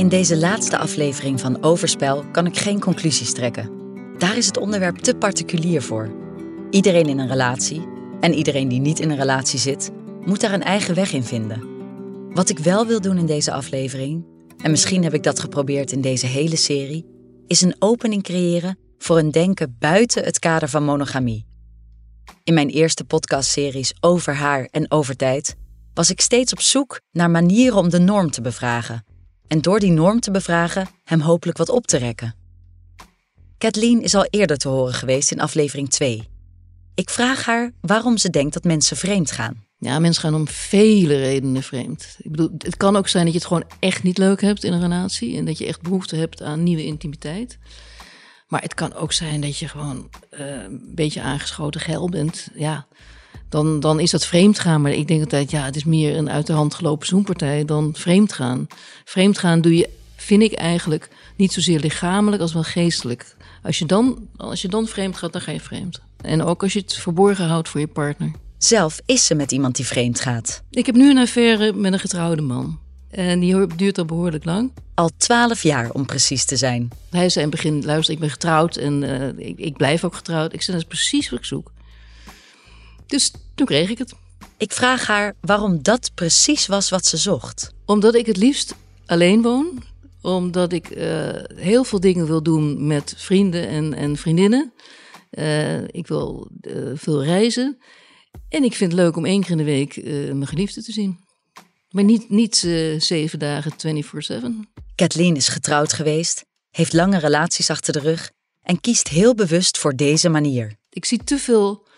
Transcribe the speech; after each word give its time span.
In 0.00 0.08
deze 0.08 0.36
laatste 0.36 0.78
aflevering 0.78 1.40
van 1.40 1.62
Overspel 1.62 2.24
kan 2.24 2.46
ik 2.46 2.56
geen 2.56 2.80
conclusies 2.80 3.32
trekken. 3.32 3.70
Daar 4.18 4.36
is 4.36 4.46
het 4.46 4.56
onderwerp 4.56 4.96
te 4.96 5.14
particulier 5.14 5.82
voor. 5.82 6.10
Iedereen 6.70 7.06
in 7.06 7.18
een 7.18 7.28
relatie, 7.28 7.88
en 8.20 8.34
iedereen 8.34 8.68
die 8.68 8.80
niet 8.80 9.00
in 9.00 9.10
een 9.10 9.16
relatie 9.16 9.58
zit, 9.58 9.90
moet 10.24 10.40
daar 10.40 10.52
een 10.52 10.62
eigen 10.62 10.94
weg 10.94 11.12
in 11.12 11.24
vinden. 11.24 11.62
Wat 12.34 12.48
ik 12.48 12.58
wel 12.58 12.86
wil 12.86 13.00
doen 13.00 13.18
in 13.18 13.26
deze 13.26 13.52
aflevering, 13.52 14.24
en 14.62 14.70
misschien 14.70 15.02
heb 15.02 15.14
ik 15.14 15.22
dat 15.22 15.40
geprobeerd 15.40 15.92
in 15.92 16.00
deze 16.00 16.26
hele 16.26 16.56
serie, 16.56 17.06
is 17.46 17.60
een 17.60 17.76
opening 17.78 18.22
creëren 18.22 18.78
voor 18.98 19.18
een 19.18 19.30
denken 19.30 19.76
buiten 19.78 20.24
het 20.24 20.38
kader 20.38 20.68
van 20.68 20.84
monogamie. 20.84 21.46
In 22.44 22.54
mijn 22.54 22.68
eerste 22.68 23.04
podcastseries 23.04 23.94
over 24.00 24.34
haar 24.34 24.68
en 24.70 24.90
over 24.90 25.16
tijd 25.16 25.56
was 25.94 26.10
ik 26.10 26.20
steeds 26.20 26.52
op 26.52 26.60
zoek 26.60 27.00
naar 27.12 27.30
manieren 27.30 27.78
om 27.78 27.88
de 27.90 28.00
norm 28.00 28.30
te 28.30 28.40
bevragen. 28.40 29.04
En 29.50 29.60
door 29.60 29.78
die 29.78 29.90
norm 29.90 30.20
te 30.20 30.30
bevragen, 30.30 30.88
hem 31.04 31.20
hopelijk 31.20 31.58
wat 31.58 31.68
op 31.68 31.86
te 31.86 31.96
rekken. 31.96 32.34
Kathleen 33.58 34.02
is 34.02 34.14
al 34.14 34.24
eerder 34.24 34.56
te 34.56 34.68
horen 34.68 34.94
geweest 34.94 35.30
in 35.30 35.40
aflevering 35.40 35.90
2. 35.90 36.28
Ik 36.94 37.10
vraag 37.10 37.44
haar 37.44 37.72
waarom 37.80 38.16
ze 38.16 38.30
denkt 38.30 38.54
dat 38.54 38.64
mensen 38.64 38.96
vreemd 38.96 39.30
gaan. 39.30 39.64
Ja, 39.78 39.98
mensen 39.98 40.22
gaan 40.22 40.34
om 40.34 40.48
vele 40.48 41.16
redenen 41.16 41.62
vreemd. 41.62 42.16
Ik 42.18 42.30
bedoel, 42.30 42.50
het 42.58 42.76
kan 42.76 42.96
ook 42.96 43.08
zijn 43.08 43.24
dat 43.24 43.32
je 43.32 43.38
het 43.38 43.48
gewoon 43.48 43.70
echt 43.78 44.02
niet 44.02 44.18
leuk 44.18 44.40
hebt 44.40 44.64
in 44.64 44.72
een 44.72 44.80
relatie 44.80 45.36
en 45.36 45.44
dat 45.44 45.58
je 45.58 45.66
echt 45.66 45.82
behoefte 45.82 46.16
hebt 46.16 46.42
aan 46.42 46.62
nieuwe 46.62 46.84
intimiteit. 46.84 47.58
Maar 48.48 48.62
het 48.62 48.74
kan 48.74 48.94
ook 48.94 49.12
zijn 49.12 49.40
dat 49.40 49.58
je 49.58 49.68
gewoon 49.68 50.10
uh, 50.30 50.62
een 50.62 50.92
beetje 50.94 51.22
aangeschoten 51.22 51.80
geil 51.80 52.08
bent. 52.08 52.48
Ja, 52.54 52.86
dan, 53.50 53.80
dan 53.80 54.00
is 54.00 54.10
dat 54.10 54.26
vreemd 54.26 54.58
gaan. 54.58 54.80
Maar 54.80 54.92
ik 54.92 55.08
denk 55.08 55.20
altijd, 55.20 55.50
ja, 55.50 55.64
het 55.64 55.76
is 55.76 55.84
meer 55.84 56.16
een 56.16 56.30
uit 56.30 56.46
de 56.46 56.52
hand 56.52 56.74
gelopen 56.74 57.06
zoenpartij 57.06 57.64
dan 57.64 57.90
vreemd 57.96 58.32
gaan. 58.32 58.66
Vreemd 59.04 59.38
gaan 59.38 59.60
doe 59.60 59.76
je, 59.76 59.88
vind 60.16 60.42
ik 60.42 60.52
eigenlijk, 60.52 61.08
niet 61.36 61.52
zozeer 61.52 61.80
lichamelijk 61.80 62.42
als 62.42 62.52
wel 62.52 62.62
geestelijk. 62.62 63.36
Als 63.62 63.78
je 63.78 63.86
dan, 63.86 64.28
als 64.36 64.62
je 64.62 64.68
dan 64.68 64.86
vreemd 64.86 65.16
gaat, 65.16 65.32
dan 65.32 65.40
ga 65.40 65.52
je 65.52 65.60
vreemd. 65.60 66.00
En 66.20 66.42
ook 66.42 66.62
als 66.62 66.72
je 66.72 66.80
het 66.80 66.94
verborgen 66.94 67.46
houdt 67.46 67.68
voor 67.68 67.80
je 67.80 67.86
partner. 67.86 68.30
Zelf 68.58 69.00
is 69.06 69.26
ze 69.26 69.34
met 69.34 69.52
iemand 69.52 69.76
die 69.76 69.86
vreemd 69.86 70.20
gaat. 70.20 70.62
Ik 70.70 70.86
heb 70.86 70.94
nu 70.94 71.10
een 71.10 71.18
affaire 71.18 71.72
met 71.72 71.92
een 71.92 71.98
getrouwde 71.98 72.42
man. 72.42 72.78
En 73.10 73.40
die 73.40 73.66
duurt 73.76 73.98
al 73.98 74.04
behoorlijk 74.04 74.44
lang. 74.44 74.72
Al 74.94 75.10
twaalf 75.16 75.62
jaar 75.62 75.90
om 75.90 76.06
precies 76.06 76.44
te 76.44 76.56
zijn. 76.56 76.88
Hij 77.10 77.28
zei 77.28 77.44
in 77.44 77.50
het 77.50 77.60
begin, 77.60 77.84
luister, 77.84 78.14
ik 78.14 78.20
ben 78.20 78.30
getrouwd 78.30 78.76
en 78.76 79.02
uh, 79.02 79.48
ik, 79.48 79.58
ik, 79.58 79.76
blijf 79.76 80.04
ook 80.04 80.14
getrouwd. 80.14 80.52
Ik 80.52 80.62
zei, 80.62 80.76
dat 80.76 80.86
is 80.86 80.96
precies 80.96 81.30
wat 81.30 81.38
ik 81.38 81.44
zoek. 81.44 81.70
Dus 83.10 83.30
toen 83.54 83.66
kreeg 83.66 83.90
ik 83.90 83.98
het. 83.98 84.14
Ik 84.58 84.72
vraag 84.72 85.06
haar 85.06 85.34
waarom 85.40 85.82
dat 85.82 86.10
precies 86.14 86.66
was 86.66 86.90
wat 86.90 87.06
ze 87.06 87.16
zocht. 87.16 87.72
Omdat 87.84 88.14
ik 88.14 88.26
het 88.26 88.36
liefst 88.36 88.74
alleen 89.06 89.42
woon. 89.42 89.82
Omdat 90.22 90.72
ik 90.72 90.96
uh, 90.96 91.28
heel 91.54 91.84
veel 91.84 92.00
dingen 92.00 92.26
wil 92.26 92.42
doen 92.42 92.86
met 92.86 93.14
vrienden 93.16 93.68
en, 93.68 93.94
en 93.94 94.16
vriendinnen. 94.16 94.72
Uh, 95.30 95.82
ik 95.82 96.06
wil 96.06 96.48
veel 96.94 97.24
reizen. 97.24 97.78
En 98.48 98.64
ik 98.64 98.74
vind 98.74 98.92
het 98.92 99.00
leuk 99.00 99.16
om 99.16 99.24
één 99.24 99.40
keer 99.40 99.50
in 99.50 99.56
de 99.56 99.64
week 99.64 100.04
mijn 100.04 100.46
geliefde 100.46 100.82
te 100.82 100.92
zien. 100.92 101.18
Maar 101.90 102.04
niet, 102.04 102.30
niet 102.30 102.56
zeven 102.98 103.38
dagen 103.38 103.72
24-7. 104.32 104.36
Kathleen 104.94 105.36
is 105.36 105.48
getrouwd 105.48 105.92
geweest, 105.92 106.44
heeft 106.70 106.92
lange 106.92 107.18
relaties 107.18 107.70
achter 107.70 107.92
de 107.92 107.98
rug 107.98 108.30
en 108.62 108.80
kiest 108.80 109.08
heel 109.08 109.34
bewust 109.34 109.78
voor 109.78 109.96
deze 109.96 110.28
manier. 110.28 110.76
Ik 110.88 111.04
zie 111.04 111.24
te 111.24 111.38
veel 111.38 111.88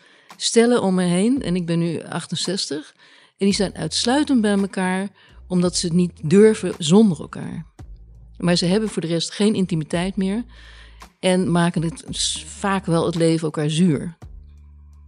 stellen 0.44 0.82
om 0.82 0.94
me 0.94 1.02
heen 1.02 1.42
en 1.42 1.56
ik 1.56 1.66
ben 1.66 1.78
nu 1.78 2.02
68. 2.02 2.94
En 3.38 3.46
die 3.46 3.54
zijn 3.54 3.76
uitsluitend 3.76 4.40
bij 4.40 4.58
elkaar 4.58 5.08
omdat 5.48 5.76
ze 5.76 5.86
het 5.86 5.94
niet 5.94 6.12
durven 6.22 6.74
zonder 6.78 7.20
elkaar. 7.20 7.66
Maar 8.38 8.56
ze 8.56 8.66
hebben 8.66 8.88
voor 8.88 9.02
de 9.02 9.08
rest 9.08 9.32
geen 9.32 9.54
intimiteit 9.54 10.16
meer 10.16 10.44
en 11.20 11.50
maken 11.50 11.82
het 11.82 12.04
vaak 12.46 12.86
wel 12.86 13.06
het 13.06 13.14
leven 13.14 13.44
elkaar 13.44 13.70
zuur. 13.70 14.16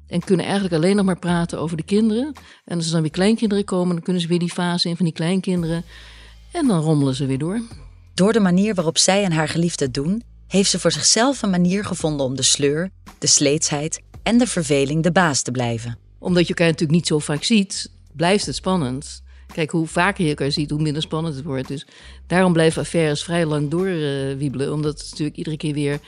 En 0.07 0.21
kunnen 0.21 0.45
eigenlijk 0.45 0.75
alleen 0.75 0.97
nog 0.97 1.05
maar 1.05 1.19
praten 1.19 1.61
over 1.61 1.77
de 1.77 1.83
kinderen. 1.83 2.33
En 2.65 2.77
als 2.77 2.87
er 2.87 2.93
dan 2.93 3.03
weer 3.03 3.11
kleinkinderen 3.11 3.65
komen, 3.65 3.95
dan 3.95 4.05
kunnen 4.05 4.23
ze 4.23 4.29
weer 4.29 4.39
die 4.39 4.53
fase 4.53 4.89
in 4.89 4.97
van 4.97 5.05
die 5.05 5.15
kleinkinderen. 5.15 5.85
En 6.53 6.67
dan 6.67 6.81
rommelen 6.81 7.15
ze 7.15 7.27
weer 7.27 7.39
door. 7.39 7.61
Door 8.15 8.33
de 8.33 8.41
manier 8.41 8.75
waarop 8.75 8.99
zij 8.99 9.25
en 9.25 9.33
haar 9.33 9.49
geliefde 9.49 9.91
doen, 9.91 10.23
heeft 10.47 10.71
ze 10.71 10.79
voor 10.79 10.93
zichzelf 10.93 11.43
een 11.43 11.51
manier 11.51 11.85
gevonden 11.85 12.27
om 12.27 12.37
de 12.37 12.43
sleur, 12.43 12.91
de 13.19 13.27
sleetsheid 13.27 14.04
en 14.25 14.39
de 14.39 14.47
verveling 14.47 15.03
de 15.03 15.13
baas 15.13 15.43
te 15.43 15.51
blijven. 15.51 15.99
Omdat 16.19 16.43
je 16.43 16.49
elkaar 16.49 16.67
natuurlijk 16.67 16.99
niet 16.99 17.07
zo 17.07 17.19
vaak 17.19 17.45
ziet, 17.45 17.91
blijft 18.13 18.47
het 18.47 18.55
spannend. 18.55 19.23
Kijk, 19.53 19.71
hoe 19.71 19.87
vaker 19.87 20.25
je 20.25 20.31
elkaar 20.31 20.53
ziet, 20.53 20.71
hoe 20.71 20.83
minder 20.83 21.03
spannend 21.03 21.35
het 21.35 21.45
wordt. 21.45 21.69
Dus 21.69 21.87
daarom 22.27 22.53
blijven 22.53 22.83
affaires 22.83 23.25
vrij 23.25 23.47
lang 23.47 23.71
doorwiebelen. 23.71 24.67
Uh, 24.67 24.73
omdat 24.73 24.99
het 24.99 25.11
natuurlijk 25.11 25.37
iedere 25.37 25.57
keer 25.57 25.75
weer 25.75 26.01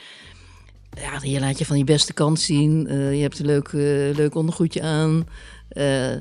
ja, 1.01 1.19
je 1.21 1.39
laat 1.39 1.57
je 1.57 1.65
van 1.65 1.77
je 1.77 1.83
beste 1.83 2.13
kant 2.13 2.39
zien. 2.39 2.87
Uh, 2.89 3.15
je 3.15 3.21
hebt 3.21 3.39
een 3.39 3.45
leuk, 3.45 3.71
uh, 3.71 4.15
leuk 4.15 4.35
ondergoedje 4.35 4.81
aan. 4.81 5.27
Uh, 5.71 6.11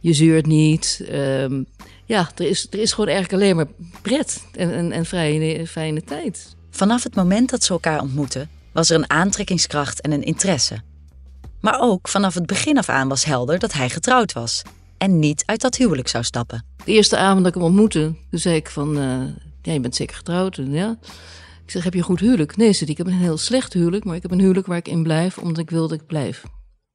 je 0.00 0.12
zeurt 0.12 0.46
niet. 0.46 1.04
Ehm, 1.08 1.62
ja, 2.04 2.30
er 2.34 2.46
is, 2.46 2.66
er 2.70 2.78
is 2.78 2.92
gewoon 2.92 3.10
eigenlijk 3.10 3.42
alleen 3.42 3.56
maar 3.56 3.68
pret 4.02 4.44
en, 4.52 4.72
en, 4.72 4.92
en 4.92 5.04
vrije, 5.04 5.66
fijne 5.66 6.02
tijd. 6.02 6.56
Vanaf 6.70 7.02
het 7.02 7.14
moment 7.14 7.50
dat 7.50 7.64
ze 7.64 7.72
elkaar 7.72 8.00
ontmoeten, 8.00 8.50
was 8.72 8.90
er 8.90 8.96
een 8.96 9.10
aantrekkingskracht 9.10 10.00
en 10.00 10.12
een 10.12 10.22
interesse. 10.22 10.82
Maar 11.64 11.80
ook 11.80 12.08
vanaf 12.08 12.34
het 12.34 12.46
begin 12.46 12.78
af 12.78 12.88
aan 12.88 13.08
was 13.08 13.24
helder 13.24 13.58
dat 13.58 13.72
hij 13.72 13.90
getrouwd 13.90 14.32
was 14.32 14.62
en 14.98 15.18
niet 15.18 15.42
uit 15.46 15.60
dat 15.60 15.76
huwelijk 15.76 16.08
zou 16.08 16.24
stappen. 16.24 16.64
De 16.84 16.92
eerste 16.92 17.16
avond 17.16 17.38
dat 17.38 17.48
ik 17.48 17.54
hem 17.54 17.62
ontmoette, 17.62 18.14
toen 18.30 18.38
zei 18.38 18.56
ik 18.56 18.70
van, 18.70 18.94
ja, 19.62 19.72
je 19.72 19.80
bent 19.80 19.94
zeker 19.94 20.16
getrouwd. 20.16 20.58
En 20.58 20.72
ja, 20.72 20.98
ik 21.64 21.70
zeg, 21.70 21.84
heb 21.84 21.92
je 21.92 21.98
een 21.98 22.04
goed 22.04 22.20
huwelijk? 22.20 22.56
Nee, 22.56 22.72
zei 22.72 22.90
ik 22.90 22.96
heb 22.96 23.06
een 23.06 23.12
heel 23.12 23.36
slecht 23.36 23.72
huwelijk, 23.72 24.04
maar 24.04 24.16
ik 24.16 24.22
heb 24.22 24.30
een 24.30 24.40
huwelijk 24.40 24.66
waar 24.66 24.76
ik 24.76 24.88
in 24.88 25.02
blijf, 25.02 25.38
omdat 25.38 25.58
ik 25.58 25.70
wil 25.70 25.88
dat 25.88 26.00
ik 26.00 26.06
blijf. 26.06 26.42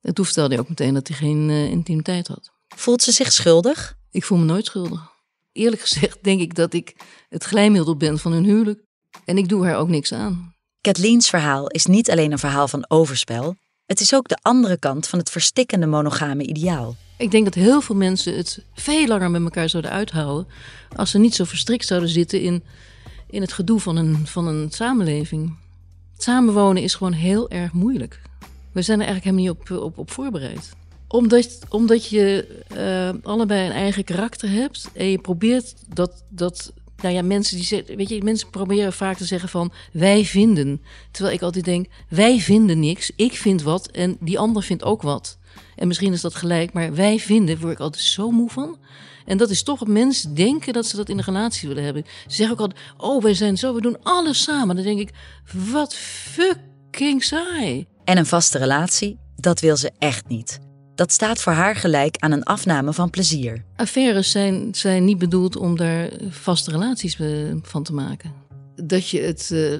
En 0.01 0.13
toen 0.13 0.25
vertelde 0.25 0.53
hij 0.53 0.63
ook 0.63 0.69
meteen 0.69 0.93
dat 0.93 1.07
hij 1.07 1.17
geen 1.17 1.49
uh, 1.49 1.69
intimiteit 1.69 2.27
had. 2.27 2.51
Voelt 2.75 3.01
ze 3.01 3.11
zich 3.11 3.31
schuldig? 3.31 3.97
Ik 4.11 4.23
voel 4.23 4.37
me 4.37 4.45
nooit 4.45 4.65
schuldig. 4.65 5.11
Eerlijk 5.51 5.81
gezegd 5.81 6.23
denk 6.23 6.41
ik 6.41 6.55
dat 6.55 6.73
ik 6.73 6.95
het 7.29 7.43
glijmiddel 7.43 7.97
ben 7.97 8.19
van 8.19 8.31
hun 8.31 8.45
huwelijk. 8.45 8.83
En 9.25 9.37
ik 9.37 9.49
doe 9.49 9.65
haar 9.65 9.77
ook 9.77 9.89
niks 9.89 10.13
aan. 10.13 10.55
Kathleen's 10.81 11.29
verhaal 11.29 11.67
is 11.67 11.85
niet 11.85 12.11
alleen 12.11 12.31
een 12.31 12.39
verhaal 12.39 12.67
van 12.67 12.89
overspel. 12.89 13.55
Het 13.89 13.99
is 13.99 14.13
ook 14.15 14.27
de 14.27 14.37
andere 14.41 14.77
kant 14.77 15.07
van 15.07 15.19
het 15.19 15.29
verstikkende 15.29 15.85
monogame 15.85 16.43
ideaal. 16.43 16.95
Ik 17.17 17.31
denk 17.31 17.45
dat 17.45 17.53
heel 17.53 17.81
veel 17.81 17.95
mensen 17.95 18.37
het 18.37 18.63
veel 18.73 19.07
langer 19.07 19.31
met 19.31 19.41
elkaar 19.41 19.69
zouden 19.69 19.91
uithouden... 19.91 20.47
als 20.95 21.11
ze 21.11 21.17
niet 21.17 21.35
zo 21.35 21.43
verstrikt 21.43 21.85
zouden 21.85 22.09
zitten 22.09 22.41
in 22.41 22.63
in 23.29 23.41
het 23.41 23.53
gedoe 23.53 23.79
van 23.79 23.95
een, 23.95 24.27
van 24.27 24.47
een 24.47 24.71
samenleving. 24.71 25.55
samenwonen 26.17 26.83
is 26.83 26.95
gewoon 26.95 27.13
heel 27.13 27.49
erg 27.49 27.71
moeilijk. 27.71 28.21
We 28.71 28.81
zijn 28.81 28.99
er 28.99 29.05
eigenlijk 29.05 29.35
helemaal 29.35 29.55
niet 29.55 29.71
op, 29.71 29.83
op, 29.83 29.97
op 29.97 30.11
voorbereid. 30.11 30.69
Omdat, 31.07 31.59
omdat 31.69 32.05
je 32.05 32.47
uh, 32.77 33.23
allebei 33.23 33.65
een 33.65 33.75
eigen 33.75 34.03
karakter 34.03 34.49
hebt 34.49 34.89
en 34.93 35.05
je 35.05 35.17
probeert 35.17 35.75
dat, 35.87 36.23
dat 36.29 36.73
nou 37.01 37.15
ja, 37.15 37.21
mensen 37.21 37.55
die 37.55 37.65
zeggen, 37.65 37.95
weet 37.95 38.09
je, 38.09 38.23
mensen 38.23 38.49
proberen 38.49 38.93
vaak 38.93 39.17
te 39.17 39.25
zeggen 39.25 39.49
van 39.49 39.71
wij 39.91 40.25
vinden. 40.25 40.81
Terwijl 41.11 41.35
ik 41.35 41.41
altijd 41.41 41.65
denk, 41.65 41.87
wij 42.09 42.39
vinden 42.39 42.79
niks, 42.79 43.11
ik 43.15 43.33
vind 43.33 43.61
wat 43.61 43.87
en 43.87 44.17
die 44.19 44.39
ander 44.39 44.63
vindt 44.63 44.83
ook 44.83 45.01
wat. 45.01 45.37
En 45.75 45.87
misschien 45.87 46.13
is 46.13 46.21
dat 46.21 46.35
gelijk, 46.35 46.73
maar 46.73 46.93
wij 46.93 47.19
vinden, 47.19 47.59
word 47.59 47.73
ik 47.73 47.79
altijd 47.79 48.03
zo 48.03 48.31
moe 48.31 48.49
van. 48.49 48.77
En 49.25 49.37
dat 49.37 49.49
is 49.49 49.63
toch, 49.63 49.87
mensen 49.87 50.35
denken 50.35 50.73
dat 50.73 50.85
ze 50.85 50.95
dat 50.95 51.09
in 51.09 51.17
een 51.17 51.23
relatie 51.23 51.67
willen 51.67 51.83
hebben. 51.83 52.03
Ze 52.27 52.35
zeggen 52.35 52.55
ook 52.55 52.61
altijd, 52.61 52.81
oh, 52.97 53.23
wij 53.23 53.33
zijn 53.33 53.57
zo, 53.57 53.73
we 53.73 53.81
doen 53.81 54.03
alles 54.03 54.43
samen. 54.43 54.75
Dan 54.75 54.85
denk 54.85 54.99
ik, 54.99 55.09
wat 55.71 55.95
fucking 55.95 57.23
saai. 57.23 57.85
En 58.03 58.17
een 58.17 58.25
vaste 58.25 58.57
relatie, 58.57 59.17
dat 59.35 59.59
wil 59.59 59.77
ze 59.77 59.91
echt 59.97 60.27
niet. 60.27 60.68
Dat 60.99 61.11
staat 61.11 61.41
voor 61.41 61.53
haar 61.53 61.75
gelijk 61.75 62.17
aan 62.17 62.31
een 62.31 62.43
afname 62.43 62.93
van 62.93 63.09
plezier. 63.09 63.63
Affaires 63.75 64.31
zijn, 64.31 64.67
zijn 64.75 65.05
niet 65.05 65.17
bedoeld 65.17 65.55
om 65.55 65.77
daar 65.77 66.09
vaste 66.29 66.71
relaties 66.71 67.19
eh, 67.19 67.27
van 67.61 67.83
te 67.83 67.93
maken. 67.93 68.33
Dat 68.75 69.09
je 69.09 69.21
het, 69.21 69.49
uh, 69.53 69.79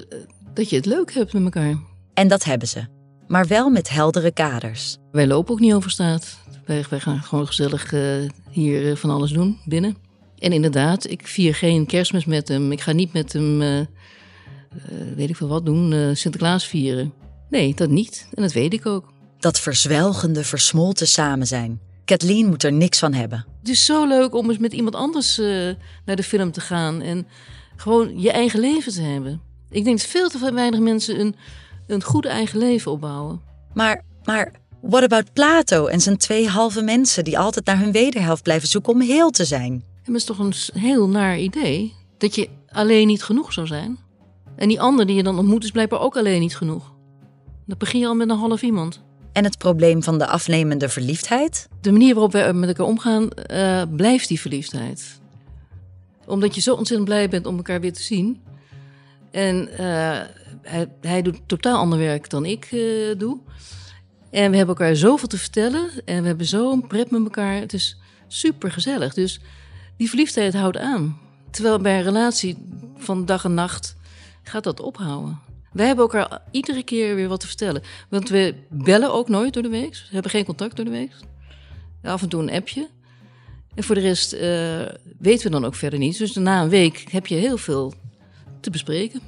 dat 0.54 0.70
je 0.70 0.76
het 0.76 0.86
leuk 0.86 1.12
hebt 1.12 1.32
met 1.32 1.42
elkaar. 1.42 1.78
En 2.14 2.28
dat 2.28 2.44
hebben 2.44 2.68
ze. 2.68 2.84
Maar 3.26 3.46
wel 3.46 3.70
met 3.70 3.88
heldere 3.88 4.30
kaders. 4.30 4.96
Wij 5.12 5.26
lopen 5.26 5.52
ook 5.52 5.60
niet 5.60 5.72
over 5.72 5.90
straat. 5.90 6.38
Wij, 6.64 6.84
wij 6.90 7.00
gaan 7.00 7.22
gewoon 7.22 7.46
gezellig 7.46 7.92
uh, 7.92 8.28
hier 8.50 8.96
van 8.96 9.10
alles 9.10 9.30
doen 9.30 9.58
binnen. 9.64 9.96
En 10.38 10.52
inderdaad, 10.52 11.10
ik 11.10 11.26
vier 11.26 11.54
geen 11.54 11.86
kerstmis 11.86 12.24
met 12.24 12.48
hem. 12.48 12.72
Ik 12.72 12.80
ga 12.80 12.92
niet 12.92 13.12
met 13.12 13.32
hem, 13.32 13.60
uh, 13.60 13.78
uh, 13.78 13.86
weet 15.16 15.28
ik 15.28 15.36
veel 15.36 15.48
wat 15.48 15.66
doen, 15.66 16.16
Sinterklaas 16.16 16.66
vieren. 16.66 17.12
Nee, 17.50 17.74
dat 17.74 17.90
niet. 17.90 18.28
En 18.34 18.42
dat 18.42 18.52
weet 18.52 18.72
ik 18.72 18.86
ook. 18.86 19.09
Dat 19.40 19.60
verzwelgende, 19.60 20.44
versmolten 20.44 21.08
samen 21.08 21.46
zijn. 21.46 21.80
Kathleen 22.04 22.46
moet 22.46 22.62
er 22.62 22.72
niks 22.72 22.98
van 22.98 23.12
hebben. 23.12 23.46
Het 23.58 23.68
is 23.68 23.84
zo 23.84 24.06
leuk 24.06 24.34
om 24.34 24.50
eens 24.50 24.58
met 24.58 24.72
iemand 24.72 24.94
anders 24.94 25.36
naar 26.04 26.16
de 26.16 26.22
film 26.22 26.52
te 26.52 26.60
gaan 26.60 27.00
en 27.00 27.26
gewoon 27.76 28.20
je 28.20 28.30
eigen 28.30 28.60
leven 28.60 28.92
te 28.92 29.02
hebben. 29.02 29.40
Ik 29.70 29.84
denk 29.84 29.98
dat 29.98 30.06
veel 30.06 30.28
te 30.28 30.52
weinig 30.52 30.80
mensen 30.80 31.20
een, 31.20 31.36
een 31.86 32.02
goed 32.02 32.26
eigen 32.26 32.58
leven 32.58 32.92
opbouwen. 32.92 33.40
Maar, 33.74 34.04
maar 34.24 34.52
what 34.80 35.02
about 35.02 35.32
Plato 35.32 35.86
en 35.86 36.00
zijn 36.00 36.16
twee 36.16 36.48
halve 36.48 36.82
mensen 36.82 37.24
die 37.24 37.38
altijd 37.38 37.64
naar 37.64 37.78
hun 37.78 37.92
wederhelft 37.92 38.42
blijven 38.42 38.68
zoeken 38.68 38.92
om 38.92 39.00
heel 39.00 39.30
te 39.30 39.44
zijn? 39.44 39.84
dat 40.04 40.14
is 40.14 40.24
toch 40.24 40.38
een 40.38 40.54
heel 40.72 41.08
naar 41.08 41.38
idee? 41.38 41.98
dat 42.20 42.34
je 42.34 42.48
alleen 42.68 43.06
niet 43.06 43.22
genoeg 43.22 43.52
zou 43.52 43.66
zijn. 43.66 43.98
En 44.56 44.68
die 44.68 44.80
ander 44.80 45.06
die 45.06 45.16
je 45.16 45.22
dan 45.22 45.38
ontmoet 45.38 45.64
is 45.64 45.70
blijkbaar 45.70 46.00
ook 46.00 46.16
alleen 46.16 46.40
niet 46.40 46.56
genoeg. 46.56 46.92
Dan 47.66 47.78
begin 47.78 48.00
je 48.00 48.06
al 48.06 48.14
met 48.14 48.30
een 48.30 48.36
half 48.36 48.62
iemand. 48.62 49.02
En 49.32 49.44
het 49.44 49.58
probleem 49.58 50.02
van 50.02 50.18
de 50.18 50.26
afnemende 50.26 50.88
verliefdheid? 50.88 51.68
De 51.80 51.92
manier 51.92 52.14
waarop 52.14 52.32
we 52.32 52.50
met 52.54 52.68
elkaar 52.68 52.86
omgaan, 52.86 53.28
uh, 53.50 53.82
blijft 53.96 54.28
die 54.28 54.40
verliefdheid. 54.40 55.20
Omdat 56.26 56.54
je 56.54 56.60
zo 56.60 56.74
ontzettend 56.74 57.08
blij 57.08 57.28
bent 57.28 57.46
om 57.46 57.56
elkaar 57.56 57.80
weer 57.80 57.92
te 57.92 58.02
zien. 58.02 58.40
En 59.30 59.68
uh, 59.72 59.78
hij, 60.62 60.88
hij, 61.00 61.22
doet 61.22 61.40
totaal 61.46 61.78
ander 61.78 61.98
werk 61.98 62.30
dan 62.30 62.44
ik 62.44 62.72
uh, 62.72 63.18
doe. 63.18 63.38
En 64.30 64.50
we 64.50 64.56
hebben 64.56 64.76
elkaar 64.76 64.96
zoveel 64.96 65.28
te 65.28 65.38
vertellen. 65.38 65.90
En 66.04 66.20
we 66.20 66.26
hebben 66.26 66.46
zo'n 66.46 66.86
pret 66.86 67.10
met 67.10 67.22
elkaar. 67.22 67.54
Het 67.54 67.72
is 67.72 68.00
super 68.28 68.72
gezellig. 68.72 69.14
Dus 69.14 69.40
die 69.96 70.08
verliefdheid 70.08 70.54
houdt 70.54 70.76
aan. 70.76 71.18
Terwijl 71.50 71.78
bij 71.78 71.98
een 71.98 72.04
relatie 72.04 72.56
van 72.96 73.24
dag 73.24 73.44
en 73.44 73.54
nacht 73.54 73.96
gaat 74.42 74.64
dat 74.64 74.80
ophouden. 74.80 75.49
Wij 75.72 75.86
hebben 75.86 76.04
elkaar 76.04 76.42
iedere 76.50 76.82
keer 76.82 77.14
weer 77.14 77.28
wat 77.28 77.40
te 77.40 77.46
vertellen. 77.46 77.82
Want 78.08 78.28
we 78.28 78.54
bellen 78.68 79.12
ook 79.12 79.28
nooit 79.28 79.52
door 79.52 79.62
de 79.62 79.68
week. 79.68 79.92
We 79.92 80.08
hebben 80.10 80.30
geen 80.30 80.44
contact 80.44 80.76
door 80.76 80.84
de 80.84 80.90
week. 80.90 81.12
Af 82.02 82.22
en 82.22 82.28
toe 82.28 82.42
een 82.42 82.50
appje. 82.50 82.88
En 83.74 83.84
voor 83.84 83.94
de 83.94 84.00
rest 84.00 84.32
uh, 84.32 84.40
weten 85.18 85.46
we 85.46 85.50
dan 85.50 85.64
ook 85.64 85.74
verder 85.74 85.98
niet. 85.98 86.18
Dus 86.18 86.34
na 86.34 86.62
een 86.62 86.68
week 86.68 87.04
heb 87.10 87.26
je 87.26 87.34
heel 87.34 87.56
veel 87.56 87.92
te 88.60 88.70
bespreken. 88.70 89.20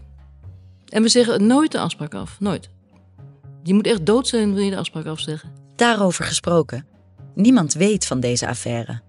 En 0.88 1.02
we 1.02 1.08
zeggen 1.08 1.46
nooit 1.46 1.72
de 1.72 1.78
afspraak 1.78 2.14
af. 2.14 2.40
Nooit. 2.40 2.68
Je 3.62 3.74
moet 3.74 3.86
echt 3.86 4.06
dood 4.06 4.28
zijn 4.28 4.54
wil 4.54 4.64
je 4.64 4.70
de 4.70 4.76
afspraak 4.76 5.06
afzeggen. 5.06 5.52
Daarover 5.76 6.24
gesproken. 6.24 6.86
Niemand 7.34 7.74
weet 7.74 8.06
van 8.06 8.20
deze 8.20 8.48
affaire. 8.48 9.00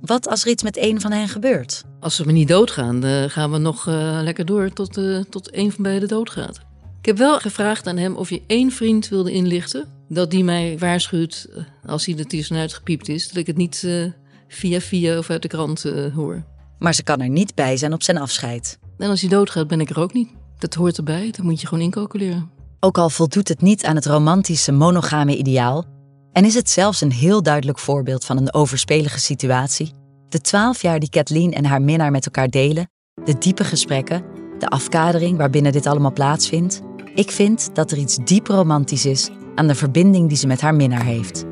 Wat 0.00 0.28
als 0.28 0.44
er 0.44 0.50
iets 0.50 0.62
met 0.62 0.76
een 0.76 1.00
van 1.00 1.12
hen 1.12 1.28
gebeurt? 1.28 1.84
Als 2.00 2.16
ze 2.16 2.26
me 2.26 2.32
niet 2.32 2.48
doodgaan, 2.48 3.00
dan 3.00 3.30
gaan 3.30 3.50
we 3.50 3.58
nog 3.58 3.86
uh, 3.86 4.18
lekker 4.22 4.44
door 4.44 4.72
tot, 4.72 4.98
uh, 4.98 5.24
tot 5.30 5.54
een 5.54 5.72
van 5.72 5.82
beiden 5.82 6.08
doodgaat. 6.08 6.60
Ik 7.02 7.08
heb 7.08 7.18
wel 7.18 7.38
gevraagd 7.38 7.86
aan 7.86 7.96
hem 7.96 8.16
of 8.16 8.30
je 8.30 8.42
één 8.46 8.70
vriend 8.70 9.08
wilde 9.08 9.32
inlichten. 9.32 9.88
Dat 10.08 10.30
die 10.30 10.44
mij 10.44 10.78
waarschuwt 10.78 11.46
eh, 11.54 11.62
als 11.90 12.06
hij 12.06 12.14
de 12.14 12.24
tussenuit 12.24 12.74
gepiept 12.74 13.08
is. 13.08 13.28
Dat 13.28 13.36
ik 13.36 13.46
het 13.46 13.56
niet 13.56 13.82
uh, 13.84 14.10
via 14.48 14.80
via 14.80 15.18
of 15.18 15.30
uit 15.30 15.42
de 15.42 15.48
krant 15.48 15.84
uh, 15.84 16.14
hoor. 16.14 16.44
Maar 16.78 16.94
ze 16.94 17.02
kan 17.02 17.20
er 17.20 17.28
niet 17.28 17.54
bij 17.54 17.76
zijn 17.76 17.92
op 17.92 18.02
zijn 18.02 18.18
afscheid. 18.18 18.78
En 18.98 19.08
als 19.08 19.20
hij 19.20 19.30
doodgaat, 19.30 19.68
ben 19.68 19.80
ik 19.80 19.90
er 19.90 20.00
ook 20.00 20.12
niet. 20.12 20.28
Dat 20.58 20.74
hoort 20.74 20.96
erbij, 20.96 21.30
dat 21.30 21.42
moet 21.44 21.60
je 21.60 21.66
gewoon 21.66 21.84
incalculeren. 21.84 22.50
Ook 22.80 22.98
al 22.98 23.10
voldoet 23.10 23.48
het 23.48 23.60
niet 23.60 23.84
aan 23.84 23.96
het 23.96 24.06
romantische 24.06 24.72
monogame 24.72 25.36
ideaal... 25.36 25.84
en 26.32 26.44
is 26.44 26.54
het 26.54 26.70
zelfs 26.70 27.00
een 27.00 27.12
heel 27.12 27.42
duidelijk 27.42 27.78
voorbeeld 27.78 28.24
van 28.24 28.36
een 28.36 28.54
overspelige 28.54 29.20
situatie... 29.20 29.92
de 30.28 30.40
twaalf 30.40 30.82
jaar 30.82 31.00
die 31.00 31.10
Kathleen 31.10 31.52
en 31.52 31.64
haar 31.64 31.82
minnaar 31.82 32.10
met 32.10 32.24
elkaar 32.24 32.48
delen... 32.48 32.90
de 33.24 33.38
diepe 33.38 33.64
gesprekken, 33.64 34.24
de 34.58 34.68
afkadering 34.68 35.36
waarbinnen 35.38 35.72
dit 35.72 35.86
allemaal 35.86 36.12
plaatsvindt... 36.12 36.82
Ik 37.14 37.30
vind 37.30 37.74
dat 37.74 37.90
er 37.90 37.98
iets 37.98 38.16
diep 38.16 38.46
romantisch 38.46 39.06
is 39.06 39.30
aan 39.54 39.66
de 39.66 39.74
verbinding 39.74 40.28
die 40.28 40.36
ze 40.36 40.46
met 40.46 40.60
haar 40.60 40.74
minnaar 40.74 41.04
heeft. 41.04 41.44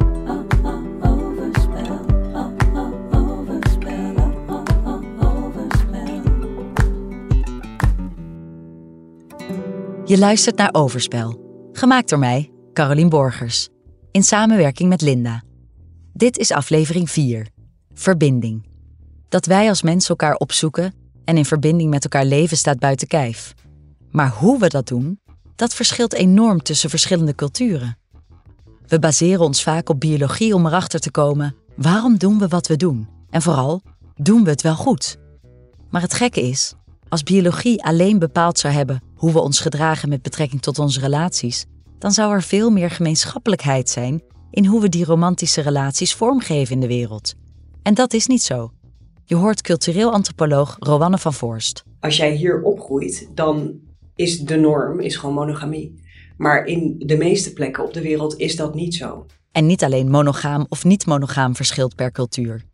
Je 10.04 10.18
luistert 10.18 10.56
naar 10.56 10.68
Overspel, 10.72 11.40
gemaakt 11.72 12.08
door 12.08 12.18
mij, 12.18 12.50
Carolien 12.72 13.08
Borgers, 13.08 13.68
in 14.10 14.22
samenwerking 14.22 14.88
met 14.88 15.00
Linda. 15.00 15.42
Dit 16.12 16.38
is 16.38 16.50
aflevering 16.50 17.10
4, 17.10 17.46
Verbinding. 17.92 18.66
Dat 19.28 19.46
wij 19.46 19.68
als 19.68 19.82
mensen 19.82 20.08
elkaar 20.08 20.34
opzoeken 20.34 20.94
en 21.24 21.36
in 21.36 21.44
verbinding 21.44 21.90
met 21.90 22.04
elkaar 22.04 22.24
leven 22.24 22.56
staat 22.56 22.78
buiten 22.78 23.08
kijf. 23.08 23.54
Maar 24.10 24.28
hoe 24.28 24.58
we 24.58 24.68
dat 24.68 24.88
doen, 24.88 25.19
dat 25.60 25.74
verschilt 25.74 26.12
enorm 26.12 26.62
tussen 26.62 26.90
verschillende 26.90 27.34
culturen. 27.34 27.98
We 28.86 28.98
baseren 28.98 29.44
ons 29.44 29.62
vaak 29.62 29.88
op 29.88 30.00
biologie 30.00 30.54
om 30.54 30.66
erachter 30.66 31.00
te 31.00 31.10
komen 31.10 31.56
waarom 31.76 32.18
doen 32.18 32.38
we 32.38 32.48
wat 32.48 32.66
we 32.66 32.76
doen 32.76 33.08
en 33.30 33.42
vooral 33.42 33.82
doen 34.16 34.44
we 34.44 34.50
het 34.50 34.62
wel 34.62 34.74
goed. 34.74 35.16
Maar 35.90 36.02
het 36.02 36.14
gekke 36.14 36.42
is, 36.42 36.74
als 37.08 37.22
biologie 37.22 37.84
alleen 37.84 38.18
bepaald 38.18 38.58
zou 38.58 38.74
hebben 38.74 39.02
hoe 39.14 39.32
we 39.32 39.40
ons 39.40 39.60
gedragen 39.60 40.08
met 40.08 40.22
betrekking 40.22 40.62
tot 40.62 40.78
onze 40.78 41.00
relaties, 41.00 41.64
dan 41.98 42.12
zou 42.12 42.32
er 42.32 42.42
veel 42.42 42.70
meer 42.70 42.90
gemeenschappelijkheid 42.90 43.90
zijn 43.90 44.22
in 44.50 44.66
hoe 44.66 44.80
we 44.80 44.88
die 44.88 45.04
romantische 45.04 45.60
relaties 45.60 46.14
vormgeven 46.14 46.74
in 46.74 46.80
de 46.80 46.86
wereld. 46.86 47.34
En 47.82 47.94
dat 47.94 48.12
is 48.12 48.26
niet 48.26 48.42
zo. 48.42 48.72
Je 49.24 49.34
hoort 49.34 49.62
cultureel 49.62 50.12
antropoloog 50.12 50.76
Rowanne 50.78 51.18
van 51.18 51.34
Voorst. 51.34 51.82
Als 52.00 52.16
jij 52.16 52.34
hier 52.34 52.62
opgroeit, 52.62 53.28
dan 53.34 53.80
is 54.20 54.38
de 54.38 54.56
norm, 54.56 55.00
is 55.00 55.16
gewoon 55.16 55.34
monogamie. 55.34 55.94
Maar 56.36 56.64
in 56.64 56.94
de 56.98 57.16
meeste 57.16 57.52
plekken 57.52 57.84
op 57.84 57.94
de 57.94 58.00
wereld 58.00 58.38
is 58.38 58.56
dat 58.56 58.74
niet 58.74 58.94
zo. 58.94 59.26
En 59.52 59.66
niet 59.66 59.84
alleen 59.84 60.10
monogaam 60.10 60.66
of 60.68 60.84
niet 60.84 61.06
monogaam 61.06 61.56
verschilt 61.56 61.94
per 61.94 62.12
cultuur. 62.12 62.64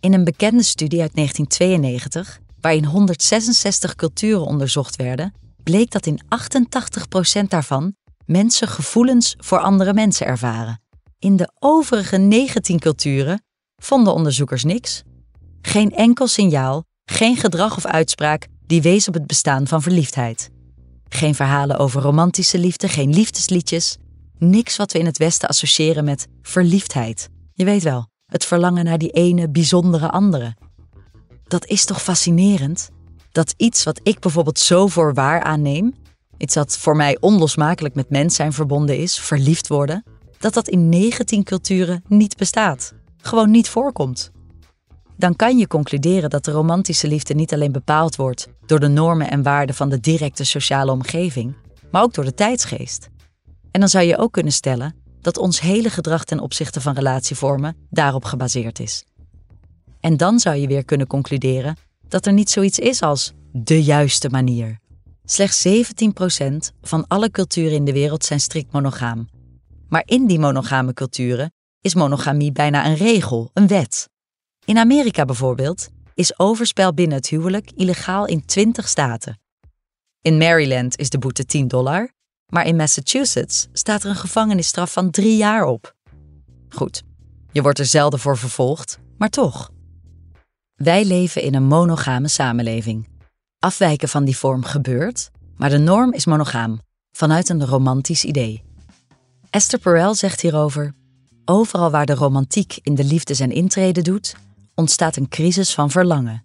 In 0.00 0.12
een 0.12 0.24
bekende 0.24 0.62
studie 0.62 1.00
uit 1.00 1.14
1992, 1.14 2.40
waarin 2.60 2.84
166 2.84 3.94
culturen 3.94 4.46
onderzocht 4.46 4.96
werden, 4.96 5.34
bleek 5.62 5.90
dat 5.90 6.06
in 6.06 6.20
88% 7.40 7.48
daarvan 7.48 7.94
mensen 8.26 8.68
gevoelens 8.68 9.34
voor 9.38 9.58
andere 9.58 9.94
mensen 9.94 10.26
ervaren. 10.26 10.80
In 11.18 11.36
de 11.36 11.50
overige 11.58 12.16
19 12.16 12.78
culturen 12.78 13.42
vonden 13.76 14.14
onderzoekers 14.14 14.64
niks. 14.64 15.02
Geen 15.60 15.92
enkel 15.92 16.26
signaal, 16.26 16.84
geen 17.04 17.36
gedrag 17.36 17.76
of 17.76 17.86
uitspraak 17.86 18.46
die 18.66 18.82
wees 18.82 19.08
op 19.08 19.14
het 19.14 19.26
bestaan 19.26 19.66
van 19.66 19.82
verliefdheid. 19.82 20.54
Geen 21.08 21.34
verhalen 21.34 21.78
over 21.78 22.02
romantische 22.02 22.58
liefde, 22.58 22.88
geen 22.88 23.14
liefdesliedjes. 23.14 23.96
Niks 24.38 24.76
wat 24.76 24.92
we 24.92 24.98
in 24.98 25.06
het 25.06 25.18
Westen 25.18 25.48
associëren 25.48 26.04
met 26.04 26.26
verliefdheid. 26.42 27.28
Je 27.52 27.64
weet 27.64 27.82
wel, 27.82 28.06
het 28.26 28.44
verlangen 28.44 28.84
naar 28.84 28.98
die 28.98 29.10
ene 29.10 29.48
bijzondere 29.50 30.10
andere. 30.10 30.56
Dat 31.44 31.66
is 31.66 31.84
toch 31.84 32.02
fascinerend? 32.02 32.90
Dat 33.32 33.54
iets 33.56 33.84
wat 33.84 34.00
ik 34.02 34.20
bijvoorbeeld 34.20 34.58
zo 34.58 34.86
voor 34.86 35.14
waar 35.14 35.42
aanneem, 35.42 35.94
iets 36.36 36.54
dat 36.54 36.78
voor 36.78 36.96
mij 36.96 37.16
onlosmakelijk 37.20 37.94
met 37.94 38.10
mens 38.10 38.34
zijn 38.34 38.52
verbonden 38.52 38.98
is, 38.98 39.18
verliefd 39.18 39.68
worden, 39.68 40.04
dat 40.38 40.54
dat 40.54 40.68
in 40.68 40.88
19 40.88 41.44
culturen 41.44 42.02
niet 42.08 42.36
bestaat. 42.36 42.92
Gewoon 43.16 43.50
niet 43.50 43.68
voorkomt 43.68 44.34
dan 45.16 45.36
kan 45.36 45.58
je 45.58 45.66
concluderen 45.66 46.30
dat 46.30 46.44
de 46.44 46.50
romantische 46.50 47.08
liefde 47.08 47.34
niet 47.34 47.52
alleen 47.52 47.72
bepaald 47.72 48.16
wordt 48.16 48.48
door 48.66 48.80
de 48.80 48.88
normen 48.88 49.30
en 49.30 49.42
waarden 49.42 49.74
van 49.74 49.88
de 49.88 50.00
directe 50.00 50.44
sociale 50.44 50.90
omgeving, 50.90 51.54
maar 51.90 52.02
ook 52.02 52.14
door 52.14 52.24
de 52.24 52.34
tijdsgeest. 52.34 53.08
En 53.70 53.80
dan 53.80 53.88
zou 53.88 54.04
je 54.04 54.18
ook 54.18 54.32
kunnen 54.32 54.52
stellen 54.52 54.94
dat 55.20 55.38
ons 55.38 55.60
hele 55.60 55.90
gedrag 55.90 56.24
ten 56.24 56.40
opzichte 56.40 56.80
van 56.80 56.94
relatievormen 56.94 57.76
daarop 57.90 58.24
gebaseerd 58.24 58.78
is. 58.78 59.04
En 60.00 60.16
dan 60.16 60.38
zou 60.38 60.56
je 60.56 60.66
weer 60.66 60.84
kunnen 60.84 61.06
concluderen 61.06 61.76
dat 62.08 62.26
er 62.26 62.32
niet 62.32 62.50
zoiets 62.50 62.78
is 62.78 63.02
als 63.02 63.32
de 63.52 63.82
juiste 63.82 64.28
manier. 64.28 64.78
Slechts 65.24 65.66
17% 65.68 65.70
van 66.82 67.06
alle 67.08 67.30
culturen 67.30 67.72
in 67.72 67.84
de 67.84 67.92
wereld 67.92 68.24
zijn 68.24 68.40
strikt 68.40 68.72
monogaam. 68.72 69.28
Maar 69.88 70.02
in 70.04 70.26
die 70.26 70.38
monogame 70.38 70.94
culturen 70.94 71.52
is 71.80 71.94
monogamie 71.94 72.52
bijna 72.52 72.86
een 72.86 72.96
regel, 72.96 73.50
een 73.52 73.66
wet. 73.66 74.08
In 74.66 74.78
Amerika 74.78 75.24
bijvoorbeeld 75.24 75.88
is 76.14 76.38
overspel 76.38 76.94
binnen 76.94 77.16
het 77.16 77.28
huwelijk 77.28 77.70
illegaal 77.74 78.26
in 78.26 78.44
20 78.44 78.88
staten. 78.88 79.40
In 80.20 80.38
Maryland 80.38 80.98
is 80.98 81.10
de 81.10 81.18
boete 81.18 81.44
10 81.44 81.68
dollar, 81.68 82.10
maar 82.46 82.66
in 82.66 82.76
Massachusetts 82.76 83.66
staat 83.72 84.02
er 84.02 84.10
een 84.10 84.16
gevangenisstraf 84.16 84.92
van 84.92 85.10
drie 85.10 85.36
jaar 85.36 85.64
op. 85.64 85.94
Goed, 86.68 87.02
je 87.52 87.62
wordt 87.62 87.78
er 87.78 87.84
zelden 87.84 88.18
voor 88.18 88.38
vervolgd, 88.38 88.98
maar 89.18 89.28
toch. 89.28 89.70
Wij 90.74 91.04
leven 91.04 91.42
in 91.42 91.54
een 91.54 91.66
monogame 91.66 92.28
samenleving. 92.28 93.08
Afwijken 93.58 94.08
van 94.08 94.24
die 94.24 94.36
vorm 94.36 94.64
gebeurt, 94.64 95.30
maar 95.56 95.70
de 95.70 95.78
norm 95.78 96.12
is 96.12 96.26
monogaam, 96.26 96.80
vanuit 97.12 97.48
een 97.48 97.66
romantisch 97.66 98.24
idee. 98.24 98.62
Esther 99.50 99.78
Perel 99.78 100.14
zegt 100.14 100.40
hierover: 100.40 100.94
Overal 101.44 101.90
waar 101.90 102.06
de 102.06 102.14
romantiek 102.14 102.78
in 102.82 102.94
de 102.94 103.04
liefde 103.04 103.34
zijn 103.34 103.50
intrede 103.50 104.02
doet, 104.02 104.36
ontstaat 104.76 105.16
een 105.16 105.28
crisis 105.28 105.74
van 105.74 105.90
verlangen. 105.90 106.44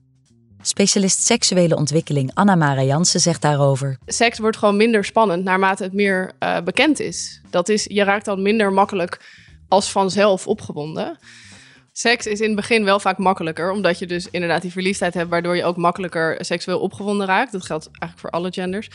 Specialist 0.61 1.23
seksuele 1.23 1.75
ontwikkeling 1.75 2.31
Anna 2.33 2.55
Mara 2.55 2.83
Jansen 2.83 3.19
zegt 3.19 3.41
daarover. 3.41 3.97
Seks 4.05 4.39
wordt 4.39 4.57
gewoon 4.57 4.77
minder 4.77 5.05
spannend 5.05 5.43
naarmate 5.43 5.83
het 5.83 5.93
meer 5.93 6.31
uh, 6.39 6.59
bekend 6.63 6.99
is. 6.99 7.41
Dat 7.49 7.69
is, 7.69 7.85
je 7.89 8.03
raakt 8.03 8.25
dan 8.25 8.41
minder 8.41 8.73
makkelijk 8.73 9.21
als 9.67 9.91
vanzelf 9.91 10.47
opgewonden. 10.47 11.17
Seks 11.91 12.25
is 12.25 12.39
in 12.39 12.47
het 12.47 12.55
begin 12.55 12.83
wel 12.83 12.99
vaak 12.99 13.17
makkelijker, 13.17 13.71
omdat 13.71 13.99
je 13.99 14.05
dus 14.05 14.29
inderdaad 14.29 14.61
die 14.61 14.71
verliefdheid 14.71 15.13
hebt, 15.13 15.29
waardoor 15.29 15.55
je 15.55 15.63
ook 15.63 15.77
makkelijker 15.77 16.45
seksueel 16.45 16.79
opgewonden 16.79 17.27
raakt. 17.27 17.51
Dat 17.51 17.65
geldt 17.65 17.85
eigenlijk 17.85 18.19
voor 18.19 18.29
alle 18.29 18.51
genders. 18.51 18.89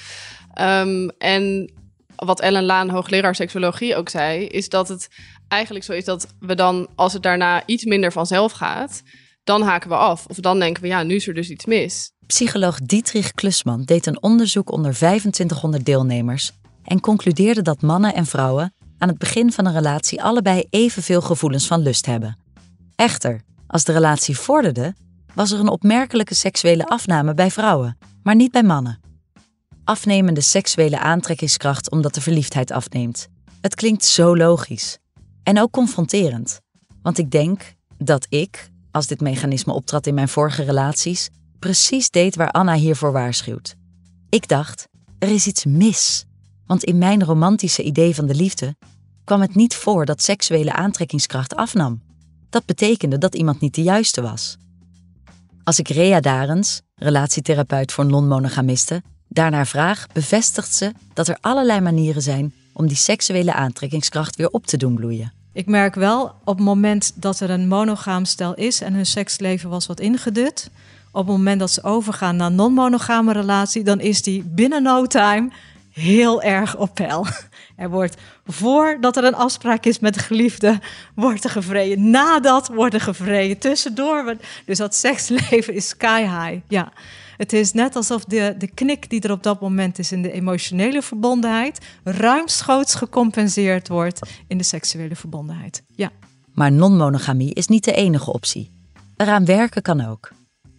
Um, 0.60 1.10
en 1.18 1.72
wat 2.16 2.40
Ellen 2.40 2.64
Laan, 2.64 2.88
hoogleraar 2.88 3.34
seksuologie, 3.34 3.96
ook 3.96 4.08
zei, 4.08 4.46
is 4.46 4.68
dat 4.68 4.88
het 4.88 5.08
eigenlijk 5.48 5.84
zo 5.84 5.92
is 5.92 6.04
dat 6.04 6.34
we 6.40 6.54
dan, 6.54 6.88
als 6.94 7.12
het 7.12 7.22
daarna 7.22 7.66
iets 7.66 7.84
minder 7.84 8.12
vanzelf 8.12 8.52
gaat, 8.52 9.02
dan 9.46 9.62
haken 9.62 9.88
we 9.88 9.96
af. 9.96 10.26
Of 10.26 10.36
dan 10.36 10.58
denken 10.58 10.82
we, 10.82 10.88
ja, 10.88 11.02
nu 11.02 11.14
is 11.14 11.28
er 11.28 11.34
dus 11.34 11.50
iets 11.50 11.64
mis. 11.64 12.12
Psycholoog 12.26 12.80
Dietrich 12.80 13.32
Klusman 13.32 13.82
deed 13.82 14.06
een 14.06 14.22
onderzoek 14.22 14.72
onder 14.72 14.94
2500 14.94 15.84
deelnemers 15.84 16.52
en 16.84 17.00
concludeerde 17.00 17.62
dat 17.62 17.82
mannen 17.82 18.14
en 18.14 18.26
vrouwen 18.26 18.74
aan 18.98 19.08
het 19.08 19.18
begin 19.18 19.52
van 19.52 19.66
een 19.66 19.72
relatie 19.72 20.22
allebei 20.22 20.64
evenveel 20.70 21.20
gevoelens 21.20 21.66
van 21.66 21.80
lust 21.80 22.06
hebben. 22.06 22.38
Echter, 22.96 23.40
als 23.66 23.84
de 23.84 23.92
relatie 23.92 24.38
vorderde, 24.38 24.94
was 25.34 25.50
er 25.50 25.60
een 25.60 25.68
opmerkelijke 25.68 26.34
seksuele 26.34 26.86
afname 26.86 27.34
bij 27.34 27.50
vrouwen, 27.50 27.98
maar 28.22 28.34
niet 28.34 28.52
bij 28.52 28.62
mannen. 28.62 29.00
Afnemende 29.84 30.40
seksuele 30.40 30.98
aantrekkingskracht 30.98 31.90
omdat 31.90 32.14
de 32.14 32.20
verliefdheid 32.20 32.70
afneemt. 32.70 33.28
Het 33.60 33.74
klinkt 33.74 34.04
zo 34.04 34.36
logisch. 34.36 34.98
En 35.42 35.60
ook 35.60 35.70
confronterend. 35.70 36.60
Want 37.02 37.18
ik 37.18 37.30
denk 37.30 37.74
dat 37.98 38.26
ik, 38.28 38.70
als 38.96 39.06
dit 39.06 39.20
mechanisme 39.20 39.72
optrad 39.72 40.06
in 40.06 40.14
mijn 40.14 40.28
vorige 40.28 40.62
relaties, 40.62 41.28
precies 41.58 42.10
deed 42.10 42.36
waar 42.36 42.50
Anna 42.50 42.74
hiervoor 42.74 43.12
waarschuwt. 43.12 43.74
Ik 44.28 44.48
dacht, 44.48 44.88
er 45.18 45.28
is 45.28 45.46
iets 45.46 45.64
mis. 45.64 46.24
Want 46.66 46.84
in 46.84 46.98
mijn 46.98 47.24
romantische 47.24 47.82
idee 47.82 48.14
van 48.14 48.26
de 48.26 48.34
liefde 48.34 48.76
kwam 49.24 49.40
het 49.40 49.54
niet 49.54 49.74
voor 49.74 50.04
dat 50.04 50.22
seksuele 50.22 50.72
aantrekkingskracht 50.72 51.54
afnam. 51.54 52.02
Dat 52.50 52.64
betekende 52.64 53.18
dat 53.18 53.34
iemand 53.34 53.60
niet 53.60 53.74
de 53.74 53.82
juiste 53.82 54.22
was. 54.22 54.56
Als 55.64 55.78
ik 55.78 55.88
Rea 55.88 56.20
Darens, 56.20 56.80
relatietherapeut 56.94 57.92
voor 57.92 58.06
non-monogamisten, 58.06 59.04
daarnaar 59.28 59.66
vraag, 59.66 60.06
bevestigt 60.12 60.74
ze 60.74 60.92
dat 61.14 61.28
er 61.28 61.38
allerlei 61.40 61.80
manieren 61.80 62.22
zijn 62.22 62.54
om 62.72 62.86
die 62.86 62.96
seksuele 62.96 63.52
aantrekkingskracht 63.52 64.36
weer 64.36 64.48
op 64.48 64.66
te 64.66 64.76
doen 64.76 64.94
bloeien. 64.94 65.35
Ik 65.56 65.66
merk 65.66 65.94
wel 65.94 66.34
op 66.44 66.56
het 66.56 66.64
moment 66.66 67.12
dat 67.14 67.40
er 67.40 67.50
een 67.50 67.68
monogaam 67.68 68.24
stel 68.24 68.54
is 68.54 68.80
en 68.80 68.94
hun 68.94 69.06
seksleven 69.06 69.70
was 69.70 69.86
wat 69.86 70.00
ingedut, 70.00 70.70
op 71.10 71.26
het 71.26 71.36
moment 71.36 71.60
dat 71.60 71.70
ze 71.70 71.82
overgaan 71.82 72.36
naar 72.36 72.52
non-monogame 72.52 73.32
relatie, 73.32 73.82
dan 73.82 74.00
is 74.00 74.22
die 74.22 74.42
binnen 74.44 74.82
no 74.82 75.06
time 75.06 75.48
heel 75.90 76.42
erg 76.42 76.76
op 76.76 76.94
peil. 76.94 77.26
Er 77.76 77.90
wordt 77.90 78.16
voordat 78.46 79.16
er 79.16 79.24
een 79.24 79.34
afspraak 79.34 79.84
is 79.84 79.98
met 79.98 80.14
de 80.14 80.20
geliefde, 80.20 80.80
wordt 81.14 81.44
er 81.44 81.50
gevreden. 81.50 82.10
Nadat 82.10 82.68
wordt 82.68 82.94
er 82.94 83.00
gevreden. 83.00 83.58
Tussendoor. 83.58 84.36
Dus 84.66 84.78
dat 84.78 84.94
seksleven 84.94 85.74
is 85.74 85.88
sky 85.88 86.20
high. 86.20 86.60
Ja. 86.68 86.92
Het 87.36 87.52
is 87.52 87.72
net 87.72 87.96
alsof 87.96 88.24
de, 88.24 88.54
de 88.58 88.70
knik 88.74 89.10
die 89.10 89.20
er 89.20 89.30
op 89.30 89.42
dat 89.42 89.60
moment 89.60 89.98
is 89.98 90.12
in 90.12 90.22
de 90.22 90.32
emotionele 90.32 91.02
verbondenheid, 91.02 91.86
ruimschoots 92.04 92.94
gecompenseerd 92.94 93.88
wordt 93.88 94.28
in 94.48 94.58
de 94.58 94.64
seksuele 94.64 95.16
verbondenheid. 95.16 95.82
Ja. 95.94 96.10
Maar 96.52 96.72
non-monogamie 96.72 97.54
is 97.54 97.66
niet 97.66 97.84
de 97.84 97.92
enige 97.92 98.32
optie. 98.32 98.72
Eraan 99.16 99.44
werken 99.44 99.82
kan 99.82 100.06
ook. 100.06 100.30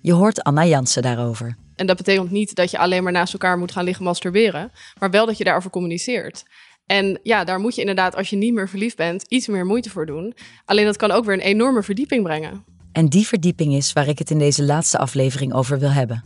Je 0.02 0.14
hoort 0.14 0.44
Anna 0.44 0.66
Jansen 0.66 1.02
daarover. 1.02 1.58
En 1.76 1.88
dat 1.88 1.98
betekent 1.98 2.32
niet 2.32 2.56
dat 2.56 2.72
je 2.72 2.78
alleen 2.78 3.04
maar 3.04 3.12
naast 3.12 3.34
elkaar 3.34 3.58
moet 3.58 3.72
gaan 3.72 3.84
liggen 3.84 4.06
masturberen, 4.06 4.72
maar 5.00 5.10
wel 5.10 5.26
dat 5.26 5.38
je 5.38 5.44
daarover 5.44 5.70
communiceert. 5.70 6.44
En 6.86 7.20
ja, 7.24 7.44
daar 7.44 7.60
moet 7.60 7.76
je 7.76 7.82
inderdaad, 7.82 8.16
als 8.16 8.30
je 8.30 8.36
niet 8.36 8.54
meer 8.54 8.70
verliefd 8.70 8.96
bent, 8.96 9.24
iets 9.28 9.48
meer 9.48 9.66
moeite 9.66 9.90
voor 9.90 10.06
doen. 10.06 10.34
Alleen 10.66 10.86
dat 10.86 10.98
kan 10.98 11.12
ook 11.12 11.26
weer 11.26 11.34
een 11.34 11.40
enorme 11.40 11.84
verdieping 11.84 12.24
brengen. 12.24 12.64
En 12.92 13.08
die 13.08 13.28
verdieping 13.28 13.74
is 13.74 13.94
waar 13.94 14.08
ik 14.08 14.20
het 14.20 14.32
in 14.32 14.40
deze 14.40 14.64
laatste 14.64 14.98
aflevering 14.98 15.54
over 15.54 15.80
wil 15.80 15.92
hebben. 15.92 16.24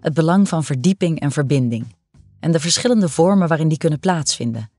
Het 0.00 0.14
belang 0.14 0.48
van 0.48 0.64
verdieping 0.64 1.20
en 1.20 1.30
verbinding. 1.30 1.86
En 2.40 2.52
de 2.52 2.60
verschillende 2.60 3.08
vormen 3.08 3.48
waarin 3.48 3.68
die 3.68 3.78
kunnen 3.78 4.00
plaatsvinden. 4.00 4.70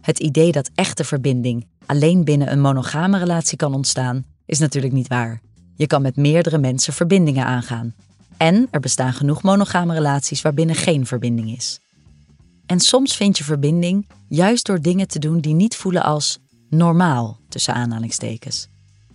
Het 0.00 0.18
idee 0.18 0.52
dat 0.52 0.70
echte 0.74 1.04
verbinding 1.04 1.66
alleen 1.86 2.24
binnen 2.24 2.52
een 2.52 2.60
monogame 2.60 3.18
relatie 3.18 3.56
kan 3.56 3.74
ontstaan, 3.74 4.24
is 4.46 4.58
natuurlijk 4.58 4.92
niet 4.92 5.08
waar. 5.08 5.40
Je 5.76 5.86
kan 5.86 6.02
met 6.02 6.16
meerdere 6.16 6.58
mensen 6.58 6.92
verbindingen 6.92 7.44
aangaan. 7.44 7.94
En 8.36 8.68
er 8.70 8.80
bestaan 8.80 9.12
genoeg 9.12 9.42
monogame 9.42 9.94
relaties 9.94 10.42
waarbinnen 10.42 10.76
geen 10.76 11.06
verbinding 11.06 11.56
is. 11.56 11.80
En 12.66 12.80
soms 12.80 13.16
vind 13.16 13.38
je 13.38 13.44
verbinding 13.44 14.06
juist 14.28 14.66
door 14.66 14.80
dingen 14.80 15.08
te 15.08 15.18
doen 15.18 15.40
die 15.40 15.54
niet 15.54 15.76
voelen 15.76 16.02
als 16.02 16.38
normaal, 16.68 17.38
tussen 17.48 17.74
aanhalingstekens. 17.74 18.68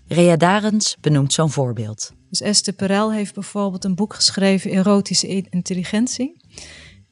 Rea 0.08 0.36
Darens 0.36 0.98
benoemt 1.02 1.34
zo'n 1.34 1.50
voorbeeld. 1.50 2.12
Dus 2.30 2.42
Esther 2.42 2.74
Perel 2.74 3.12
heeft 3.12 3.34
bijvoorbeeld 3.34 3.84
een 3.84 3.96
boek 3.96 4.14
geschreven, 4.14 4.72
Erotische 4.72 5.44
Intelligentie. 5.50 6.42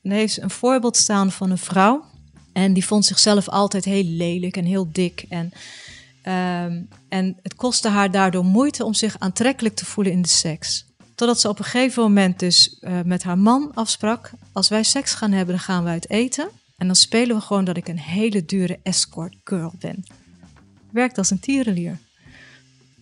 En 0.03 0.09
daar 0.09 0.19
heeft 0.19 0.33
ze 0.33 0.41
een 0.41 0.50
voorbeeld 0.50 0.97
staan 0.97 1.31
van 1.31 1.51
een 1.51 1.57
vrouw. 1.57 2.05
En 2.53 2.74
die 2.74 2.86
vond 2.86 3.05
zichzelf 3.05 3.50
altijd 3.50 3.86
heel 3.86 4.03
lelijk 4.03 4.57
en 4.57 4.65
heel 4.65 4.91
dik. 4.91 5.25
En, 5.29 5.51
ehm, 6.21 6.81
en 7.09 7.38
het 7.41 7.55
kostte 7.55 7.89
haar 7.89 8.12
daardoor 8.12 8.45
moeite 8.45 8.83
om 8.83 8.93
zich 8.93 9.19
aantrekkelijk 9.19 9.75
te 9.75 9.86
voelen 9.86 10.13
in 10.13 10.21
de 10.21 10.27
seks. 10.27 10.86
Totdat 11.15 11.39
ze 11.39 11.50
op 11.50 11.59
een 11.59 11.65
gegeven 11.65 12.03
moment 12.03 12.39
dus 12.39 12.77
uh, 12.81 13.00
met 13.05 13.24
haar 13.24 13.38
man 13.38 13.71
afsprak: 13.74 14.31
als 14.51 14.67
wij 14.67 14.83
seks 14.83 15.13
gaan 15.13 15.31
hebben, 15.31 15.55
dan 15.55 15.63
gaan 15.63 15.83
wij 15.83 15.93
het 15.93 16.09
eten. 16.09 16.50
En 16.77 16.88
dan 16.88 16.95
spelen 16.95 17.36
we 17.36 17.41
gewoon 17.41 17.65
dat 17.65 17.77
ik 17.77 17.88
een 17.88 18.00
hele 18.00 18.45
dure 18.45 18.79
escort 18.83 19.36
girl 19.43 19.74
ben. 19.79 20.03
Werkt 20.91 21.17
als 21.17 21.29
een 21.29 21.39
tierenlier. 21.39 21.97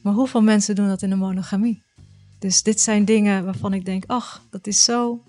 Maar 0.02 0.14
hoeveel 0.14 0.42
mensen 0.42 0.76
doen 0.76 0.88
dat 0.88 1.02
in 1.02 1.12
een 1.12 1.18
monogamie? 1.18 1.85
Dus 2.46 2.64
dit 2.64 2.82
zijn 2.82 3.06
dingen 3.06 3.46
waarvan 3.46 3.74
ik 3.74 3.86
denk: 3.86 4.04
ach, 4.08 4.42
dat 4.50 4.68
is 4.68 4.84
zo, 4.84 5.24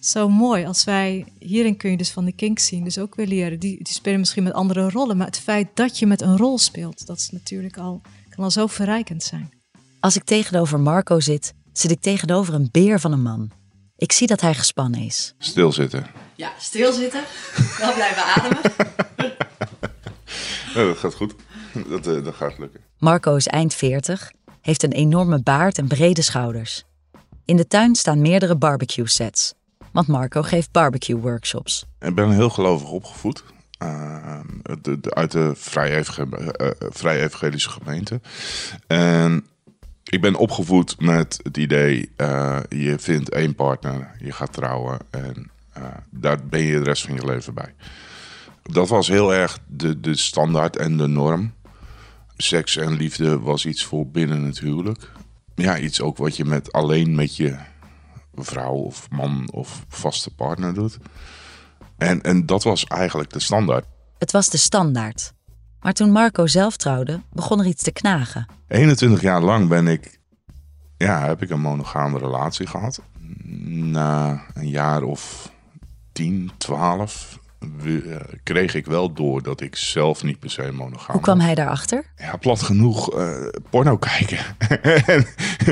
zo 0.00 0.28
mooi. 0.28 0.64
Als 0.64 0.84
wij, 0.84 1.24
hierin 1.38 1.76
kun 1.76 1.90
je 1.90 1.96
dus 1.96 2.10
van 2.10 2.24
de 2.24 2.32
kinks 2.32 2.66
zien, 2.66 2.84
dus 2.84 2.98
ook 2.98 3.14
weer 3.14 3.26
leren. 3.26 3.58
Die, 3.58 3.76
die 3.76 3.92
spelen 3.94 4.18
misschien 4.18 4.42
met 4.42 4.52
andere 4.52 4.90
rollen, 4.90 5.16
maar 5.16 5.26
het 5.26 5.38
feit 5.38 5.68
dat 5.74 5.98
je 5.98 6.06
met 6.06 6.20
een 6.20 6.36
rol 6.36 6.58
speelt, 6.58 7.06
dat 7.06 7.18
is 7.18 7.30
natuurlijk 7.30 7.76
al, 7.78 8.00
kan 8.28 8.44
al 8.44 8.50
zo 8.50 8.66
verrijkend 8.66 9.22
zijn. 9.22 9.52
Als 10.00 10.16
ik 10.16 10.24
tegenover 10.24 10.80
Marco 10.80 11.20
zit, 11.20 11.54
zit 11.72 11.90
ik 11.90 12.00
tegenover 12.00 12.54
een 12.54 12.68
beer 12.70 13.00
van 13.00 13.12
een 13.12 13.22
man. 13.22 13.50
Ik 13.96 14.12
zie 14.12 14.26
dat 14.26 14.40
hij 14.40 14.54
gespannen 14.54 15.00
is. 15.00 15.34
Stilzitten. 15.38 16.06
Ja, 16.34 16.52
stilzitten. 16.58 17.24
Wel 17.78 17.94
blijven 17.94 18.22
ademen. 18.24 18.60
ja, 20.74 20.84
dat 20.92 20.98
gaat 20.98 21.14
goed. 21.14 21.34
Dat, 21.88 22.06
uh, 22.06 22.24
dat 22.24 22.34
gaat 22.34 22.58
lukken. 22.58 22.80
Marco 22.98 23.36
is 23.36 23.46
eind 23.46 23.74
40, 23.74 24.32
heeft 24.60 24.82
een 24.82 24.92
enorme 24.92 25.42
baard 25.42 25.78
en 25.78 25.88
brede 25.88 26.22
schouders. 26.22 26.84
In 27.44 27.56
de 27.56 27.66
tuin 27.66 27.94
staan 27.94 28.20
meerdere 28.20 28.56
barbecue 28.56 29.08
sets. 29.08 29.54
Want 29.92 30.06
Marco 30.06 30.42
geeft 30.42 30.72
barbecue 30.72 31.16
workshops. 31.16 31.86
Ik 32.00 32.14
ben 32.14 32.30
heel 32.30 32.50
gelovig 32.50 32.90
opgevoed. 32.90 33.44
De, 34.80 34.98
uit 35.02 35.30
de 35.30 35.52
vrij, 35.54 35.96
evangel 35.96 36.38
uh, 36.38 36.70
vrij 36.78 37.22
evangelische 37.22 37.70
gemeente. 37.70 38.20
En 38.86 39.46
ik 40.04 40.20
ben 40.20 40.34
opgevoed 40.34 41.00
met 41.00 41.40
het 41.42 41.56
idee, 41.56 42.12
je 42.68 42.94
vindt 42.98 43.30
één 43.30 43.54
partner, 43.54 44.10
je 44.18 44.32
gaat 44.32 44.52
trouwen 44.52 44.98
en 45.10 45.50
daar 46.10 46.38
ben 46.46 46.60
je 46.60 46.78
de 46.78 46.84
rest 46.84 47.02
van 47.02 47.14
je 47.14 47.24
leven 47.24 47.54
bij. 47.54 47.74
Dat 48.62 48.88
was 48.88 49.08
heel 49.08 49.34
erg 49.34 49.58
de, 49.66 50.00
de 50.00 50.16
standaard 50.16 50.76
en 50.76 50.96
de 50.96 51.06
norm. 51.06 51.52
Seks 52.42 52.76
en 52.76 52.92
liefde 52.92 53.40
was 53.40 53.66
iets 53.66 53.84
voor 53.84 54.06
binnen 54.06 54.42
het 54.42 54.58
huwelijk. 54.58 55.12
Ja, 55.54 55.78
iets 55.78 56.00
ook 56.00 56.16
wat 56.16 56.36
je 56.36 56.44
met, 56.44 56.72
alleen 56.72 57.14
met 57.14 57.36
je 57.36 57.56
vrouw 58.34 58.74
of 58.74 59.10
man 59.10 59.48
of 59.52 59.84
vaste 59.88 60.34
partner 60.34 60.74
doet. 60.74 60.98
En, 61.98 62.22
en 62.22 62.46
dat 62.46 62.62
was 62.62 62.84
eigenlijk 62.84 63.32
de 63.32 63.40
standaard. 63.40 63.86
Het 64.18 64.32
was 64.32 64.48
de 64.48 64.58
standaard. 64.58 65.32
Maar 65.80 65.92
toen 65.92 66.12
Marco 66.12 66.46
zelf 66.46 66.76
trouwde, 66.76 67.20
begon 67.32 67.60
er 67.60 67.66
iets 67.66 67.82
te 67.82 67.92
knagen. 67.92 68.46
21 68.68 69.20
jaar 69.20 69.42
lang 69.42 69.68
ben 69.68 69.86
ik, 69.86 70.20
ja, 70.96 71.26
heb 71.26 71.42
ik 71.42 71.50
een 71.50 71.60
monogame 71.60 72.18
relatie 72.18 72.66
gehad. 72.66 73.00
Na 73.66 74.42
een 74.54 74.68
jaar 74.68 75.02
of 75.02 75.52
10, 76.12 76.50
12 76.58 77.39
kreeg 78.42 78.74
ik 78.74 78.86
wel 78.86 79.12
door 79.12 79.42
dat 79.42 79.60
ik 79.60 79.76
zelf 79.76 80.22
niet 80.22 80.38
per 80.38 80.50
se 80.50 80.72
monogaam 80.72 81.12
Hoe 81.12 81.20
kwam 81.20 81.40
hij 81.40 81.54
daarachter? 81.54 82.04
Ja, 82.16 82.36
plat 82.36 82.62
genoeg 82.62 83.18
uh, 83.18 83.46
porno 83.70 83.96
kijken. 83.96 84.38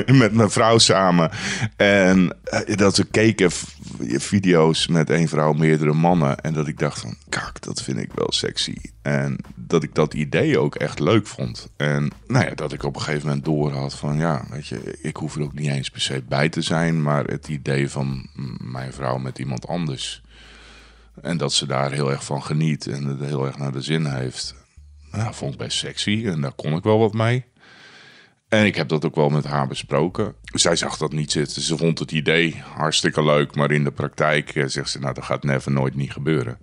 met 0.23 0.33
mijn 0.33 0.49
vrouw 0.49 0.77
samen. 0.77 1.31
En 1.75 2.35
uh, 2.67 2.75
dat 2.75 2.97
we 2.97 3.03
keken 3.03 3.51
video's 3.99 4.87
met 4.87 5.09
één 5.09 5.27
vrouw, 5.27 5.53
meerdere 5.53 5.93
mannen. 5.93 6.39
En 6.39 6.53
dat 6.53 6.67
ik 6.67 6.79
dacht 6.79 6.99
van, 6.99 7.15
kak, 7.29 7.61
dat 7.61 7.81
vind 7.81 7.97
ik 7.97 8.11
wel 8.13 8.31
sexy. 8.31 8.75
En 9.01 9.37
dat 9.55 9.83
ik 9.83 9.95
dat 9.95 10.13
idee 10.13 10.59
ook 10.59 10.75
echt 10.75 10.99
leuk 10.99 11.27
vond. 11.27 11.69
En 11.77 12.11
nou 12.27 12.45
ja, 12.45 12.55
dat 12.55 12.73
ik 12.73 12.83
op 12.83 12.95
een 12.95 13.01
gegeven 13.01 13.27
moment 13.27 13.45
door 13.45 13.71
had 13.71 13.95
van, 13.95 14.17
ja, 14.17 14.45
weet 14.49 14.67
je, 14.67 14.97
ik 15.01 15.15
hoef 15.15 15.35
er 15.35 15.41
ook 15.41 15.53
niet 15.53 15.69
eens 15.69 15.89
per 15.89 16.01
se 16.01 16.23
bij 16.27 16.49
te 16.49 16.61
zijn. 16.61 17.01
Maar 17.01 17.23
het 17.23 17.47
idee 17.47 17.89
van 17.89 18.29
mijn 18.63 18.93
vrouw 18.93 19.17
met 19.17 19.39
iemand 19.39 19.67
anders 19.67 20.21
en 21.21 21.37
dat 21.37 21.53
ze 21.53 21.65
daar 21.65 21.91
heel 21.91 22.11
erg 22.11 22.23
van 22.23 22.43
geniet 22.43 22.87
en 22.87 23.03
het 23.03 23.19
heel 23.19 23.45
erg 23.45 23.57
naar 23.57 23.71
de 23.71 23.81
zin 23.81 24.05
heeft. 24.05 24.55
Nou, 25.11 25.33
vond 25.33 25.53
ik 25.53 25.59
best 25.59 25.77
sexy 25.77 26.23
en 26.25 26.41
daar 26.41 26.51
kon 26.51 26.73
ik 26.73 26.83
wel 26.83 26.99
wat 26.99 27.13
mee. 27.13 27.45
En 28.49 28.65
ik 28.65 28.75
heb 28.75 28.87
dat 28.87 29.05
ook 29.05 29.15
wel 29.15 29.29
met 29.29 29.45
haar 29.45 29.67
besproken. 29.67 30.35
Zij 30.43 30.75
zag 30.75 30.97
dat 30.97 31.11
niet 31.11 31.31
zitten. 31.31 31.61
Ze 31.61 31.77
vond 31.77 31.99
het 31.99 32.11
idee 32.11 32.63
hartstikke 32.73 33.23
leuk, 33.23 33.55
maar 33.55 33.71
in 33.71 33.83
de 33.83 33.91
praktijk 33.91 34.55
eh, 34.55 34.63
zegt 34.67 34.89
ze: 34.89 34.99
Nou, 34.99 35.13
dat 35.13 35.23
gaat 35.23 35.43
never 35.43 35.71
nooit 35.71 35.95
niet 35.95 36.11
gebeuren. 36.11 36.57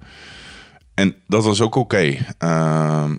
En 0.94 1.14
dat 1.26 1.44
was 1.44 1.60
ook 1.60 1.74
oké. 1.74 2.16
We, 2.38 3.18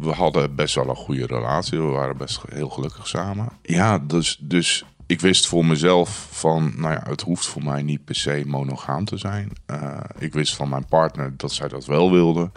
we, 0.00 0.10
hadden 0.10 0.54
best 0.54 0.74
wel 0.74 0.88
een 0.88 0.96
goede 0.96 1.26
relatie. 1.26 1.78
We 1.78 1.84
waren 1.84 2.16
best 2.16 2.40
heel 2.48 2.68
gelukkig 2.68 3.06
samen. 3.06 3.48
Ja, 3.62 3.98
dus, 3.98 4.38
dus 4.40 4.84
ik 5.08 5.20
wist 5.20 5.46
voor 5.46 5.66
mezelf 5.66 6.28
van, 6.30 6.72
nou 6.76 6.92
ja, 6.92 7.02
het 7.08 7.20
hoeft 7.20 7.46
voor 7.46 7.64
mij 7.64 7.82
niet 7.82 8.04
per 8.04 8.14
se 8.14 8.42
monogaam 8.46 9.04
te 9.04 9.16
zijn. 9.16 9.52
Uh, 9.66 10.00
ik 10.18 10.32
wist 10.32 10.56
van 10.56 10.68
mijn 10.68 10.86
partner 10.86 11.36
dat 11.36 11.52
zij 11.52 11.68
dat 11.68 11.86
wel 11.86 12.10
wilde. 12.10 12.50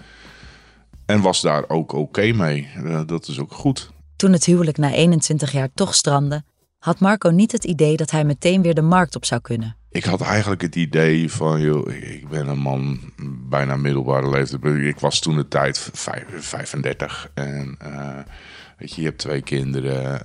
En 1.05 1.21
was 1.21 1.41
daar 1.41 1.63
ook 1.69 1.93
oké 1.93 2.31
mee. 2.31 2.69
Uh, 2.77 3.01
dat 3.05 3.27
is 3.27 3.39
ook 3.39 3.53
goed. 3.53 3.91
Toen 4.15 4.31
het 4.31 4.45
huwelijk 4.45 4.77
na 4.77 4.91
21 4.91 5.51
jaar 5.51 5.69
toch 5.73 5.95
strandde, 5.95 6.43
had 6.77 6.99
Marco 6.99 7.29
niet 7.29 7.51
het 7.51 7.63
idee 7.63 7.97
dat 7.97 8.11
hij 8.11 8.23
meteen 8.23 8.61
weer 8.61 8.75
de 8.75 8.81
markt 8.81 9.15
op 9.15 9.25
zou 9.25 9.41
kunnen. 9.41 9.75
Ik 9.89 10.03
had 10.03 10.21
eigenlijk 10.21 10.61
het 10.61 10.75
idee 10.75 11.31
van, 11.31 11.61
joh, 11.61 11.91
ik 11.91 12.29
ben 12.29 12.47
een 12.47 12.59
man 12.59 12.99
bijna 13.49 13.75
middelbare 13.75 14.29
leeftijd. 14.29 14.65
Ik 14.65 14.99
was 14.99 15.19
toen 15.19 15.35
de 15.35 15.47
tijd 15.47 15.89
35 15.93 17.31
en 17.33 17.77
uh, 17.83 18.17
weet 18.77 18.93
je, 18.93 19.01
je 19.01 19.07
hebt 19.07 19.19
twee 19.19 19.41
kinderen. 19.41 20.21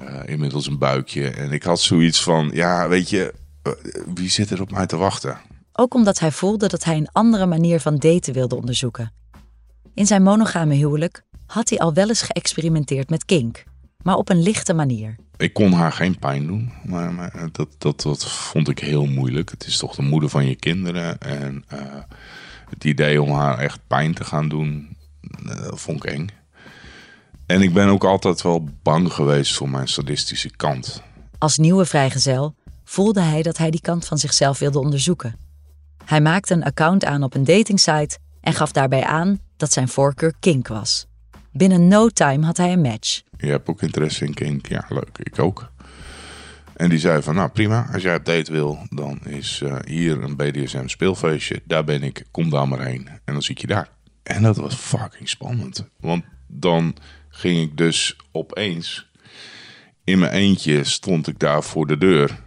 Uh, 0.00 0.20
inmiddels 0.26 0.66
een 0.66 0.78
buikje. 0.78 1.30
En 1.30 1.52
ik 1.52 1.62
had 1.62 1.80
zoiets 1.80 2.22
van, 2.22 2.50
ja, 2.54 2.88
weet 2.88 3.10
je, 3.10 3.34
uh, 3.66 3.72
wie 4.14 4.30
zit 4.30 4.50
er 4.50 4.60
op 4.60 4.70
mij 4.70 4.86
te 4.86 4.96
wachten? 4.96 5.40
Ook 5.72 5.94
omdat 5.94 6.18
hij 6.18 6.32
voelde 6.32 6.66
dat 6.66 6.84
hij 6.84 6.96
een 6.96 7.12
andere 7.12 7.46
manier 7.46 7.80
van 7.80 7.96
daten 7.96 8.32
wilde 8.32 8.54
onderzoeken. 8.56 9.12
In 9.94 10.06
zijn 10.06 10.22
monogame 10.22 10.74
huwelijk 10.74 11.24
had 11.46 11.68
hij 11.68 11.78
al 11.78 11.94
wel 11.94 12.08
eens 12.08 12.22
geëxperimenteerd 12.22 13.10
met 13.10 13.24
kink, 13.24 13.64
maar 14.02 14.16
op 14.16 14.28
een 14.28 14.42
lichte 14.42 14.72
manier. 14.72 15.16
Ik 15.36 15.52
kon 15.52 15.72
haar 15.72 15.92
geen 15.92 16.18
pijn 16.18 16.46
doen, 16.46 16.72
maar, 16.84 17.12
maar 17.12 17.48
dat, 17.52 17.68
dat, 17.78 18.02
dat 18.02 18.26
vond 18.26 18.68
ik 18.68 18.78
heel 18.78 19.06
moeilijk. 19.06 19.50
Het 19.50 19.66
is 19.66 19.76
toch 19.76 19.94
de 19.94 20.02
moeder 20.02 20.28
van 20.28 20.46
je 20.46 20.56
kinderen. 20.56 21.18
En 21.20 21.64
uh, 21.72 21.78
het 22.70 22.84
idee 22.84 23.22
om 23.22 23.30
haar 23.30 23.58
echt 23.58 23.80
pijn 23.86 24.14
te 24.14 24.24
gaan 24.24 24.48
doen, 24.48 24.96
vond 25.74 26.04
ik 26.04 26.10
eng. 26.10 26.28
En 27.46 27.62
ik 27.62 27.72
ben 27.72 27.88
ook 27.88 28.04
altijd 28.04 28.42
wel 28.42 28.68
bang 28.82 29.12
geweest 29.12 29.54
voor 29.54 29.68
mijn 29.68 29.88
sadistische 29.88 30.50
kant. 30.56 31.02
Als 31.38 31.58
nieuwe 31.58 31.84
vrijgezel 31.84 32.54
voelde 32.84 33.20
hij 33.20 33.42
dat 33.42 33.58
hij 33.58 33.70
die 33.70 33.80
kant 33.80 34.04
van 34.06 34.18
zichzelf 34.18 34.58
wilde 34.58 34.78
onderzoeken. 34.78 35.36
Hij 36.04 36.20
maakte 36.20 36.54
een 36.54 36.64
account 36.64 37.04
aan 37.04 37.22
op 37.22 37.34
een 37.34 37.44
datingsite 37.44 38.18
en 38.40 38.52
gaf 38.52 38.72
daarbij 38.72 39.04
aan 39.04 39.38
dat 39.56 39.72
zijn 39.72 39.88
voorkeur 39.88 40.34
kink 40.40 40.68
was. 40.68 41.06
Binnen 41.52 41.88
no 41.88 42.08
time 42.08 42.46
had 42.46 42.56
hij 42.56 42.72
een 42.72 42.80
match. 42.80 43.22
Je 43.38 43.46
hebt 43.46 43.68
ook 43.68 43.82
interesse 43.82 44.24
in 44.24 44.34
kink? 44.34 44.68
Ja, 44.68 44.84
leuk. 44.88 45.18
Ik 45.18 45.38
ook. 45.38 45.70
En 46.72 46.88
die 46.88 46.98
zei 46.98 47.22
van, 47.22 47.34
nou 47.34 47.48
prima, 47.50 47.88
als 47.92 48.02
jij 48.02 48.16
op 48.16 48.24
date 48.24 48.52
wil, 48.52 48.78
dan 48.90 49.20
is 49.24 49.60
uh, 49.64 49.76
hier 49.84 50.22
een 50.22 50.36
BDSM 50.36 50.86
speelfeestje. 50.86 51.62
Daar 51.64 51.84
ben 51.84 52.02
ik, 52.02 52.24
kom 52.30 52.50
daar 52.50 52.68
maar 52.68 52.84
heen. 52.84 53.08
En 53.24 53.32
dan 53.32 53.42
zie 53.42 53.54
ik 53.54 53.60
je 53.60 53.66
daar. 53.66 53.88
En 54.22 54.42
dat 54.42 54.56
was 54.56 54.74
fucking 54.74 55.28
spannend. 55.28 55.88
Want 56.00 56.24
dan 56.46 56.96
ging 57.32 57.60
ik 57.60 57.76
dus 57.76 58.16
opeens 58.32 59.10
in 60.04 60.18
mijn 60.18 60.32
eentje 60.32 60.84
stond 60.84 61.26
ik 61.26 61.38
daar 61.38 61.62
voor 61.62 61.86
de 61.86 61.98
deur. 61.98 62.40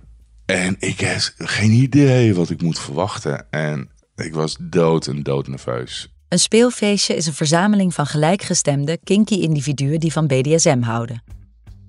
En 0.45 0.75
ik 0.79 1.01
had 1.01 1.33
geen 1.37 1.71
idee 1.71 2.35
wat 2.35 2.49
ik 2.49 2.61
moet 2.61 2.79
verwachten. 2.79 3.51
En 3.51 3.89
ik 4.15 4.33
was 4.33 4.57
dood 4.59 5.07
en 5.07 5.23
dood 5.23 5.47
nerveus. 5.47 6.09
Een 6.29 6.39
speelfeestje 6.39 7.15
is 7.15 7.25
een 7.25 7.33
verzameling 7.33 7.93
van 7.93 8.05
gelijkgestemde, 8.05 8.97
kinky 9.03 9.33
individuen 9.33 9.99
die 9.99 10.11
van 10.11 10.27
BDSM 10.27 10.81
houden. 10.81 11.23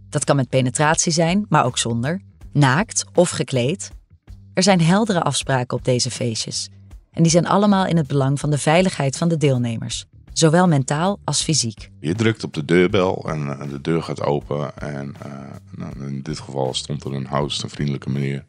Dat 0.08 0.24
kan 0.24 0.36
met 0.36 0.48
penetratie 0.48 1.12
zijn, 1.12 1.46
maar 1.48 1.64
ook 1.64 1.78
zonder, 1.78 2.20
naakt 2.52 3.04
of 3.14 3.30
gekleed. 3.30 3.90
Er 4.54 4.62
zijn 4.62 4.80
heldere 4.80 5.22
afspraken 5.22 5.76
op 5.76 5.84
deze 5.84 6.10
feestjes. 6.10 6.68
En 7.10 7.22
die 7.22 7.32
zijn 7.32 7.46
allemaal 7.46 7.86
in 7.86 7.96
het 7.96 8.06
belang 8.06 8.40
van 8.40 8.50
de 8.50 8.58
veiligheid 8.58 9.16
van 9.16 9.28
de 9.28 9.36
deelnemers 9.36 10.06
zowel 10.38 10.68
mentaal 10.68 11.18
als 11.24 11.42
fysiek. 11.42 11.90
Je 12.00 12.14
drukt 12.14 12.44
op 12.44 12.54
de 12.54 12.64
deurbel 12.64 13.24
en 13.28 13.68
de 13.68 13.80
deur 13.80 14.02
gaat 14.02 14.22
open. 14.22 14.78
En 14.78 15.14
uh, 15.26 15.32
nou, 15.76 15.92
in 16.06 16.22
dit 16.22 16.38
geval 16.38 16.74
stond 16.74 17.04
er 17.04 17.12
een 17.12 17.26
host, 17.26 17.62
een 17.62 17.70
vriendelijke 17.70 18.10
meneer. 18.10 18.44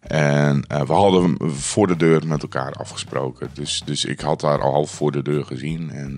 En 0.00 0.64
uh, 0.72 0.80
we 0.80 0.92
hadden 0.92 1.50
voor 1.50 1.86
de 1.86 1.96
deur 1.96 2.26
met 2.26 2.42
elkaar 2.42 2.72
afgesproken. 2.72 3.48
Dus, 3.52 3.82
dus 3.84 4.04
ik 4.04 4.20
had 4.20 4.42
haar 4.42 4.60
al 4.60 4.86
voor 4.86 5.12
de 5.12 5.22
deur 5.22 5.44
gezien. 5.44 5.90
En 5.90 6.14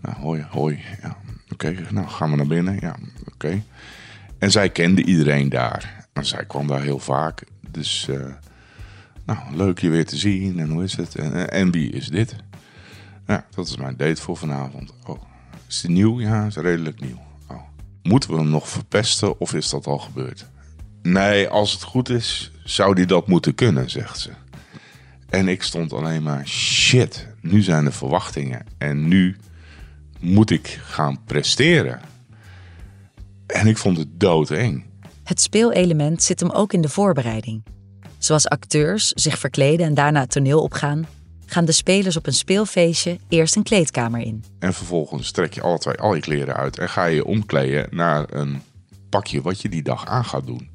nou, 0.00 0.16
hoi, 0.20 0.46
hoi. 0.50 0.80
Ja, 1.02 1.16
oké, 1.52 1.76
nou 1.90 2.08
gaan 2.08 2.30
we 2.30 2.36
naar 2.36 2.46
binnen. 2.46 2.78
Ja, 2.80 2.96
oké. 3.32 3.62
En 4.38 4.50
zij 4.50 4.70
kende 4.70 5.04
iedereen 5.04 5.48
daar. 5.48 6.06
En 6.12 6.26
zij 6.26 6.44
kwam 6.44 6.66
daar 6.66 6.82
heel 6.82 6.98
vaak. 6.98 7.44
Dus, 7.70 8.08
nou, 9.26 9.38
leuk 9.52 9.78
je 9.78 9.88
weer 9.88 10.06
te 10.06 10.16
zien. 10.16 10.58
En 10.58 10.70
hoe 10.70 10.82
is 10.82 10.96
het? 10.96 11.14
En, 11.14 11.50
en 11.50 11.70
wie 11.70 11.90
is 11.90 12.08
dit? 12.08 12.36
Ja, 13.26 13.46
dat 13.54 13.66
is 13.66 13.76
mijn 13.76 13.96
date 13.96 14.22
voor 14.22 14.36
vanavond. 14.36 14.94
Oh, 15.06 15.22
is 15.68 15.80
die 15.80 15.90
nieuw? 15.90 16.20
Ja, 16.20 16.46
is 16.46 16.56
redelijk 16.56 17.00
nieuw. 17.00 17.22
Oh. 17.48 17.62
Moeten 18.02 18.30
we 18.30 18.36
hem 18.36 18.48
nog 18.48 18.68
verpesten 18.68 19.40
of 19.40 19.54
is 19.54 19.68
dat 19.68 19.86
al 19.86 19.98
gebeurd? 19.98 20.46
Nee, 21.02 21.48
als 21.48 21.72
het 21.72 21.82
goed 21.82 22.08
is, 22.08 22.52
zou 22.64 22.94
die 22.94 23.06
dat 23.06 23.26
moeten 23.26 23.54
kunnen, 23.54 23.90
zegt 23.90 24.18
ze. 24.18 24.30
En 25.28 25.48
ik 25.48 25.62
stond 25.62 25.92
alleen 25.92 26.22
maar, 26.22 26.46
shit, 26.46 27.28
nu 27.40 27.62
zijn 27.62 27.84
de 27.84 27.92
verwachtingen. 27.92 28.66
En 28.78 29.08
nu 29.08 29.36
moet 30.20 30.50
ik 30.50 30.80
gaan 30.82 31.24
presteren. 31.24 32.00
En 33.46 33.66
ik 33.66 33.78
vond 33.78 33.96
het 33.96 34.20
doodeng. 34.20 34.84
Het 35.24 35.40
speelelement 35.40 36.22
zit 36.22 36.40
hem 36.40 36.50
ook 36.50 36.72
in 36.72 36.80
de 36.80 36.88
voorbereiding. 36.88 37.62
Zoals 38.18 38.48
acteurs 38.48 39.08
zich 39.08 39.38
verkleden 39.38 39.86
en 39.86 39.94
daarna 39.94 40.20
het 40.20 40.30
toneel 40.30 40.62
opgaan, 40.62 41.06
gaan 41.54 41.64
de 41.64 41.72
spelers 41.72 42.16
op 42.16 42.26
een 42.26 42.32
speelfeestje 42.32 43.18
eerst 43.28 43.56
een 43.56 43.62
kleedkamer 43.62 44.20
in. 44.20 44.44
En 44.58 44.74
vervolgens 44.74 45.30
trek 45.30 45.52
je 45.52 45.60
alle 45.60 45.78
twee 45.78 45.94
al 45.94 46.14
je 46.14 46.20
kleren 46.20 46.56
uit 46.56 46.78
en 46.78 46.88
ga 46.88 47.04
je 47.04 47.24
omkleden 47.24 47.86
naar 47.90 48.24
een 48.28 48.62
pakje 49.08 49.42
wat 49.42 49.60
je 49.60 49.68
die 49.68 49.82
dag 49.82 50.06
aan 50.06 50.24
gaat 50.24 50.46
doen. 50.46 50.68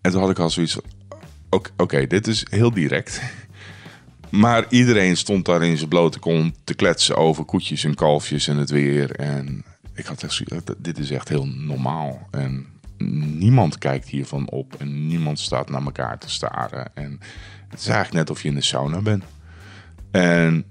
En 0.00 0.10
toen 0.10 0.20
had 0.20 0.30
ik 0.30 0.38
al 0.38 0.50
zoiets 0.50 0.72
van, 0.72 1.62
oké, 1.76 2.06
dit 2.06 2.26
is 2.26 2.46
heel 2.50 2.70
direct. 2.70 3.20
Maar 4.28 4.66
iedereen 4.68 5.16
stond 5.16 5.44
daar 5.44 5.62
in 5.62 5.76
zijn 5.76 5.88
blote 5.88 6.18
kont 6.18 6.54
te 6.64 6.74
kletsen 6.74 7.16
over 7.16 7.44
koetjes 7.44 7.84
en 7.84 7.94
kalfjes 7.94 8.48
en 8.48 8.56
het 8.56 8.70
weer. 8.70 9.10
En 9.10 9.64
ik 9.94 10.06
had 10.06 10.22
echt 10.22 10.32
zoiets, 10.32 10.70
dit 10.78 10.98
is 10.98 11.10
echt 11.10 11.28
heel 11.28 11.46
normaal. 11.46 12.28
En 12.30 12.66
niemand 13.38 13.78
kijkt 13.78 14.08
hiervan 14.08 14.50
op 14.50 14.74
en 14.78 15.06
niemand 15.06 15.38
staat 15.38 15.70
naar 15.70 15.84
elkaar 15.84 16.18
te 16.18 16.30
staren. 16.30 16.90
En 16.94 17.20
het 17.68 17.80
is 17.80 17.86
eigenlijk 17.86 18.16
net 18.16 18.30
of 18.30 18.42
je 18.42 18.48
in 18.48 18.54
de 18.54 18.62
sauna 18.62 19.00
bent. 19.00 19.24
En 20.12 20.66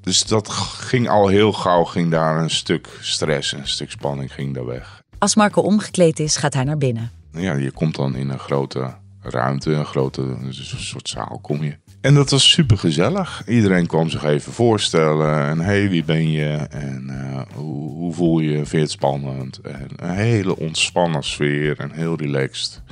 dus 0.00 0.22
dat 0.22 0.50
ging 0.50 1.08
al 1.08 1.28
heel 1.28 1.52
gauw, 1.52 1.84
ging 1.84 2.10
daar 2.10 2.42
een 2.42 2.50
stuk 2.50 2.88
stress, 3.00 3.52
een 3.52 3.68
stuk 3.68 3.90
spanning 3.90 4.32
ging 4.32 4.54
daar 4.54 4.66
weg. 4.66 5.02
Als 5.18 5.34
Marco 5.34 5.62
omgekleed 5.62 6.18
is, 6.18 6.36
gaat 6.36 6.54
hij 6.54 6.64
naar 6.64 6.78
binnen. 6.78 7.10
Ja, 7.32 7.54
je 7.54 7.70
komt 7.70 7.96
dan 7.96 8.16
in 8.16 8.30
een 8.30 8.38
grote 8.38 8.94
ruimte, 9.22 9.72
een 9.72 9.84
grote 9.84 10.22
een 10.22 10.54
soort 10.76 11.08
zaal 11.08 11.38
kom 11.42 11.64
je. 11.64 11.76
En 12.00 12.14
dat 12.14 12.30
was 12.30 12.50
super 12.50 12.78
gezellig. 12.78 13.42
Iedereen 13.46 13.86
kwam 13.86 14.10
zich 14.10 14.24
even 14.24 14.52
voorstellen. 14.52 15.46
En 15.46 15.60
hey, 15.60 15.88
wie 15.88 16.04
ben 16.04 16.30
je? 16.30 16.48
En 16.70 17.06
uh, 17.10 17.40
hoe, 17.54 17.90
hoe, 17.90 18.14
voel 18.14 18.38
je? 18.38 18.54
Vind 18.54 18.70
je 18.70 18.78
het 18.78 18.90
spannend? 18.90 19.60
En 19.60 19.88
een 19.96 20.14
hele 20.14 20.56
ontspannen 20.56 21.24
sfeer 21.24 21.78
en 21.78 21.90
heel 21.92 22.16
relaxed. 22.16 22.82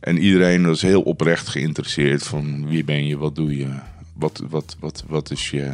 En 0.00 0.18
iedereen 0.18 0.66
was 0.66 0.82
heel 0.82 1.02
oprecht 1.02 1.48
geïnteresseerd 1.48 2.26
van 2.26 2.66
wie 2.68 2.84
ben 2.84 3.06
je, 3.06 3.18
wat 3.18 3.34
doe 3.34 3.56
je, 3.56 3.68
wat, 4.14 4.42
wat, 4.48 4.76
wat, 4.80 5.04
wat 5.06 5.30
is 5.30 5.50
je, 5.50 5.72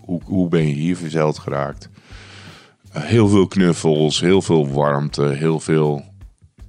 hoe, 0.00 0.20
hoe 0.24 0.48
ben 0.48 0.66
je 0.66 0.74
hier 0.74 0.96
verzeild 0.96 1.38
geraakt? 1.38 1.88
Uh, 2.96 3.02
heel 3.02 3.28
veel 3.28 3.46
knuffels, 3.46 4.20
heel 4.20 4.42
veel 4.42 4.68
warmte, 4.68 5.22
heel 5.22 5.60
veel 5.60 6.04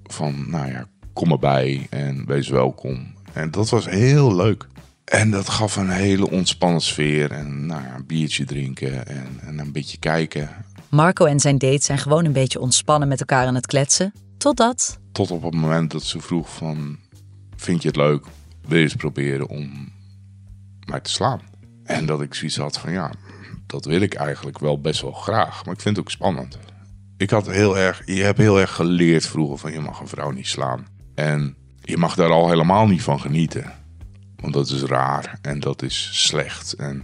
van, 0.03 0.49
nou 0.49 0.67
ja, 0.71 0.87
kom 1.13 1.31
erbij 1.31 1.87
en 1.89 2.25
wees 2.25 2.47
welkom. 2.47 3.13
En 3.33 3.51
dat 3.51 3.69
was 3.69 3.85
heel 3.85 4.35
leuk. 4.35 4.67
En 5.05 5.31
dat 5.31 5.49
gaf 5.49 5.75
een 5.75 5.89
hele 5.89 6.29
ontspannen 6.29 6.81
sfeer. 6.81 7.31
En 7.31 7.65
nou 7.65 7.81
ja, 7.81 7.95
een 7.95 8.05
biertje 8.05 8.45
drinken 8.45 9.07
en, 9.07 9.39
en 9.41 9.59
een 9.59 9.71
beetje 9.71 9.97
kijken. 9.97 10.49
Marco 10.89 11.25
en 11.25 11.39
zijn 11.39 11.57
date 11.57 11.83
zijn 11.83 11.97
gewoon 11.97 12.25
een 12.25 12.33
beetje 12.33 12.59
ontspannen 12.59 13.07
met 13.07 13.19
elkaar 13.19 13.45
aan 13.45 13.55
het 13.55 13.67
kletsen. 13.67 14.13
Totdat... 14.37 14.99
Tot 15.11 15.31
op 15.31 15.43
het 15.43 15.53
moment 15.53 15.91
dat 15.91 16.03
ze 16.03 16.21
vroeg 16.21 16.53
van... 16.55 16.97
Vind 17.55 17.81
je 17.81 17.87
het 17.87 17.97
leuk? 17.97 18.25
Wil 18.67 18.77
je 18.77 18.83
eens 18.83 18.95
proberen 18.95 19.47
om 19.47 19.89
mij 20.89 20.99
te 20.99 21.09
slaan? 21.09 21.41
En 21.83 22.05
dat 22.05 22.21
ik 22.21 22.33
zoiets 22.33 22.57
had 22.57 22.79
van 22.79 22.91
ja, 22.91 23.11
dat 23.65 23.85
wil 23.85 24.01
ik 24.01 24.13
eigenlijk 24.13 24.59
wel 24.59 24.81
best 24.81 25.01
wel 25.01 25.11
graag. 25.11 25.65
Maar 25.65 25.73
ik 25.73 25.81
vind 25.81 25.95
het 25.95 26.05
ook 26.05 26.11
spannend. 26.11 26.57
Ik 27.17 27.29
had 27.29 27.47
heel 27.47 27.77
erg... 27.77 28.01
Je 28.05 28.23
hebt 28.23 28.37
heel 28.37 28.59
erg 28.59 28.75
geleerd 28.75 29.27
vroeger 29.27 29.57
van 29.57 29.71
je 29.71 29.79
mag 29.79 29.99
een 29.99 30.07
vrouw 30.07 30.31
niet 30.31 30.47
slaan. 30.47 30.87
En 31.15 31.55
je 31.81 31.97
mag 31.97 32.15
daar 32.15 32.31
al 32.31 32.49
helemaal 32.49 32.87
niet 32.87 33.01
van 33.01 33.19
genieten. 33.19 33.73
Want 34.35 34.53
dat 34.53 34.69
is 34.69 34.81
raar 34.81 35.39
en 35.41 35.59
dat 35.59 35.81
is 35.81 36.09
slecht. 36.13 36.73
En 36.73 37.03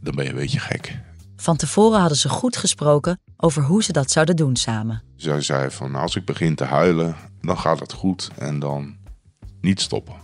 dan 0.00 0.14
ben 0.14 0.24
je 0.24 0.30
een 0.30 0.36
beetje 0.36 0.58
gek. 0.58 0.98
Van 1.36 1.56
tevoren 1.56 2.00
hadden 2.00 2.18
ze 2.18 2.28
goed 2.28 2.56
gesproken 2.56 3.20
over 3.36 3.62
hoe 3.62 3.82
ze 3.82 3.92
dat 3.92 4.10
zouden 4.10 4.36
doen 4.36 4.56
samen. 4.56 5.02
Zij 5.16 5.40
zei 5.40 5.70
van 5.70 5.94
als 5.94 6.16
ik 6.16 6.24
begin 6.24 6.54
te 6.54 6.64
huilen, 6.64 7.16
dan 7.40 7.58
gaat 7.58 7.80
het 7.80 7.92
goed 7.92 8.30
en 8.38 8.58
dan 8.58 8.96
niet 9.60 9.80
stoppen. 9.80 10.21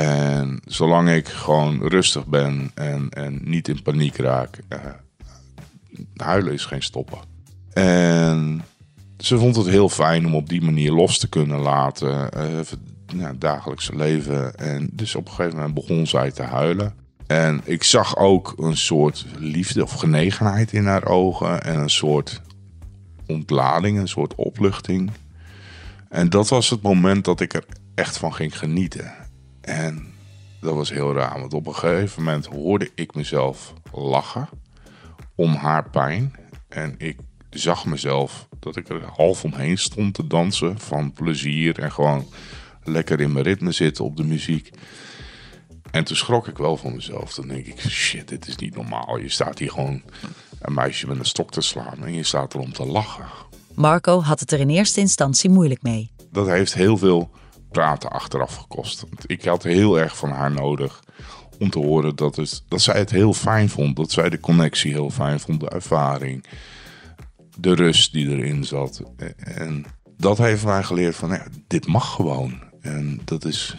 En 0.00 0.60
zolang 0.64 1.10
ik 1.10 1.28
gewoon 1.28 1.88
rustig 1.88 2.26
ben 2.26 2.70
en, 2.74 3.08
en 3.10 3.40
niet 3.44 3.68
in 3.68 3.82
paniek 3.82 4.16
raak, 4.16 4.60
eh, 4.68 4.78
huilen 6.16 6.52
is 6.52 6.64
geen 6.64 6.82
stoppen. 6.82 7.18
En 7.72 8.62
ze 9.18 9.38
vond 9.38 9.56
het 9.56 9.66
heel 9.66 9.88
fijn 9.88 10.26
om 10.26 10.34
op 10.34 10.48
die 10.48 10.62
manier 10.62 10.92
los 10.92 11.18
te 11.18 11.28
kunnen 11.28 11.58
laten. 11.58 12.30
Uh, 12.36 12.60
ja, 13.06 13.32
dagelijkse 13.38 13.96
leven. 13.96 14.56
En 14.56 14.88
dus 14.92 15.14
op 15.14 15.26
een 15.26 15.32
gegeven 15.32 15.56
moment 15.56 15.74
begon 15.74 16.06
zij 16.06 16.30
te 16.30 16.42
huilen. 16.42 16.94
En 17.26 17.60
ik 17.64 17.82
zag 17.82 18.16
ook 18.16 18.54
een 18.56 18.76
soort 18.76 19.26
liefde 19.38 19.82
of 19.82 19.92
genegenheid 19.92 20.72
in 20.72 20.86
haar 20.86 21.06
ogen. 21.06 21.62
En 21.62 21.78
een 21.78 21.90
soort 21.90 22.40
ontlading, 23.26 23.98
een 23.98 24.08
soort 24.08 24.34
opluchting. 24.34 25.10
En 26.08 26.30
dat 26.30 26.48
was 26.48 26.70
het 26.70 26.82
moment 26.82 27.24
dat 27.24 27.40
ik 27.40 27.54
er 27.54 27.64
echt 27.94 28.18
van 28.18 28.34
ging 28.34 28.58
genieten. 28.58 29.19
En 29.60 30.14
dat 30.60 30.74
was 30.74 30.90
heel 30.90 31.14
raar, 31.14 31.40
want 31.40 31.54
op 31.54 31.66
een 31.66 31.74
gegeven 31.74 32.22
moment 32.22 32.46
hoorde 32.46 32.90
ik 32.94 33.14
mezelf 33.14 33.72
lachen 33.92 34.48
om 35.34 35.54
haar 35.54 35.90
pijn. 35.90 36.34
En 36.68 36.94
ik 36.98 37.18
zag 37.50 37.84
mezelf 37.84 38.48
dat 38.58 38.76
ik 38.76 38.88
er 38.88 39.02
half 39.16 39.44
omheen 39.44 39.78
stond 39.78 40.14
te 40.14 40.26
dansen 40.26 40.78
van 40.78 41.12
plezier 41.12 41.78
en 41.78 41.92
gewoon 41.92 42.26
lekker 42.84 43.20
in 43.20 43.32
mijn 43.32 43.44
ritme 43.44 43.72
zitten 43.72 44.04
op 44.04 44.16
de 44.16 44.24
muziek. 44.24 44.70
En 45.90 46.04
toen 46.04 46.16
schrok 46.16 46.48
ik 46.48 46.58
wel 46.58 46.76
van 46.76 46.94
mezelf. 46.94 47.34
Dan 47.34 47.48
denk 47.48 47.66
ik, 47.66 47.80
shit, 47.80 48.28
dit 48.28 48.48
is 48.48 48.56
niet 48.56 48.74
normaal. 48.74 49.16
Je 49.16 49.28
staat 49.28 49.58
hier 49.58 49.70
gewoon 49.70 50.02
een 50.60 50.74
meisje 50.74 51.06
met 51.06 51.18
een 51.18 51.24
stok 51.24 51.50
te 51.50 51.60
slaan 51.60 52.04
en 52.04 52.14
je 52.14 52.22
staat 52.22 52.52
er 52.54 52.60
om 52.60 52.72
te 52.72 52.86
lachen. 52.86 53.26
Marco 53.74 54.20
had 54.20 54.40
het 54.40 54.52
er 54.52 54.60
in 54.60 54.68
eerste 54.68 55.00
instantie 55.00 55.50
moeilijk 55.50 55.82
mee. 55.82 56.10
Dat 56.32 56.46
heeft 56.46 56.74
heel 56.74 56.96
veel 56.96 57.30
praten 57.70 58.10
achteraf 58.10 58.56
gekost. 58.56 59.04
Ik 59.26 59.44
had 59.44 59.62
heel 59.62 59.98
erg 59.98 60.16
van 60.16 60.30
haar 60.30 60.50
nodig 60.50 61.02
om 61.58 61.70
te 61.70 61.78
horen 61.78 62.16
dat, 62.16 62.36
het, 62.36 62.62
dat 62.68 62.80
zij 62.80 62.98
het 62.98 63.10
heel 63.10 63.34
fijn 63.34 63.68
vond. 63.68 63.96
Dat 63.96 64.10
zij 64.10 64.28
de 64.28 64.40
connectie 64.40 64.92
heel 64.92 65.10
fijn 65.10 65.40
vond, 65.40 65.60
de 65.60 65.68
ervaring, 65.68 66.44
de 67.58 67.74
rust 67.74 68.12
die 68.12 68.28
erin 68.28 68.64
zat. 68.64 69.02
En 69.36 69.84
dat 70.16 70.38
heeft 70.38 70.64
mij 70.64 70.82
geleerd 70.82 71.16
van, 71.16 71.28
ja, 71.28 71.46
dit 71.66 71.86
mag 71.86 72.14
gewoon. 72.14 72.62
En 72.80 73.20
dat 73.24 73.44
is 73.44 73.76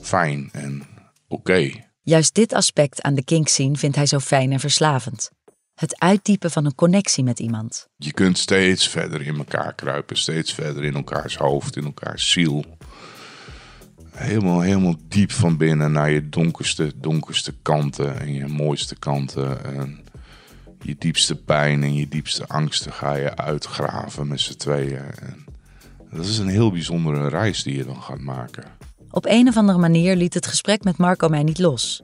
fijn 0.00 0.48
en 0.52 0.82
oké. 1.28 1.70
Juist 2.02 2.34
dit 2.34 2.52
aspect 2.52 3.02
aan 3.02 3.14
de 3.14 3.24
kink 3.24 3.48
zien 3.48 3.76
vindt 3.76 3.96
hij 3.96 4.06
zo 4.06 4.18
fijn 4.18 4.52
en 4.52 4.60
verslavend. 4.60 5.30
Het 5.74 6.00
uitdiepen 6.00 6.50
van 6.50 6.64
een 6.64 6.74
connectie 6.74 7.24
met 7.24 7.38
iemand. 7.38 7.88
Je 7.96 8.12
kunt 8.12 8.38
steeds 8.38 8.88
verder 8.88 9.26
in 9.26 9.36
elkaar 9.36 9.74
kruipen, 9.74 10.16
steeds 10.16 10.54
verder 10.54 10.84
in 10.84 10.94
elkaars 10.94 11.36
hoofd, 11.36 11.76
in 11.76 11.84
elkaars 11.84 12.30
ziel. 12.30 12.64
Helemaal, 14.22 14.60
helemaal 14.60 14.96
diep 15.08 15.32
van 15.32 15.56
binnen 15.56 15.92
naar 15.92 16.10
je 16.10 16.28
donkerste, 16.28 16.92
donkerste 16.96 17.54
kanten 17.62 18.20
en 18.20 18.32
je 18.32 18.46
mooiste 18.46 18.96
kanten. 18.98 19.64
En 19.64 20.00
je 20.82 20.96
diepste 20.98 21.36
pijn 21.36 21.82
en 21.82 21.94
je 21.94 22.08
diepste 22.08 22.46
angsten 22.46 22.92
ga 22.92 23.14
je 23.14 23.36
uitgraven 23.36 24.28
met 24.28 24.40
z'n 24.40 24.56
tweeën. 24.56 24.98
En 24.98 25.44
dat 26.10 26.24
is 26.24 26.38
een 26.38 26.48
heel 26.48 26.70
bijzondere 26.70 27.28
reis 27.28 27.62
die 27.62 27.76
je 27.76 27.84
dan 27.84 28.02
gaat 28.02 28.20
maken. 28.20 28.64
Op 29.10 29.26
een 29.26 29.48
of 29.48 29.56
andere 29.56 29.78
manier 29.78 30.16
liet 30.16 30.34
het 30.34 30.46
gesprek 30.46 30.84
met 30.84 30.96
Marco 30.96 31.28
mij 31.28 31.42
niet 31.42 31.58
los. 31.58 32.02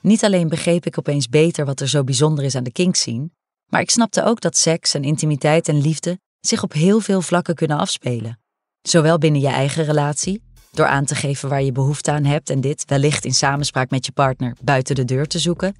Niet 0.00 0.24
alleen 0.24 0.48
begreep 0.48 0.86
ik 0.86 0.98
opeens 0.98 1.28
beter 1.28 1.64
wat 1.64 1.80
er 1.80 1.88
zo 1.88 2.04
bijzonder 2.04 2.44
is 2.44 2.54
aan 2.54 2.64
de 2.64 2.72
kink 2.72 2.96
zien, 2.96 3.32
maar 3.68 3.80
ik 3.80 3.90
snapte 3.90 4.24
ook 4.24 4.40
dat 4.40 4.56
seks 4.56 4.94
en 4.94 5.04
intimiteit 5.04 5.68
en 5.68 5.80
liefde 5.80 6.18
zich 6.40 6.62
op 6.62 6.72
heel 6.72 7.00
veel 7.00 7.20
vlakken 7.20 7.54
kunnen 7.54 7.78
afspelen. 7.78 8.38
Zowel 8.82 9.18
binnen 9.18 9.40
je 9.40 9.48
eigen 9.48 9.84
relatie, 9.84 10.42
door 10.74 10.86
aan 10.86 11.04
te 11.04 11.14
geven 11.14 11.48
waar 11.48 11.62
je 11.62 11.72
behoefte 11.72 12.10
aan 12.10 12.24
hebt 12.24 12.50
en 12.50 12.60
dit 12.60 12.84
wellicht 12.86 13.24
in 13.24 13.34
samenspraak 13.34 13.90
met 13.90 14.06
je 14.06 14.12
partner 14.12 14.56
buiten 14.62 14.94
de 14.94 15.04
deur 15.04 15.26
te 15.26 15.38
zoeken, 15.38 15.74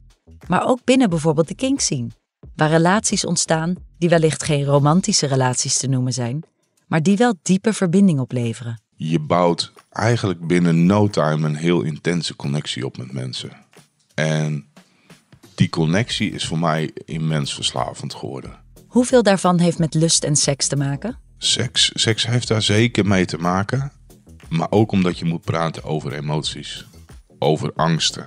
maar 0.48 0.66
ook 0.66 0.84
binnen 0.84 1.10
bijvoorbeeld 1.10 1.48
de 1.48 1.54
kink 1.54 1.80
zien, 1.80 2.12
waar 2.56 2.70
relaties 2.70 3.24
ontstaan 3.24 3.74
die 3.98 4.08
wellicht 4.08 4.42
geen 4.42 4.64
romantische 4.64 5.26
relaties 5.26 5.78
te 5.78 5.86
noemen 5.86 6.12
zijn, 6.12 6.42
maar 6.86 7.02
die 7.02 7.16
wel 7.16 7.34
diepe 7.42 7.72
verbinding 7.72 8.20
opleveren. 8.20 8.80
Je 8.96 9.18
bouwt 9.20 9.72
eigenlijk 9.90 10.46
binnen 10.46 10.86
no 10.86 11.08
time 11.08 11.46
een 11.46 11.56
heel 11.56 11.82
intense 11.82 12.36
connectie 12.36 12.86
op 12.86 12.96
met 12.96 13.12
mensen. 13.12 13.50
En 14.14 14.66
die 15.54 15.68
connectie 15.68 16.30
is 16.30 16.46
voor 16.46 16.58
mij 16.58 16.90
immens 17.04 17.54
verslavend 17.54 18.14
geworden. 18.14 18.56
Hoeveel 18.86 19.22
daarvan 19.22 19.58
heeft 19.58 19.78
met 19.78 19.94
lust 19.94 20.24
en 20.24 20.36
seks 20.36 20.66
te 20.66 20.76
maken? 20.76 21.18
Seks, 21.38 21.90
seks 21.94 22.26
heeft 22.26 22.48
daar 22.48 22.62
zeker 22.62 23.06
mee 23.06 23.24
te 23.24 23.38
maken. 23.38 23.92
Maar 24.56 24.70
ook 24.70 24.92
omdat 24.92 25.18
je 25.18 25.24
moet 25.24 25.44
praten 25.44 25.84
over 25.84 26.12
emoties, 26.12 26.84
over 27.38 27.72
angsten, 27.74 28.26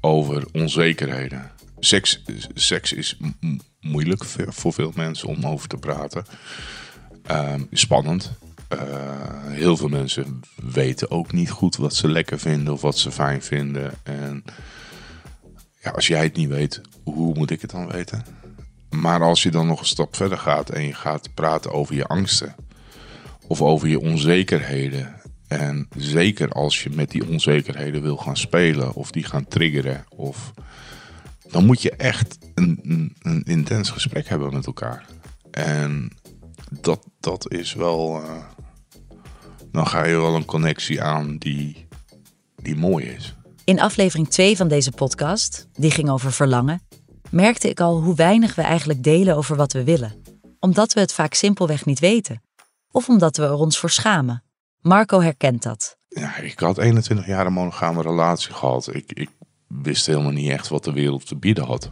over 0.00 0.46
onzekerheden. 0.52 1.50
Seks, 1.78 2.22
seks 2.54 2.92
is 2.92 3.18
moeilijk 3.80 4.24
voor 4.48 4.72
veel 4.72 4.92
mensen 4.94 5.28
om 5.28 5.46
over 5.46 5.68
te 5.68 5.76
praten. 5.76 6.24
Ehm, 7.22 7.62
spannend. 7.72 8.32
Uh, 8.72 8.80
heel 9.44 9.76
veel 9.76 9.88
mensen 9.88 10.40
weten 10.72 11.10
ook 11.10 11.32
niet 11.32 11.50
goed 11.50 11.76
wat 11.76 11.94
ze 11.94 12.08
lekker 12.08 12.38
vinden 12.38 12.72
of 12.72 12.80
wat 12.80 12.98
ze 12.98 13.10
fijn 13.10 13.42
vinden. 13.42 13.92
En 14.02 14.44
ja, 15.80 15.90
als 15.90 16.06
jij 16.06 16.22
het 16.22 16.36
niet 16.36 16.48
weet, 16.48 16.80
hoe 17.04 17.34
moet 17.34 17.50
ik 17.50 17.60
het 17.60 17.70
dan 17.70 17.88
weten? 17.88 18.24
Maar 18.90 19.22
als 19.22 19.42
je 19.42 19.50
dan 19.50 19.66
nog 19.66 19.80
een 19.80 19.86
stap 19.86 20.16
verder 20.16 20.38
gaat 20.38 20.70
en 20.70 20.82
je 20.82 20.94
gaat 20.94 21.34
praten 21.34 21.72
over 21.72 21.94
je 21.94 22.06
angsten 22.06 22.54
of 23.46 23.62
over 23.62 23.88
je 23.88 24.00
onzekerheden. 24.00 25.14
En 25.48 25.88
zeker 25.96 26.50
als 26.50 26.82
je 26.82 26.90
met 26.90 27.10
die 27.10 27.28
onzekerheden 27.28 28.02
wil 28.02 28.16
gaan 28.16 28.36
spelen 28.36 28.94
of 28.94 29.10
die 29.10 29.24
gaan 29.24 29.48
triggeren, 29.48 30.04
of, 30.08 30.52
dan 31.50 31.66
moet 31.66 31.82
je 31.82 31.90
echt 31.90 32.38
een, 32.54 32.80
een, 32.82 33.16
een 33.18 33.42
intens 33.42 33.90
gesprek 33.90 34.28
hebben 34.28 34.52
met 34.52 34.66
elkaar. 34.66 35.04
En 35.50 36.12
dat, 36.80 37.06
dat 37.20 37.52
is 37.52 37.74
wel. 37.74 38.22
Uh, 38.22 38.44
dan 39.72 39.86
ga 39.86 40.04
je 40.04 40.16
wel 40.16 40.34
een 40.34 40.44
connectie 40.44 41.02
aan 41.02 41.36
die, 41.36 41.88
die 42.62 42.76
mooi 42.76 43.04
is. 43.04 43.34
In 43.64 43.80
aflevering 43.80 44.28
2 44.28 44.56
van 44.56 44.68
deze 44.68 44.90
podcast, 44.90 45.68
die 45.72 45.90
ging 45.90 46.10
over 46.10 46.32
verlangen, 46.32 46.80
merkte 47.30 47.68
ik 47.68 47.80
al 47.80 48.02
hoe 48.02 48.14
weinig 48.14 48.54
we 48.54 48.62
eigenlijk 48.62 49.02
delen 49.02 49.36
over 49.36 49.56
wat 49.56 49.72
we 49.72 49.84
willen. 49.84 50.22
Omdat 50.60 50.92
we 50.92 51.00
het 51.00 51.12
vaak 51.12 51.34
simpelweg 51.34 51.84
niet 51.84 51.98
weten. 51.98 52.42
Of 52.90 53.08
omdat 53.08 53.36
we 53.36 53.42
er 53.42 53.52
ons 53.52 53.78
voor 53.78 53.90
schamen. 53.90 54.44
Marco 54.86 55.20
herkent 55.20 55.62
dat. 55.62 55.98
Ja, 56.08 56.36
ik 56.36 56.58
had 56.58 56.78
21 56.78 57.26
jaar 57.26 57.46
een 57.46 57.52
monogame 57.52 58.02
relatie 58.02 58.52
gehad. 58.52 58.94
Ik, 58.94 59.12
ik 59.12 59.30
wist 59.66 60.06
helemaal 60.06 60.32
niet 60.32 60.50
echt 60.50 60.68
wat 60.68 60.84
de 60.84 60.92
wereld 60.92 61.26
te 61.26 61.36
bieden 61.36 61.64
had. 61.64 61.90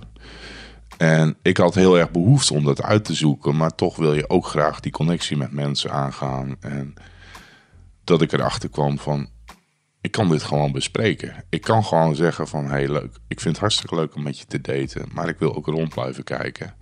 En 0.97 1.37
ik 1.43 1.57
had 1.57 1.75
heel 1.75 1.99
erg 1.99 2.11
behoefte 2.11 2.55
om 2.55 2.65
dat 2.65 2.83
uit 2.83 3.05
te 3.05 3.15
zoeken, 3.15 3.57
maar 3.57 3.75
toch 3.75 3.97
wil 3.97 4.15
je 4.15 4.31
ook 4.31 4.47
graag 4.47 4.81
die 4.81 4.93
connectie 4.93 5.37
met 5.37 5.53
mensen 5.53 5.93
aangaan. 5.93 6.57
En 6.61 6.95
dat 8.05 8.23
ik 8.23 8.33
erachter 8.33 8.69
kwam 8.69 8.99
van, 8.99 9.29
ik 10.01 10.11
kan 10.11 10.29
dit 10.29 10.43
gewoon 10.43 10.73
bespreken. 10.73 11.45
Ik 11.49 11.61
kan 11.61 11.85
gewoon 11.85 12.15
zeggen 12.15 12.49
van, 12.49 12.67
hey 12.67 12.89
leuk, 12.89 13.17
ik 13.29 13.41
vind 13.41 13.55
het 13.55 13.59
hartstikke 13.59 13.95
leuk 13.95 14.15
om 14.15 14.23
met 14.23 14.39
je 14.39 14.45
te 14.45 14.61
daten, 14.61 15.09
maar 15.13 15.29
ik 15.29 15.39
wil 15.39 15.57
ook 15.57 15.67
rond 15.67 15.95
blijven 15.95 16.25
kijken. 16.25 16.75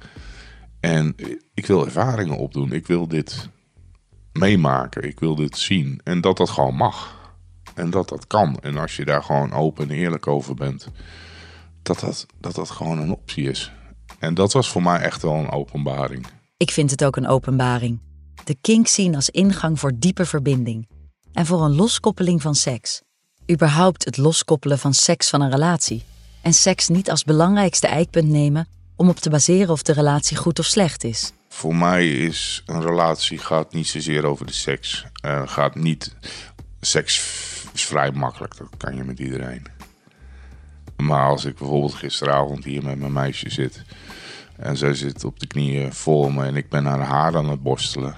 En 0.81 1.14
ik 1.55 1.66
wil 1.66 1.85
ervaringen 1.85 2.37
opdoen, 2.37 2.72
ik 2.72 2.87
wil 2.87 3.09
dit 3.09 3.51
meemaken, 4.33 5.03
ik 5.03 5.21
wil 5.21 5.35
dit 5.35 5.59
zien. 5.59 6.01
En 6.05 6.21
dat 6.21 6.37
dat 6.37 6.51
gewoon 6.51 6.75
mag. 6.75 7.21
En 7.75 7.90
dat 7.90 8.09
dat 8.09 8.27
kan. 8.27 8.59
En 8.61 8.77
als 8.77 8.97
je 8.97 9.05
daar 9.05 9.23
gewoon 9.23 9.53
open 9.53 9.90
en 9.90 9.97
eerlijk 9.97 10.27
over 10.27 10.55
bent, 10.55 10.88
dat 11.83 12.01
dat, 12.01 12.27
dat, 12.40 12.55
dat 12.55 12.71
gewoon 12.71 12.99
een 12.99 13.11
optie 13.11 13.49
is. 13.49 13.73
En 14.18 14.35
dat 14.35 14.53
was 14.53 14.68
voor 14.68 14.83
mij 14.83 14.99
echt 14.99 15.23
wel 15.23 15.35
een 15.35 15.51
openbaring. 15.51 16.27
Ik 16.57 16.71
vind 16.71 16.90
het 16.90 17.05
ook 17.05 17.16
een 17.16 17.27
openbaring. 17.27 18.01
De 18.45 18.57
kink 18.61 18.87
zien 18.87 19.14
als 19.14 19.31
ingang 19.31 19.81
voor 19.81 19.92
diepe 19.99 20.27
verbinding. 20.27 20.88
En 21.33 21.47
voor 21.47 21.64
een 21.64 21.75
loskoppeling 21.75 22.42
van 22.42 22.55
seks. 22.55 23.03
Überhaupt 23.51 24.05
het 24.05 24.16
loskoppelen 24.16 24.79
van 24.79 24.95
seks 24.95 25.31
van 25.31 25.40
een 25.40 25.51
relatie. 25.51 26.03
En 26.42 26.53
seks 26.53 26.88
niet 26.88 27.11
als 27.11 27.25
belangrijkste 27.25 27.87
eikpunt 27.87 28.29
nemen 28.29 28.68
om 28.97 29.09
op 29.09 29.16
te 29.16 29.31
baseren 29.31 29.71
of 29.71 29.83
de 29.83 29.92
relatie 29.92 30.37
goed 30.37 30.59
of 30.59 30.64
slecht 30.64 31.05
is. 31.05 31.33
Voor 31.52 31.76
mij 31.76 32.10
is 32.10 32.62
een 32.66 32.82
relatie 32.82 33.38
gaat 33.38 33.72
niet 33.72 33.86
zozeer 33.86 34.24
over 34.24 34.46
de 34.46 34.52
seks. 34.52 35.06
Uh, 35.24 35.48
gaat 35.48 35.74
niet. 35.74 36.16
Seks 36.80 37.16
is 37.72 37.86
vrij 37.86 38.10
makkelijk, 38.10 38.56
dat 38.56 38.68
kan 38.76 38.96
je 38.96 39.04
met 39.04 39.18
iedereen. 39.18 39.66
Maar 40.96 41.26
als 41.26 41.44
ik 41.44 41.56
bijvoorbeeld 41.58 41.94
gisteravond 41.94 42.64
hier 42.64 42.82
met 42.82 42.98
mijn 42.98 43.12
meisje 43.12 43.50
zit 43.50 43.82
en 44.56 44.76
zij 44.76 44.94
zit 44.94 45.24
op 45.24 45.40
de 45.40 45.46
knieën 45.46 45.92
voor 45.92 46.34
me 46.34 46.44
en 46.44 46.56
ik 46.56 46.68
ben 46.68 46.84
haar 46.84 47.00
haar 47.00 47.36
aan 47.36 47.50
het 47.50 47.62
borstelen. 47.62 48.16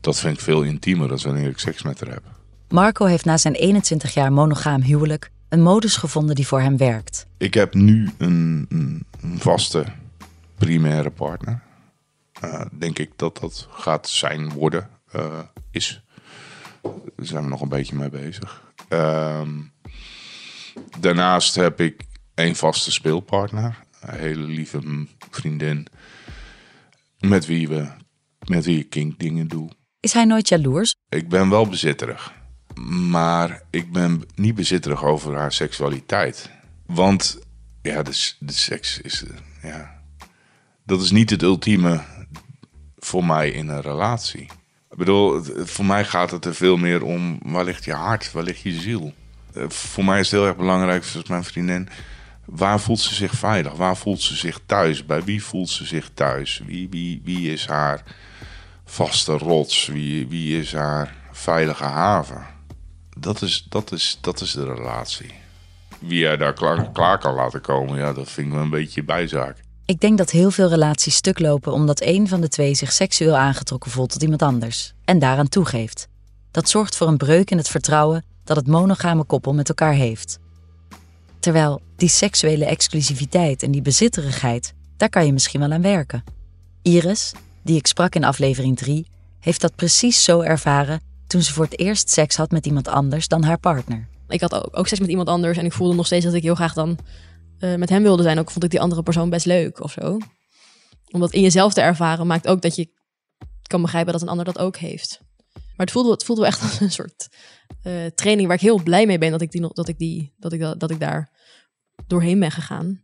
Dat 0.00 0.18
vind 0.18 0.36
ik 0.36 0.42
veel 0.42 0.62
intiemer 0.62 1.08
dan 1.08 1.18
wanneer 1.22 1.48
ik 1.48 1.58
seks 1.58 1.82
met 1.82 2.00
haar 2.00 2.10
heb. 2.10 2.24
Marco 2.68 3.04
heeft 3.04 3.24
na 3.24 3.36
zijn 3.36 3.54
21 3.54 4.14
jaar 4.14 4.32
monogaam 4.32 4.80
huwelijk 4.80 5.30
een 5.48 5.62
modus 5.62 5.96
gevonden 5.96 6.34
die 6.34 6.46
voor 6.46 6.60
hem 6.60 6.76
werkt. 6.76 7.26
Ik 7.38 7.54
heb 7.54 7.74
nu 7.74 8.10
een, 8.18 8.66
een, 8.68 9.06
vaste 9.38 9.84
primaire 10.58 11.10
partner. 11.10 11.63
Uh, 12.44 12.64
denk 12.78 12.98
ik 12.98 13.10
dat 13.16 13.38
dat 13.38 13.68
gaat 13.70 14.08
zijn 14.08 14.52
worden, 14.52 14.88
uh, 15.16 15.38
is. 15.70 16.02
Daar 16.82 16.92
zijn 17.26 17.42
we 17.42 17.48
nog 17.48 17.60
een 17.60 17.68
beetje 17.68 17.94
mee 17.96 18.08
bezig. 18.08 18.62
Uh, 18.88 19.48
daarnaast 20.98 21.54
heb 21.54 21.80
ik 21.80 22.04
een 22.34 22.56
vaste 22.56 22.92
speelpartner. 22.92 23.78
Een 24.00 24.18
hele 24.18 24.42
lieve 24.42 25.06
vriendin. 25.30 25.86
Met 27.20 27.46
wie 27.46 27.68
we 27.68 27.88
met 28.44 28.64
wie 28.64 28.78
ik 28.78 28.90
kink 28.90 29.18
dingen 29.18 29.48
doe. 29.48 29.70
Is 30.00 30.12
hij 30.12 30.24
nooit 30.24 30.48
jaloers? 30.48 30.94
Ik 31.08 31.28
ben 31.28 31.50
wel 31.50 31.66
bezitterig. 31.68 32.32
Maar 33.10 33.62
ik 33.70 33.92
ben 33.92 34.22
niet 34.34 34.54
bezitterig 34.54 35.04
over 35.04 35.36
haar 35.36 35.52
seksualiteit. 35.52 36.50
Want 36.86 37.38
ja, 37.82 38.02
de, 38.02 38.32
de 38.38 38.52
seks 38.52 39.00
is. 39.00 39.24
eh, 39.24 39.36
Ja, 39.70 40.02
dat 40.84 41.00
is 41.02 41.10
niet 41.10 41.30
het 41.30 41.42
ultieme 41.42 42.00
voor 43.04 43.24
mij 43.24 43.50
in 43.50 43.68
een 43.68 43.80
relatie. 43.80 44.42
Ik 44.90 44.96
bedoel, 44.96 45.42
voor 45.64 45.84
mij 45.84 46.04
gaat 46.04 46.30
het 46.30 46.44
er 46.44 46.54
veel 46.54 46.76
meer 46.76 47.02
om 47.02 47.38
waar 47.42 47.64
ligt 47.64 47.84
je 47.84 47.92
hart, 47.92 48.32
waar 48.32 48.42
ligt 48.42 48.60
je 48.60 48.72
ziel. 48.72 49.12
Eh, 49.54 49.68
Voor 49.68 50.04
mij 50.04 50.20
is 50.20 50.30
het 50.30 50.40
heel 50.40 50.48
erg 50.48 50.56
belangrijk, 50.56 51.04
zoals 51.04 51.28
mijn 51.28 51.44
vriendin, 51.44 51.88
waar 52.44 52.80
voelt 52.80 53.00
ze 53.00 53.14
zich 53.14 53.32
veilig? 53.32 53.72
Waar 53.72 53.96
voelt 53.96 54.20
ze 54.20 54.36
zich 54.36 54.60
thuis? 54.66 55.06
Bij 55.06 55.22
wie 55.22 55.44
voelt 55.44 55.68
ze 55.68 55.84
zich 55.86 56.10
thuis? 56.14 56.62
Wie, 56.66 56.88
wie, 56.90 57.20
wie 57.24 57.52
is 57.52 57.66
haar 57.66 58.02
vaste 58.84 59.32
rots? 59.32 59.86
Wie, 59.86 60.28
wie 60.28 60.58
is 60.60 60.72
haar 60.72 61.14
veilige 61.32 61.84
haven? 61.84 62.46
Dat 63.18 63.42
is, 63.42 63.66
dat 63.68 63.92
is, 63.92 64.18
dat 64.20 64.40
is 64.40 64.52
de 64.52 64.74
relatie. 64.74 65.30
Wie 65.98 66.18
jij 66.18 66.36
daar 66.36 66.52
klaar, 66.52 66.90
klaar 66.92 67.18
kan 67.18 67.34
laten 67.34 67.60
komen, 67.60 67.98
ja, 67.98 68.12
dat 68.12 68.30
vind 68.30 68.46
ik 68.46 68.52
wel 68.52 68.62
een 68.62 68.70
beetje 68.70 69.02
bijzaak. 69.02 69.63
Ik 69.86 70.00
denk 70.00 70.18
dat 70.18 70.30
heel 70.30 70.50
veel 70.50 70.68
relaties 70.68 71.14
stuk 71.14 71.38
lopen 71.38 71.72
omdat 71.72 72.02
een 72.02 72.28
van 72.28 72.40
de 72.40 72.48
twee 72.48 72.74
zich 72.74 72.92
seksueel 72.92 73.36
aangetrokken 73.36 73.90
voelt 73.90 74.10
tot 74.10 74.22
iemand 74.22 74.42
anders 74.42 74.94
en 75.04 75.18
daaraan 75.18 75.48
toegeeft. 75.48 76.08
Dat 76.50 76.68
zorgt 76.68 76.96
voor 76.96 77.08
een 77.08 77.16
breuk 77.16 77.50
in 77.50 77.56
het 77.56 77.68
vertrouwen 77.68 78.24
dat 78.44 78.56
het 78.56 78.66
monogame 78.66 79.24
koppel 79.24 79.54
met 79.54 79.68
elkaar 79.68 79.92
heeft. 79.92 80.38
Terwijl 81.38 81.80
die 81.96 82.08
seksuele 82.08 82.64
exclusiviteit 82.64 83.62
en 83.62 83.70
die 83.70 83.82
bezitterigheid, 83.82 84.74
daar 84.96 85.08
kan 85.08 85.26
je 85.26 85.32
misschien 85.32 85.60
wel 85.60 85.72
aan 85.72 85.82
werken. 85.82 86.24
Iris, 86.82 87.32
die 87.62 87.76
ik 87.76 87.86
sprak 87.86 88.14
in 88.14 88.24
aflevering 88.24 88.76
3, 88.76 89.06
heeft 89.40 89.60
dat 89.60 89.76
precies 89.76 90.24
zo 90.24 90.40
ervaren 90.40 91.00
toen 91.26 91.42
ze 91.42 91.52
voor 91.52 91.64
het 91.64 91.78
eerst 91.78 92.10
seks 92.10 92.36
had 92.36 92.50
met 92.50 92.66
iemand 92.66 92.88
anders 92.88 93.28
dan 93.28 93.42
haar 93.42 93.58
partner. 93.58 94.08
Ik 94.28 94.40
had 94.40 94.54
ook, 94.54 94.68
ook 94.72 94.88
seks 94.88 95.00
met 95.00 95.10
iemand 95.10 95.28
anders 95.28 95.58
en 95.58 95.64
ik 95.64 95.72
voelde 95.72 95.94
nog 95.94 96.06
steeds 96.06 96.24
dat 96.24 96.34
ik 96.34 96.42
heel 96.42 96.54
graag 96.54 96.74
dan 96.74 96.98
eh, 97.58 97.74
met 97.74 97.88
hem 97.88 98.02
wilde 98.02 98.22
zijn. 98.22 98.38
Ook 98.38 98.50
vond 98.50 98.64
ik 98.64 98.70
die 98.70 98.80
andere 98.80 99.02
persoon 99.02 99.30
best 99.30 99.46
leuk 99.46 99.80
of 99.80 99.92
zo. 99.92 100.18
Om 101.10 101.20
dat 101.20 101.32
in 101.32 101.42
jezelf 101.42 101.72
te 101.72 101.80
ervaren 101.80 102.26
maakt 102.26 102.46
ook 102.46 102.62
dat 102.62 102.76
je 102.76 102.92
kan 103.62 103.82
begrijpen 103.82 104.12
dat 104.12 104.22
een 104.22 104.28
ander 104.28 104.44
dat 104.44 104.58
ook 104.58 104.76
heeft. 104.76 105.20
Maar 105.52 105.86
het 105.86 105.90
voelde, 105.90 106.10
het 106.10 106.24
voelde 106.24 106.42
wel 106.42 106.50
echt 106.50 106.62
als 106.70 106.80
een 106.80 106.90
soort 106.90 107.28
eh, 107.82 108.06
training 108.06 108.46
waar 108.46 108.56
ik 108.56 108.62
heel 108.62 108.82
blij 108.82 109.06
mee 109.06 109.18
ben 109.18 109.30
dat 109.30 109.40
ik, 109.40 109.50
die 109.50 109.68
dat, 109.72 109.88
ik 109.88 109.98
die, 109.98 110.34
dat, 110.36 110.52
ik, 110.52 110.60
dat, 110.60 110.80
dat 110.80 110.90
ik 110.90 111.00
daar 111.00 111.32
doorheen 112.06 112.38
ben 112.38 112.50
gegaan. 112.50 113.00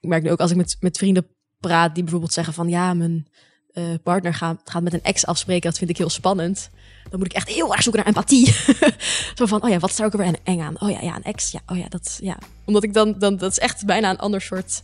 Ik 0.00 0.08
merk 0.08 0.22
nu 0.22 0.30
ook 0.30 0.40
als 0.40 0.50
ik 0.50 0.56
met, 0.56 0.76
met 0.80 0.98
vrienden 0.98 1.26
praat 1.60 1.94
die 1.94 2.02
bijvoorbeeld 2.02 2.32
zeggen 2.32 2.54
van 2.54 2.68
ja, 2.68 2.94
mijn 2.94 3.26
eh, 3.74 3.84
partner 4.02 4.34
gaat, 4.34 4.60
gaat 4.64 4.82
met 4.82 4.92
een 4.92 5.02
ex 5.02 5.26
afspreken, 5.26 5.70
dat 5.70 5.78
vind 5.78 5.90
ik 5.90 5.96
heel 5.96 6.10
spannend. 6.10 6.70
Dan 7.10 7.18
moet 7.18 7.28
ik 7.28 7.36
echt 7.36 7.48
heel 7.48 7.72
erg 7.72 7.82
zoeken 7.82 8.02
naar 8.04 8.14
empathie. 8.14 8.52
Zo 9.38 9.46
van, 9.46 9.62
oh 9.62 9.70
ja, 9.70 9.78
wat 9.78 9.94
zou 9.94 10.08
ik 10.08 10.14
er 10.14 10.20
weer 10.20 10.38
eng 10.42 10.60
aan? 10.60 10.80
Oh 10.80 10.90
ja, 10.90 11.00
ja, 11.00 11.16
een 11.16 11.22
ex. 11.22 11.50
Ja, 11.50 11.60
oh 11.66 11.76
ja, 11.76 11.88
dat, 11.88 12.18
ja. 12.22 12.38
Omdat 12.64 12.82
ik 12.82 12.94
dan, 12.94 13.18
dan, 13.18 13.36
dat 13.36 13.50
is 13.50 13.58
echt 13.58 13.86
bijna 13.86 14.10
een 14.10 14.18
ander 14.18 14.40
soort 14.40 14.82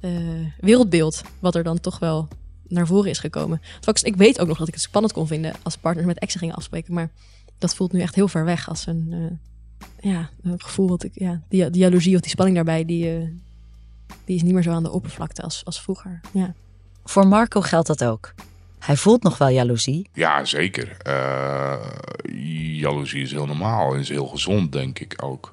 eh, 0.00 0.10
wereldbeeld, 0.60 1.22
wat 1.38 1.54
er 1.54 1.62
dan 1.62 1.80
toch 1.80 1.98
wel 1.98 2.28
naar 2.68 2.86
voren 2.86 3.10
is 3.10 3.18
gekomen. 3.18 3.60
Terwijl 3.80 4.14
ik, 4.14 4.16
weet 4.16 4.40
ook 4.40 4.48
nog 4.48 4.58
dat 4.58 4.68
ik 4.68 4.74
het 4.74 4.82
spannend 4.82 5.12
kon 5.12 5.26
vinden 5.26 5.54
als 5.62 5.76
partners 5.76 6.06
met 6.06 6.18
exen 6.18 6.40
gingen 6.40 6.54
afspreken, 6.54 6.94
maar 6.94 7.10
dat 7.58 7.74
voelt 7.74 7.92
nu 7.92 8.00
echt 8.00 8.14
heel 8.14 8.28
ver 8.28 8.44
weg 8.44 8.68
als 8.68 8.86
een, 8.86 9.08
eh, 9.10 10.10
ja, 10.12 10.30
een 10.42 10.62
gevoel 10.62 10.88
wat 10.88 11.02
ik, 11.02 11.12
ja, 11.14 11.42
die, 11.48 11.66
of 11.96 12.02
die 12.02 12.28
spanning 12.28 12.56
daarbij, 12.56 12.84
die, 12.84 13.40
die 14.24 14.36
is 14.36 14.42
niet 14.42 14.54
meer 14.54 14.62
zo 14.62 14.72
aan 14.72 14.82
de 14.82 14.90
oppervlakte 14.90 15.42
als, 15.42 15.64
als 15.64 15.80
vroeger. 15.80 16.20
Ja. 16.32 16.54
Voor 17.08 17.26
Marco 17.26 17.60
geldt 17.60 17.86
dat 17.86 18.04
ook. 18.04 18.34
Hij 18.78 18.96
voelt 18.96 19.22
nog 19.22 19.38
wel 19.38 19.48
jaloezie, 19.48 20.08
Ja, 20.12 20.44
zeker. 20.44 20.96
Eh, 21.02 21.76
jaloezie 22.80 23.22
is 23.22 23.30
heel 23.30 23.46
normaal 23.46 23.94
en 23.94 24.00
is 24.00 24.08
heel 24.08 24.26
gezond, 24.26 24.72
denk 24.72 24.98
ik 24.98 25.14
ook. 25.22 25.52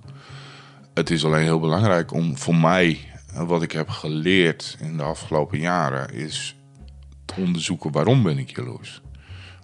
Het 0.94 1.10
is 1.10 1.26
alleen 1.26 1.44
heel 1.44 1.60
belangrijk 1.60 2.13
om 2.13 2.38
voor 2.38 2.56
mij, 2.56 3.00
wat 3.34 3.62
ik 3.62 3.72
heb 3.72 3.89
geleerd 3.89 4.78
in 4.80 4.98
de 4.98 5.04
afgelopen 5.04 5.60
jaren, 5.60 6.13
is 6.13 6.56
te 7.26 7.34
onderzoeken 7.38 7.91
waarom 7.91 8.24
ben 8.24 8.38
ik 8.38 8.56
jaloers. 8.56 9.02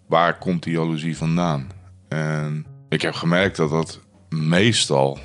Waar 0.08 0.38
komt 0.38 0.64
die 0.64 0.74
jaloezie 0.74 1.18
vandaan? 1.18 1.70
En 2.08 2.66
ik 2.90 3.02
heb 3.02 3.14
gemerkt 3.14 3.58
dat 3.58 3.70
dat 3.70 4.00
meestal 4.30 5.20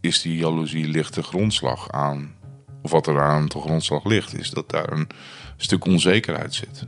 is 0.00 0.22
die 0.22 0.36
jaloezie 0.36 0.86
ligt 0.86 1.14
de 1.14 1.22
grondslag 1.22 1.90
aan. 1.90 2.33
Of 2.84 2.90
wat 2.90 3.06
er 3.06 3.22
aan 3.22 3.46
de 3.46 3.60
grondslag 3.60 4.04
ligt, 4.04 4.38
is 4.38 4.50
dat 4.50 4.70
daar 4.70 4.92
een 4.92 5.08
stuk 5.56 5.84
onzekerheid 5.84 6.54
zit 6.54 6.86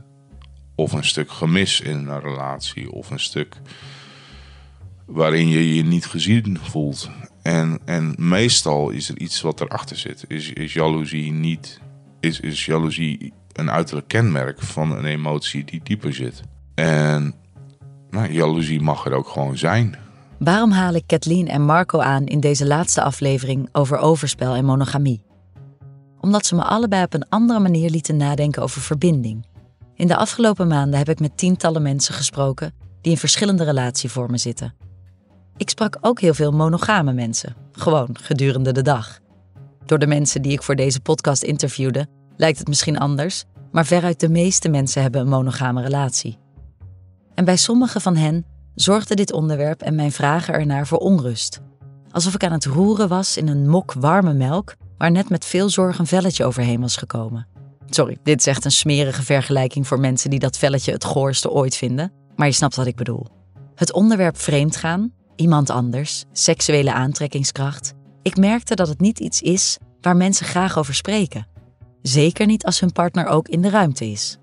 of 0.77 0.91
een 0.91 1.05
stuk 1.05 1.31
gemis 1.31 1.81
in 1.81 2.07
een 2.07 2.19
relatie, 2.19 2.91
of 2.91 3.09
een 3.09 3.19
stuk 3.19 3.55
waarin 5.05 5.47
je 5.47 5.75
je 5.75 5.83
niet 5.83 6.05
gezien 6.05 6.59
voelt. 6.61 7.09
En, 7.41 7.79
en 7.85 8.15
meestal 8.17 8.89
is 8.89 9.09
er 9.09 9.17
iets 9.17 9.41
wat 9.41 9.61
erachter 9.61 9.97
zit. 9.97 10.25
Is, 10.27 10.53
is 10.53 10.73
jaloezie 10.73 11.31
niet, 11.31 11.79
is, 12.19 12.39
is 12.39 12.65
jaloezie 12.65 13.33
een 13.53 13.71
uiterlijk 13.71 14.07
kenmerk 14.07 14.61
van 14.61 14.91
een 14.91 15.05
emotie 15.05 15.63
die 15.63 15.79
dieper 15.83 16.13
zit. 16.13 16.41
En 16.75 17.33
nou, 18.09 18.31
jaloezie 18.31 18.81
mag 18.81 19.05
er 19.05 19.13
ook 19.13 19.27
gewoon 19.27 19.57
zijn. 19.57 19.97
Waarom 20.39 20.71
haal 20.71 20.93
ik 20.93 21.03
Kathleen 21.05 21.47
en 21.47 21.61
Marco 21.61 21.99
aan 21.99 22.25
in 22.25 22.39
deze 22.39 22.65
laatste 22.65 23.01
aflevering 23.01 23.69
over 23.71 23.97
overspel 23.97 24.55
en 24.55 24.65
monogamie? 24.65 25.26
Omdat 26.19 26.45
ze 26.45 26.55
me 26.55 26.63
allebei 26.63 27.03
op 27.03 27.13
een 27.13 27.29
andere 27.29 27.59
manier 27.59 27.89
lieten 27.89 28.17
nadenken 28.17 28.61
over 28.61 28.81
verbinding. 28.81 29.45
In 29.95 30.07
de 30.07 30.15
afgelopen 30.15 30.67
maanden 30.67 30.97
heb 30.97 31.09
ik 31.09 31.19
met 31.19 31.37
tientallen 31.37 31.81
mensen 31.81 32.13
gesproken 32.13 32.73
die 33.01 33.11
in 33.11 33.17
verschillende 33.17 33.63
relatievormen 33.63 34.39
zitten. 34.39 34.73
Ik 35.57 35.69
sprak 35.69 35.97
ook 36.01 36.19
heel 36.19 36.33
veel 36.33 36.51
monogame 36.51 37.13
mensen, 37.13 37.55
gewoon 37.71 38.09
gedurende 38.21 38.71
de 38.71 38.81
dag. 38.81 39.19
Door 39.85 39.99
de 39.99 40.07
mensen 40.07 40.41
die 40.41 40.51
ik 40.51 40.63
voor 40.63 40.75
deze 40.75 40.99
podcast 40.99 41.43
interviewde, 41.43 42.07
lijkt 42.35 42.57
het 42.59 42.67
misschien 42.67 42.97
anders, 42.97 43.43
maar 43.71 43.85
veruit 43.85 44.19
de 44.19 44.29
meeste 44.29 44.69
mensen 44.69 45.01
hebben 45.01 45.21
een 45.21 45.27
monogame 45.27 45.81
relatie. 45.81 46.37
En 47.33 47.45
bij 47.45 47.57
sommige 47.57 47.99
van 47.99 48.15
hen 48.15 48.45
zorgde 48.75 49.15
dit 49.15 49.31
onderwerp 49.31 49.81
en 49.81 49.95
mijn 49.95 50.11
vragen 50.11 50.53
ernaar 50.53 50.87
voor 50.87 50.97
onrust. 50.97 51.61
Alsof 52.11 52.33
ik 52.33 52.43
aan 52.43 52.51
het 52.51 52.65
roeren 52.65 53.07
was 53.07 53.37
in 53.37 53.47
een 53.47 53.69
mok 53.69 53.93
warme 53.93 54.33
melk 54.33 54.75
waar 54.97 55.11
net 55.11 55.29
met 55.29 55.45
veel 55.45 55.69
zorg 55.69 55.99
een 55.99 56.07
velletje 56.07 56.45
overheen 56.45 56.81
was 56.81 56.95
gekomen. 56.95 57.47
Sorry, 57.89 58.17
dit 58.23 58.39
is 58.39 58.47
echt 58.47 58.65
een 58.65 58.71
smerige 58.71 59.23
vergelijking 59.23 59.87
voor 59.87 59.99
mensen 59.99 60.29
die 60.29 60.39
dat 60.39 60.57
velletje 60.57 60.91
het 60.91 61.03
goorste 61.03 61.49
ooit 61.49 61.75
vinden, 61.75 62.11
maar 62.35 62.47
je 62.47 62.53
snapt 62.53 62.75
wat 62.75 62.85
ik 62.85 62.95
bedoel. 62.95 63.27
Het 63.75 63.93
onderwerp 63.93 64.37
vreemdgaan, 64.37 65.13
iemand 65.35 65.69
anders, 65.69 66.23
seksuele 66.31 66.93
aantrekkingskracht. 66.93 67.93
Ik 68.21 68.37
merkte 68.37 68.75
dat 68.75 68.87
het 68.87 68.99
niet 68.99 69.19
iets 69.19 69.41
is 69.41 69.77
waar 70.01 70.15
mensen 70.15 70.45
graag 70.45 70.77
over 70.77 70.95
spreken. 70.95 71.47
Zeker 72.01 72.45
niet 72.45 72.65
als 72.65 72.79
hun 72.79 72.91
partner 72.91 73.25
ook 73.25 73.47
in 73.47 73.61
de 73.61 73.69
ruimte 73.69 74.05
is. 74.05 74.37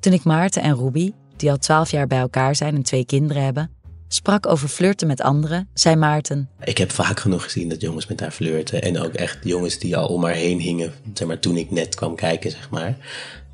Toen 0.00 0.12
ik 0.12 0.24
Maarten 0.24 0.62
en 0.62 0.76
Ruby, 0.76 1.12
die 1.36 1.50
al 1.50 1.58
twaalf 1.58 1.90
jaar 1.90 2.06
bij 2.06 2.18
elkaar 2.18 2.56
zijn 2.56 2.74
en 2.74 2.82
twee 2.82 3.04
kinderen 3.04 3.44
hebben, 3.44 3.70
sprak 4.12 4.46
over 4.46 4.68
flirten 4.68 5.06
met 5.06 5.20
anderen, 5.20 5.68
zei 5.74 5.96
Maarten: 5.96 6.48
Ik 6.64 6.78
heb 6.78 6.90
vaak 6.90 7.20
genoeg 7.20 7.42
gezien 7.42 7.68
dat 7.68 7.80
jongens 7.80 8.06
met 8.06 8.20
haar 8.20 8.30
flirten. 8.30 8.82
En 8.82 8.98
ook 8.98 9.14
echt 9.14 9.38
jongens 9.42 9.78
die 9.78 9.96
al 9.96 10.06
om 10.08 10.24
haar 10.24 10.34
heen 10.34 10.58
hingen. 10.58 10.92
Zeg 11.14 11.26
maar, 11.28 11.38
toen 11.38 11.56
ik 11.56 11.70
net 11.70 11.94
kwam 11.94 12.14
kijken, 12.14 12.50
zeg 12.50 12.70
maar. 12.70 12.96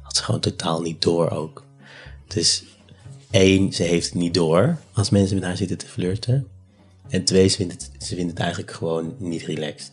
Had 0.03 0.16
ze 0.16 0.23
gewoon 0.23 0.40
totaal 0.40 0.81
niet 0.81 1.03
door 1.03 1.31
ook. 1.31 1.64
Dus 2.27 2.64
één, 3.31 3.73
ze 3.73 3.83
heeft 3.83 4.07
het 4.07 4.14
niet 4.14 4.35
door 4.35 4.79
als 4.92 5.11
mensen 5.11 5.35
met 5.35 5.45
haar 5.45 5.57
zitten 5.57 5.79
te 5.79 5.87
flirten. 5.87 6.47
En 7.09 7.25
twee, 7.25 7.49
ze 7.49 7.57
vindt 7.57 7.73
het, 7.73 7.90
ze 8.03 8.14
vindt 8.14 8.31
het 8.31 8.40
eigenlijk 8.40 8.71
gewoon 8.73 9.14
niet 9.19 9.42
relaxed. 9.42 9.90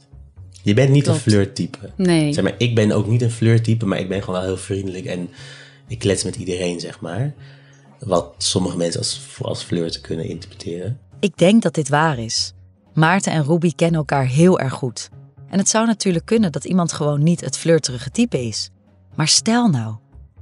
Je 0.62 0.74
bent 0.74 0.90
niet 0.90 1.04
Klopt. 1.04 1.18
een 1.18 1.32
flirttype. 1.32 1.78
Nee. 1.96 2.34
Zeg 2.34 2.44
maar, 2.44 2.56
ik 2.58 2.76
ben 2.76 2.92
ook 2.92 3.08
niet 3.08 3.22
een 3.22 3.32
flirttype, 3.32 3.86
maar 3.86 4.00
ik 4.00 4.10
ben 4.10 4.20
gewoon 4.24 4.40
wel 4.40 4.50
heel 4.50 4.58
vriendelijk 4.58 5.06
en 5.06 5.30
ik 5.88 6.00
klets 6.00 6.24
met 6.24 6.36
iedereen, 6.36 6.80
zeg 6.80 7.00
maar. 7.00 7.34
Wat 8.06 8.34
sommige 8.38 8.78
mensen 8.78 9.00
als, 9.00 9.38
als 9.42 9.64
flirten 9.64 10.02
kunnen 10.02 10.26
interpreteren. 10.26 11.00
Ik 11.20 11.38
denk 11.38 11.62
dat 11.62 11.74
dit 11.74 11.90
waar 11.90 12.20
is. 12.20 12.54
Maarten 12.94 13.32
en 13.32 13.44
Ruby 13.44 13.72
kennen 13.76 14.00
elkaar 14.00 14.26
heel 14.26 14.60
erg 14.60 14.74
goed. 14.74 15.10
En 15.50 15.58
het 15.58 15.70
zou 15.70 15.86
natuurlijk 15.86 16.26
kunnen 16.26 16.52
dat 16.52 16.66
iemand 16.66 16.94
gewoon 16.94 17.24
niet 17.24 17.42
het 17.42 17.58
flirterige 17.58 18.12
type 18.12 18.46
is. 18.46 18.70
Maar 19.16 19.28
stel 19.28 19.68
nou, 19.68 19.96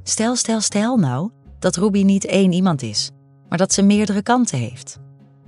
stel, 0.03 0.35
stel, 0.35 0.61
stel 0.61 0.97
nou 0.97 1.29
dat 1.59 1.75
Ruby 1.75 2.03
niet 2.03 2.25
één 2.25 2.51
iemand 2.51 2.81
is, 2.81 3.11
maar 3.49 3.57
dat 3.57 3.73
ze 3.73 3.81
meerdere 3.81 4.21
kanten 4.21 4.57
heeft. 4.57 4.99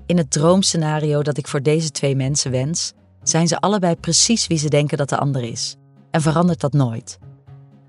In 0.05 0.17
het 0.17 0.31
droomscenario 0.31 1.21
dat 1.21 1.37
ik 1.37 1.47
voor 1.47 1.61
deze 1.61 1.91
twee 1.91 2.15
mensen 2.15 2.51
wens, 2.51 2.93
zijn 3.23 3.47
ze 3.47 3.59
allebei 3.59 3.95
precies 3.95 4.47
wie 4.47 4.57
ze 4.57 4.69
denken 4.69 4.97
dat 4.97 5.09
de 5.09 5.17
ander 5.17 5.43
is. 5.43 5.75
En 6.11 6.21
verandert 6.21 6.59
dat 6.59 6.73
nooit. 6.73 7.19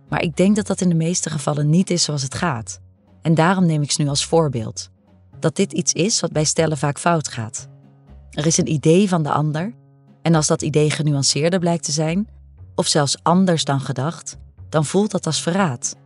Maar 0.09 0.23
ik 0.23 0.37
denk 0.37 0.57
dat 0.57 0.67
dat 0.67 0.81
in 0.81 0.89
de 0.89 0.95
meeste 0.95 1.31
gevallen 1.31 1.71
niet 1.71 1.91
is 1.91 2.03
zoals 2.03 2.23
het 2.23 2.35
gaat. 2.35 2.81
En 3.25 3.35
daarom 3.35 3.67
neem 3.67 3.83
ik 3.83 3.91
ze 3.91 4.03
nu 4.03 4.09
als 4.09 4.27
voorbeeld. 4.27 4.91
Dat 5.39 5.57
dit 5.57 5.73
iets 5.73 5.93
is 5.93 6.21
wat 6.21 6.33
bij 6.33 6.45
stellen 6.45 6.79
vaak 6.79 6.99
fout 6.99 7.29
gaat. 7.29 7.69
Er 8.31 8.47
is 8.47 8.57
een 8.59 8.73
idee 8.73 9.09
van 9.09 9.23
de 9.23 9.31
ander, 9.31 9.75
en 10.23 10.35
als 10.35 10.47
dat 10.47 10.63
idee 10.63 10.91
genuanceerder 10.91 11.59
blijkt 11.59 11.85
te 11.85 11.93
zijn, 11.93 12.29
of 12.75 12.87
zelfs 12.87 13.17
anders 13.23 13.65
dan 13.65 13.81
gedacht, 13.81 14.37
dan 14.69 14.85
voelt 14.85 15.11
dat 15.11 15.27
als 15.27 15.43
verraad. 15.43 15.97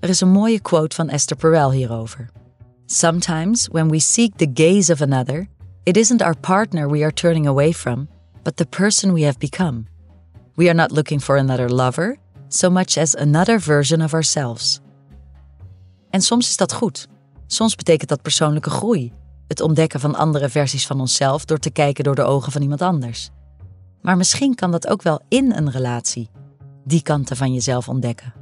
Er 0.00 0.08
is 0.08 0.20
een 0.20 0.28
mooie 0.28 0.60
quote 0.60 0.96
van 0.96 1.08
Esther 1.08 1.36
Perel 1.36 1.72
hierover. 1.72 2.30
Sometimes 2.86 3.68
when 3.68 3.90
we 3.90 3.98
seek 3.98 4.36
the 4.36 4.50
gaze 4.54 4.92
of 4.92 5.00
another, 5.00 5.48
it 5.82 5.96
isn't 5.96 6.22
our 6.22 6.36
partner 6.36 6.90
we 6.90 7.02
are 7.02 7.12
turning 7.12 7.46
away 7.46 7.72
from, 7.72 8.08
but 8.42 8.56
the 8.56 8.66
person 8.66 9.12
we 9.12 9.24
have 9.24 9.38
become. 9.38 9.84
We 10.54 10.64
are 10.64 10.74
not 10.74 10.90
looking 10.90 11.22
for 11.22 11.36
another 11.36 11.70
lover, 11.70 12.16
so 12.48 12.70
much 12.70 12.98
as 12.98 13.16
another 13.16 13.60
version 13.60 14.00
of 14.00 14.12
ourselves. 14.12 14.80
En 16.10 16.20
soms 16.20 16.48
is 16.48 16.56
dat 16.56 16.72
goed. 16.72 17.08
Soms 17.46 17.74
betekent 17.74 18.08
dat 18.08 18.22
persoonlijke 18.22 18.70
groei, 18.70 19.12
het 19.46 19.60
ontdekken 19.60 20.00
van 20.00 20.14
andere 20.14 20.48
versies 20.48 20.86
van 20.86 21.00
onszelf 21.00 21.44
door 21.44 21.58
te 21.58 21.70
kijken 21.70 22.04
door 22.04 22.14
de 22.14 22.22
ogen 22.22 22.52
van 22.52 22.62
iemand 22.62 22.82
anders. 22.82 23.30
Maar 24.02 24.16
misschien 24.16 24.54
kan 24.54 24.70
dat 24.70 24.86
ook 24.86 25.02
wel 25.02 25.20
in 25.28 25.52
een 25.52 25.70
relatie, 25.70 26.30
die 26.84 27.02
kanten 27.02 27.36
van 27.36 27.52
jezelf 27.52 27.88
ontdekken. 27.88 28.34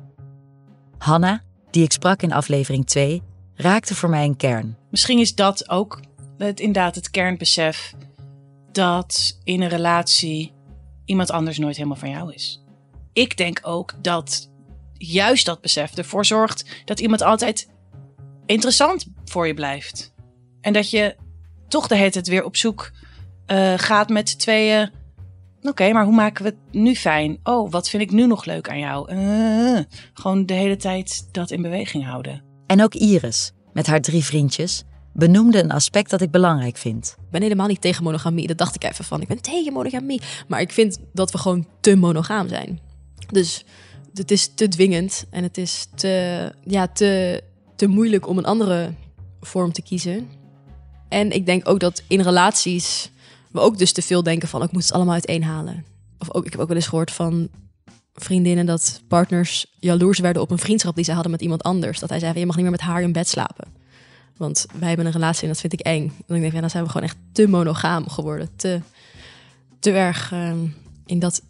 Hanna, 0.98 1.42
die 1.70 1.85
ik 1.85 1.92
sprak 1.92 2.22
in 2.22 2.33
aflevering 2.33 2.87
2, 2.87 3.22
raakte 3.55 3.94
voor 3.94 4.09
mij 4.09 4.24
een 4.24 4.37
kern. 4.37 4.77
Misschien 4.90 5.18
is 5.18 5.35
dat 5.35 5.68
ook 5.68 6.00
het, 6.38 6.61
inderdaad 6.61 6.94
het 6.94 7.11
kernbesef 7.11 7.94
dat 8.72 9.38
in 9.44 9.62
een 9.62 9.68
relatie 9.68 10.53
iemand 11.05 11.31
anders 11.31 11.59
nooit 11.59 11.77
helemaal 11.77 11.96
van 11.96 12.11
jou 12.11 12.33
is. 12.33 12.62
Ik 13.12 13.37
denk 13.37 13.61
ook 13.62 13.94
dat 14.03 14.50
juist 14.98 15.46
dat 15.46 15.61
besef 15.61 15.96
ervoor 15.96 16.24
zorgt 16.24 16.64
dat 16.85 17.00
iemand 17.00 17.22
altijd 17.22 17.68
interessant 18.46 19.07
voor 19.24 19.46
je 19.46 19.54
blijft. 19.54 20.12
En 20.61 20.72
dat 20.72 20.90
je 20.90 21.16
toch 21.68 21.87
de 21.87 21.96
hele 21.96 22.11
tijd 22.11 22.28
weer 22.28 22.44
op 22.44 22.57
zoek 22.57 22.92
uh, 23.46 23.74
gaat 23.76 24.09
met 24.09 24.28
z'n 24.28 24.37
tweeën. 24.37 24.90
Oké, 25.62 25.92
maar 25.92 26.04
hoe 26.04 26.14
maken 26.14 26.44
we 26.44 26.50
het 26.50 26.74
nu 26.83 26.94
fijn? 26.94 27.38
Oh, 27.42 27.70
wat 27.70 27.88
vind 27.88 28.02
ik 28.02 28.11
nu 28.11 28.26
nog 28.26 28.44
leuk 28.44 28.68
aan 28.68 28.78
jou? 28.78 29.12
Uh, 29.12 29.80
gewoon 30.14 30.46
de 30.46 30.54
hele 30.54 30.76
tijd 30.76 31.28
dat 31.33 31.50
in 31.50 31.62
beweging 31.62 32.04
houden. 32.04 32.42
En 32.66 32.83
ook 32.83 32.94
Iris, 32.94 33.52
met 33.72 33.87
haar 33.87 34.00
drie 34.00 34.24
vriendjes, 34.24 34.85
benoemde 35.12 35.62
een 35.62 35.70
aspect 35.70 36.11
dat 36.11 36.20
ik 36.20 36.30
belangrijk 36.30 36.76
vind. 36.76 37.16
Ik 37.18 37.30
ben 37.30 37.42
helemaal 37.42 37.66
niet 37.66 37.80
tegen 37.80 38.04
monogamie. 38.04 38.46
Dat 38.46 38.59
dacht 38.59 38.74
ik 38.74 38.85
even 38.85 39.04
van. 39.04 39.20
Ik 39.20 39.28
ben 39.28 39.42
tegen 39.42 39.72
monogamie. 39.72 40.20
Maar 40.48 40.61
ik 40.61 40.72
vind 40.72 40.98
dat 41.12 41.30
we 41.30 41.38
gewoon 41.38 41.66
te 41.80 41.96
monogaam 41.96 42.48
zijn. 42.48 42.80
Dus 43.30 43.64
het 44.14 44.31
is 44.31 44.55
te 44.55 44.68
dwingend 44.68 45.24
en 45.31 45.42
het 45.42 45.59
is 45.59 45.87
te, 45.94 46.53
ja, 46.64 46.87
te, 46.87 47.42
te 47.77 47.87
moeilijk 47.87 48.29
om 48.29 48.38
een 48.38 48.44
andere 48.44 48.94
vorm 49.40 49.72
te 49.72 49.83
kiezen. 49.83 50.29
En 51.09 51.31
ik 51.31 51.46
denk 51.46 51.68
ook 51.68 51.81
dat 51.81 52.03
in 52.07 52.20
relaties 52.20 53.11
we 53.50 53.61
ook 53.61 53.79
dus 53.79 53.92
te 53.92 54.03
veel 54.03 54.22
denken 54.22 54.48
van 54.48 54.62
ik 54.62 54.72
moet 54.72 54.83
het 54.83 54.92
allemaal 54.92 55.14
uiteenhalen. 55.14 55.85
Of 56.18 56.35
ook, 56.35 56.44
ik 56.44 56.53
heb 56.53 56.61
ook 56.61 56.68
wel 56.68 56.77
eens 56.77 56.87
gehoord 56.87 57.11
van 57.11 57.48
vriendinnen 58.14 58.66
dat 58.66 59.03
partners 59.09 59.66
jaloers 59.79 60.18
werden 60.18 60.42
op 60.42 60.50
een 60.50 60.59
vriendschap 60.59 60.94
die 60.94 61.05
ze 61.05 61.12
hadden 61.12 61.31
met 61.31 61.42
iemand 61.42 61.62
anders. 61.62 61.98
Dat 61.98 62.09
hij 62.09 62.18
zei: 62.18 62.38
Je 62.38 62.46
mag 62.46 62.55
niet 62.55 62.64
meer 62.64 62.74
met 62.74 62.81
haar 62.81 63.03
in 63.03 63.12
bed 63.12 63.29
slapen. 63.29 63.68
Want 64.37 64.66
wij 64.79 64.88
hebben 64.88 65.07
een 65.07 65.12
relatie 65.12 65.42
en 65.42 65.48
dat 65.48 65.61
vind 65.61 65.72
ik 65.72 65.81
eng. 65.81 66.12
Denk 66.27 66.44
ik, 66.44 66.53
ja, 66.53 66.61
dan 66.61 66.70
zijn 66.70 66.85
we 66.85 66.90
gewoon 66.90 67.07
echt 67.07 67.16
te 67.33 67.48
monogaam 67.48 68.09
geworden. 68.09 68.48
Te, 68.57 68.81
te 69.79 69.90
erg 69.90 70.33
ehm, 70.33 70.66
in 71.07 71.18
dat 71.18 71.42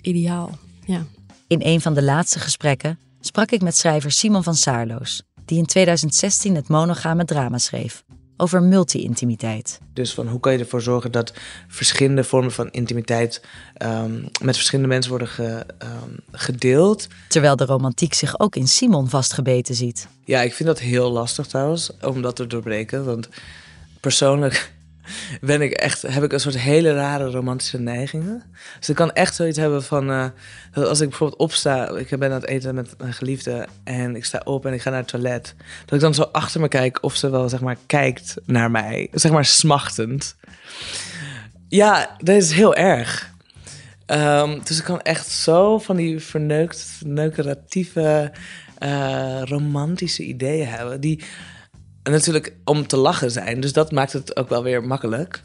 ideaal. 0.00 0.58
Ja. 0.86 1.06
In 1.50 1.60
een 1.62 1.80
van 1.80 1.94
de 1.94 2.02
laatste 2.02 2.38
gesprekken 2.38 2.98
sprak 3.20 3.50
ik 3.50 3.62
met 3.62 3.76
schrijver 3.76 4.10
Simon 4.10 4.42
van 4.42 4.54
Saarloos, 4.54 5.22
die 5.44 5.58
in 5.58 5.66
2016 5.66 6.54
het 6.54 6.68
monogame 6.68 7.24
drama 7.24 7.58
schreef 7.58 8.04
over 8.36 8.62
multi-intimiteit. 8.62 9.80
Dus 9.92 10.14
van 10.14 10.28
hoe 10.28 10.40
kan 10.40 10.52
je 10.52 10.58
ervoor 10.58 10.82
zorgen 10.82 11.12
dat 11.12 11.32
verschillende 11.68 12.24
vormen 12.24 12.52
van 12.52 12.70
intimiteit 12.70 13.44
um, 13.82 14.28
met 14.42 14.56
verschillende 14.56 14.88
mensen 14.88 15.10
worden 15.10 15.28
ge, 15.28 15.66
um, 15.82 16.16
gedeeld. 16.32 17.08
Terwijl 17.28 17.56
de 17.56 17.64
romantiek 17.64 18.14
zich 18.14 18.40
ook 18.40 18.56
in 18.56 18.68
Simon 18.68 19.08
vastgebeten 19.08 19.74
ziet. 19.74 20.08
Ja, 20.24 20.42
ik 20.42 20.54
vind 20.54 20.68
dat 20.68 20.78
heel 20.78 21.10
lastig 21.10 21.46
trouwens, 21.46 21.90
om 22.00 22.22
dat 22.22 22.36
te 22.36 22.46
doorbreken. 22.46 23.04
Want 23.04 23.28
persoonlijk 24.00 24.72
ben 25.40 25.62
ik 25.62 25.72
echt, 25.72 26.02
heb 26.02 26.22
ik 26.22 26.32
een 26.32 26.40
soort 26.40 26.58
hele 26.58 26.92
rare 26.94 27.30
romantische 27.30 27.78
neigingen. 27.78 28.42
Dus 28.78 28.88
ik 28.88 28.94
kan 28.94 29.12
echt 29.12 29.34
zoiets 29.34 29.58
hebben 29.58 29.82
van, 29.82 30.10
uh, 30.10 30.26
als 30.74 31.00
ik 31.00 31.08
bijvoorbeeld 31.08 31.40
opsta, 31.40 31.88
ik 31.88 32.18
ben 32.18 32.30
aan 32.30 32.40
het 32.40 32.46
eten 32.46 32.74
met 32.74 32.94
mijn 32.98 33.12
geliefde 33.12 33.66
en 33.84 34.16
ik 34.16 34.24
sta 34.24 34.40
op 34.44 34.66
en 34.66 34.72
ik 34.72 34.82
ga 34.82 34.90
naar 34.90 34.98
het 34.98 35.08
toilet, 35.08 35.54
dat 35.84 35.94
ik 35.94 36.00
dan 36.00 36.14
zo 36.14 36.22
achter 36.22 36.60
me 36.60 36.68
kijk 36.68 36.98
of 37.02 37.16
ze 37.16 37.30
wel, 37.30 37.48
zeg 37.48 37.60
maar, 37.60 37.76
kijkt 37.86 38.34
naar 38.44 38.70
mij, 38.70 39.08
zeg 39.12 39.32
maar 39.32 39.44
smachtend. 39.44 40.36
Ja, 41.68 42.16
dat 42.18 42.36
is 42.36 42.52
heel 42.52 42.74
erg. 42.74 43.30
Um, 44.06 44.60
dus 44.64 44.78
ik 44.78 44.84
kan 44.84 45.00
echt 45.00 45.28
zo 45.28 45.78
van 45.78 45.96
die 45.96 46.20
verneukt, 46.20 46.82
verneukeratieve, 46.82 48.32
uh, 48.78 49.42
romantische 49.44 50.22
ideeën 50.22 50.66
hebben, 50.66 51.00
die 51.00 51.24
natuurlijk 52.02 52.52
om 52.64 52.86
te 52.86 52.96
lachen 52.96 53.30
zijn. 53.30 53.60
Dus 53.60 53.72
dat 53.72 53.92
maakt 53.92 54.12
het 54.12 54.36
ook 54.36 54.48
wel 54.48 54.62
weer 54.62 54.84
makkelijk. 54.84 55.42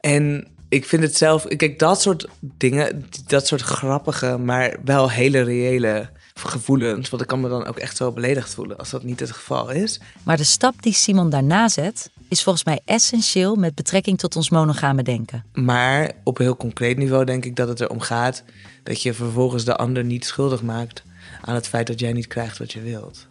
En 0.00 0.48
ik 0.68 0.84
vind 0.84 1.02
het 1.02 1.16
zelf, 1.16 1.44
kijk, 1.44 1.78
dat 1.78 2.00
soort 2.00 2.28
dingen, 2.40 3.04
dat 3.26 3.46
soort 3.46 3.60
grappige, 3.60 4.38
maar 4.38 4.76
wel 4.84 5.10
hele 5.10 5.40
reële 5.42 6.10
gevoelens. 6.34 7.10
Want 7.10 7.22
ik 7.22 7.28
kan 7.28 7.40
me 7.40 7.48
dan 7.48 7.66
ook 7.66 7.78
echt 7.78 7.96
zo 7.96 8.12
beledigd 8.12 8.54
voelen 8.54 8.78
als 8.78 8.90
dat 8.90 9.02
niet 9.02 9.20
het 9.20 9.30
geval 9.30 9.70
is. 9.70 10.00
Maar 10.22 10.36
de 10.36 10.44
stap 10.44 10.82
die 10.82 10.92
Simon 10.92 11.30
daarna 11.30 11.68
zet, 11.68 12.10
is 12.28 12.42
volgens 12.42 12.64
mij 12.64 12.80
essentieel 12.84 13.56
met 13.56 13.74
betrekking 13.74 14.18
tot 14.18 14.36
ons 14.36 14.50
monogame 14.50 15.02
denken. 15.02 15.44
Maar 15.52 16.12
op 16.24 16.38
een 16.38 16.44
heel 16.44 16.56
concreet 16.56 16.96
niveau 16.96 17.24
denk 17.24 17.44
ik 17.44 17.56
dat 17.56 17.68
het 17.68 17.80
erom 17.80 18.00
gaat 18.00 18.42
dat 18.82 19.02
je 19.02 19.14
vervolgens 19.14 19.64
de 19.64 19.76
ander 19.76 20.04
niet 20.04 20.24
schuldig 20.24 20.62
maakt 20.62 21.02
aan 21.40 21.54
het 21.54 21.68
feit 21.68 21.86
dat 21.86 22.00
jij 22.00 22.12
niet 22.12 22.26
krijgt 22.26 22.58
wat 22.58 22.72
je 22.72 22.80
wilt. 22.80 23.26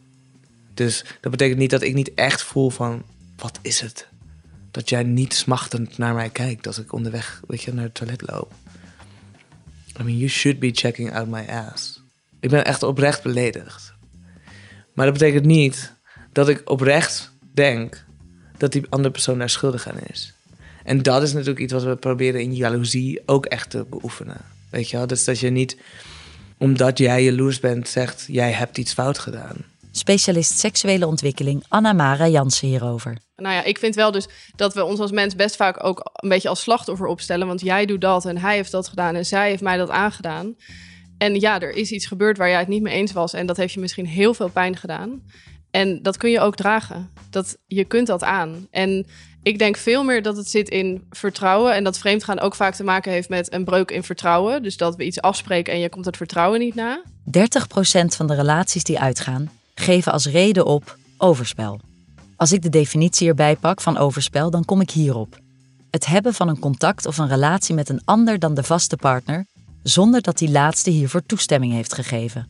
Dus 0.77 1.03
dat 1.21 1.31
betekent 1.31 1.59
niet 1.59 1.69
dat 1.69 1.81
ik 1.81 1.93
niet 1.93 2.13
echt 2.13 2.43
voel 2.43 2.69
van, 2.69 3.03
wat 3.35 3.59
is 3.61 3.79
het? 3.79 4.07
Dat 4.71 4.89
jij 4.89 5.03
niet 5.03 5.33
smachtend 5.33 5.97
naar 5.97 6.13
mij 6.13 6.29
kijkt 6.29 6.67
als 6.67 6.77
ik 6.77 6.93
onderweg 6.93 7.41
weet 7.47 7.61
je, 7.61 7.73
naar 7.73 7.83
het 7.83 7.93
toilet 7.93 8.21
loop. 8.29 8.53
I 9.99 10.03
mean, 10.03 10.17
you 10.17 10.29
should 10.29 10.59
be 10.59 10.69
checking 10.73 11.15
out 11.15 11.27
my 11.27 11.45
ass. 11.47 12.03
Ik 12.39 12.49
ben 12.49 12.65
echt 12.65 12.83
oprecht 12.83 13.23
beledigd. 13.23 13.93
Maar 14.93 15.05
dat 15.05 15.17
betekent 15.17 15.45
niet 15.45 15.93
dat 16.31 16.49
ik 16.49 16.69
oprecht 16.69 17.31
denk 17.53 18.05
dat 18.57 18.71
die 18.71 18.85
andere 18.89 19.11
persoon 19.11 19.37
daar 19.37 19.49
schuldig 19.49 19.89
aan 19.89 19.99
is. 19.99 20.33
En 20.83 21.01
dat 21.01 21.23
is 21.23 21.33
natuurlijk 21.33 21.59
iets 21.59 21.73
wat 21.73 21.83
we 21.83 21.95
proberen 21.95 22.41
in 22.41 22.55
jaloezie 22.55 23.21
ook 23.25 23.45
echt 23.45 23.69
te 23.69 23.85
beoefenen. 23.89 24.41
Weet 24.69 24.89
je 24.89 24.97
wel? 24.97 25.07
Dus 25.07 25.23
dat 25.23 25.39
je 25.39 25.49
niet, 25.49 25.77
omdat 26.57 26.97
jij 26.97 27.23
jaloers 27.23 27.59
bent, 27.59 27.87
zegt: 27.87 28.25
jij 28.27 28.51
hebt 28.51 28.77
iets 28.77 28.93
fout 28.93 29.19
gedaan 29.19 29.65
specialist 29.97 30.59
seksuele 30.59 31.07
ontwikkeling 31.07 31.63
Anna-Mara 31.67 32.27
Jansen 32.27 32.67
hierover. 32.67 33.17
Nou 33.35 33.55
ja, 33.55 33.63
ik 33.63 33.77
vind 33.77 33.95
wel 33.95 34.11
dus 34.11 34.27
dat 34.55 34.73
we 34.73 34.83
ons 34.83 34.99
als 34.99 35.11
mens 35.11 35.35
best 35.35 35.55
vaak 35.55 35.83
ook 35.83 36.09
een 36.13 36.29
beetje 36.29 36.49
als 36.49 36.61
slachtoffer 36.61 37.07
opstellen. 37.07 37.47
Want 37.47 37.61
jij 37.61 37.85
doet 37.85 38.01
dat 38.01 38.25
en 38.25 38.37
hij 38.37 38.55
heeft 38.55 38.71
dat 38.71 38.87
gedaan 38.87 39.15
en 39.15 39.25
zij 39.25 39.49
heeft 39.49 39.61
mij 39.61 39.77
dat 39.77 39.89
aangedaan. 39.89 40.55
En 41.17 41.39
ja, 41.39 41.61
er 41.61 41.75
is 41.75 41.91
iets 41.91 42.05
gebeurd 42.05 42.37
waar 42.37 42.49
jij 42.49 42.59
het 42.59 42.67
niet 42.67 42.81
mee 42.81 42.93
eens 42.93 43.11
was. 43.11 43.33
En 43.33 43.45
dat 43.45 43.57
heeft 43.57 43.73
je 43.73 43.79
misschien 43.79 44.05
heel 44.05 44.33
veel 44.33 44.49
pijn 44.49 44.75
gedaan. 44.75 45.21
En 45.71 46.01
dat 46.01 46.17
kun 46.17 46.29
je 46.29 46.39
ook 46.39 46.55
dragen. 46.55 47.09
Dat, 47.29 47.57
je 47.67 47.83
kunt 47.83 48.07
dat 48.07 48.23
aan. 48.23 48.67
En 48.71 49.05
ik 49.43 49.59
denk 49.59 49.77
veel 49.77 50.03
meer 50.03 50.21
dat 50.21 50.37
het 50.37 50.49
zit 50.49 50.69
in 50.69 51.05
vertrouwen. 51.09 51.73
En 51.73 51.83
dat 51.83 51.97
vreemdgaan 51.97 52.39
ook 52.39 52.55
vaak 52.55 52.75
te 52.75 52.83
maken 52.83 53.11
heeft 53.11 53.29
met 53.29 53.53
een 53.53 53.63
breuk 53.63 53.91
in 53.91 54.03
vertrouwen. 54.03 54.63
Dus 54.63 54.77
dat 54.77 54.95
we 54.95 55.05
iets 55.05 55.21
afspreken 55.21 55.73
en 55.73 55.79
je 55.79 55.89
komt 55.89 56.05
het 56.05 56.17
vertrouwen 56.17 56.59
niet 56.59 56.75
na. 56.75 57.03
30% 57.03 57.09
van 58.15 58.27
de 58.27 58.35
relaties 58.35 58.83
die 58.83 58.99
uitgaan, 58.99 59.51
geven 59.79 60.11
als 60.11 60.25
reden 60.25 60.65
op 60.65 60.97
overspel. 61.17 61.79
Als 62.35 62.51
ik 62.51 62.61
de 62.61 62.69
definitie 62.69 63.27
erbij 63.27 63.55
pak 63.55 63.81
van 63.81 63.97
overspel, 63.97 64.49
dan 64.49 64.65
kom 64.65 64.81
ik 64.81 64.89
hierop. 64.89 65.39
Het 65.89 66.05
hebben 66.05 66.33
van 66.33 66.47
een 66.47 66.59
contact 66.59 67.05
of 67.05 67.17
een 67.17 67.27
relatie 67.27 67.75
met 67.75 67.89
een 67.89 68.01
ander 68.05 68.39
dan 68.39 68.53
de 68.53 68.63
vaste 68.63 68.95
partner, 68.95 69.45
zonder 69.83 70.21
dat 70.21 70.37
die 70.37 70.51
laatste 70.51 70.89
hiervoor 70.89 71.25
toestemming 71.25 71.73
heeft 71.73 71.93
gegeven. 71.93 72.47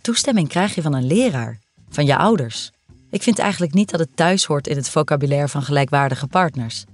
Toestemming 0.00 0.48
krijg 0.48 0.74
je 0.74 0.82
van 0.82 0.94
een 0.94 1.06
leraar, 1.06 1.58
van 1.88 2.04
je 2.04 2.16
ouders. 2.16 2.70
Ik 3.10 3.22
vind 3.22 3.38
eigenlijk 3.38 3.74
niet 3.74 3.90
dat 3.90 4.00
het 4.00 4.16
thuis 4.16 4.44
hoort 4.44 4.66
in 4.66 4.76
het 4.76 4.88
vocabulaire 4.88 5.48
van 5.48 5.62
gelijkwaardige 5.62 6.26
partners. 6.26 6.84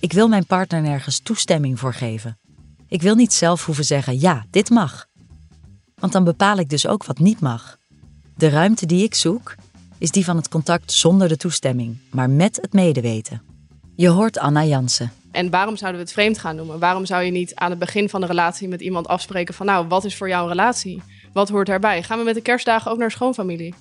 Ik 0.00 0.12
wil 0.12 0.28
mijn 0.28 0.46
partner 0.46 0.80
nergens 0.80 1.18
toestemming 1.18 1.78
voor 1.78 1.94
geven. 1.94 2.38
Ik 2.88 3.02
wil 3.02 3.14
niet 3.14 3.32
zelf 3.32 3.64
hoeven 3.64 3.84
zeggen: 3.84 4.20
ja, 4.20 4.44
dit 4.50 4.70
mag. 4.70 5.06
Want 5.94 6.12
dan 6.12 6.24
bepaal 6.24 6.58
ik 6.58 6.68
dus 6.68 6.86
ook 6.86 7.04
wat 7.04 7.18
niet 7.18 7.40
mag. 7.40 7.78
De 8.36 8.48
ruimte 8.48 8.86
die 8.86 9.04
ik 9.04 9.14
zoek 9.14 9.54
is 9.98 10.10
die 10.10 10.24
van 10.24 10.36
het 10.36 10.48
contact 10.48 10.92
zonder 10.92 11.28
de 11.28 11.36
toestemming, 11.36 11.96
maar 12.10 12.30
met 12.30 12.58
het 12.60 12.72
medeweten. 12.72 13.42
Je 13.96 14.08
hoort 14.08 14.38
Anna 14.38 14.64
Jansen. 14.64 15.12
En 15.30 15.50
waarom 15.50 15.76
zouden 15.76 16.00
we 16.00 16.06
het 16.06 16.14
vreemd 16.14 16.38
gaan 16.38 16.56
noemen? 16.56 16.78
Waarom 16.78 17.04
zou 17.04 17.22
je 17.22 17.30
niet 17.30 17.54
aan 17.54 17.70
het 17.70 17.78
begin 17.78 18.08
van 18.08 18.20
de 18.20 18.26
relatie 18.26 18.68
met 18.68 18.80
iemand 18.80 19.08
afspreken 19.08 19.54
van 19.54 19.66
nou, 19.66 19.86
wat 19.88 20.04
is 20.04 20.16
voor 20.16 20.28
jou 20.28 20.42
een 20.42 20.48
relatie? 20.48 21.02
Wat 21.32 21.48
hoort 21.48 21.66
daarbij? 21.66 22.02
Gaan 22.02 22.18
we 22.18 22.24
met 22.24 22.34
de 22.34 22.40
kerstdagen 22.40 22.90
ook 22.90 22.98
naar 22.98 23.10
schoonfamilie? 23.10 23.74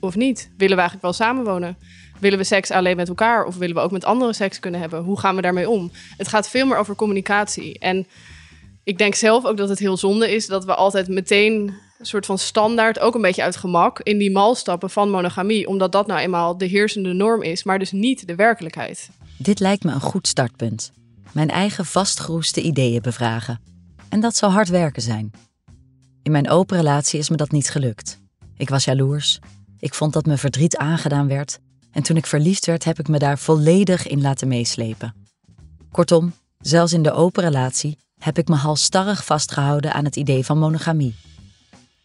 Of 0.00 0.14
niet? 0.14 0.50
Willen 0.56 0.76
we 0.76 0.82
eigenlijk 0.82 1.02
wel 1.02 1.12
samenwonen? 1.12 1.76
Willen 2.20 2.38
we 2.38 2.44
seks 2.44 2.70
alleen 2.70 2.96
met 2.96 3.08
elkaar 3.08 3.44
of 3.44 3.56
willen 3.56 3.74
we 3.74 3.80
ook 3.80 3.90
met 3.90 4.04
anderen 4.04 4.34
seks 4.34 4.60
kunnen 4.60 4.80
hebben? 4.80 5.02
Hoe 5.02 5.18
gaan 5.18 5.36
we 5.36 5.42
daarmee 5.42 5.68
om? 5.68 5.90
Het 6.16 6.28
gaat 6.28 6.48
veel 6.48 6.66
meer 6.66 6.76
over 6.76 6.94
communicatie. 6.94 7.78
En 7.78 8.06
ik 8.84 8.98
denk 8.98 9.14
zelf 9.14 9.44
ook 9.44 9.56
dat 9.56 9.68
het 9.68 9.78
heel 9.78 9.96
zonde 9.96 10.34
is 10.34 10.46
dat 10.46 10.64
we 10.64 10.74
altijd 10.74 11.08
meteen 11.08 11.74
een 12.04 12.10
soort 12.10 12.26
van 12.26 12.38
standaard, 12.38 12.98
ook 12.98 13.14
een 13.14 13.20
beetje 13.20 13.42
uit 13.42 13.56
gemak, 13.56 14.00
in 14.00 14.18
die 14.18 14.30
mal 14.30 14.54
stappen 14.54 14.90
van 14.90 15.10
monogamie, 15.10 15.68
omdat 15.68 15.92
dat 15.92 16.06
nou 16.06 16.20
eenmaal 16.20 16.58
de 16.58 16.64
heersende 16.64 17.12
norm 17.12 17.42
is, 17.42 17.62
maar 17.64 17.78
dus 17.78 17.92
niet 17.92 18.26
de 18.26 18.34
werkelijkheid. 18.34 19.10
Dit 19.38 19.60
lijkt 19.60 19.84
me 19.84 19.92
een 19.92 20.00
goed 20.00 20.28
startpunt. 20.28 20.92
Mijn 21.32 21.50
eigen 21.50 21.84
vastgeroeste 21.84 22.62
ideeën 22.62 23.02
bevragen. 23.02 23.60
En 24.08 24.20
dat 24.20 24.36
zal 24.36 24.50
hard 24.50 24.68
werken 24.68 25.02
zijn. 25.02 25.30
In 26.22 26.32
mijn 26.32 26.50
open 26.50 26.76
relatie 26.76 27.18
is 27.18 27.28
me 27.28 27.36
dat 27.36 27.50
niet 27.50 27.70
gelukt. 27.70 28.20
Ik 28.56 28.68
was 28.68 28.84
jaloers. 28.84 29.38
Ik 29.78 29.94
vond 29.94 30.12
dat 30.12 30.26
me 30.26 30.36
verdriet 30.36 30.76
aangedaan 30.76 31.28
werd. 31.28 31.58
En 31.90 32.02
toen 32.02 32.16
ik 32.16 32.26
verliefd 32.26 32.66
werd, 32.66 32.84
heb 32.84 32.98
ik 32.98 33.08
me 33.08 33.18
daar 33.18 33.38
volledig 33.38 34.06
in 34.06 34.20
laten 34.20 34.48
meeslepen. 34.48 35.14
Kortom, 35.90 36.32
zelfs 36.58 36.92
in 36.92 37.02
de 37.02 37.12
open 37.12 37.42
relatie 37.42 37.98
heb 38.18 38.38
ik 38.38 38.48
me 38.48 38.54
halstarrig 38.54 39.24
vastgehouden 39.24 39.92
aan 39.92 40.04
het 40.04 40.16
idee 40.16 40.44
van 40.44 40.58
monogamie. 40.58 41.14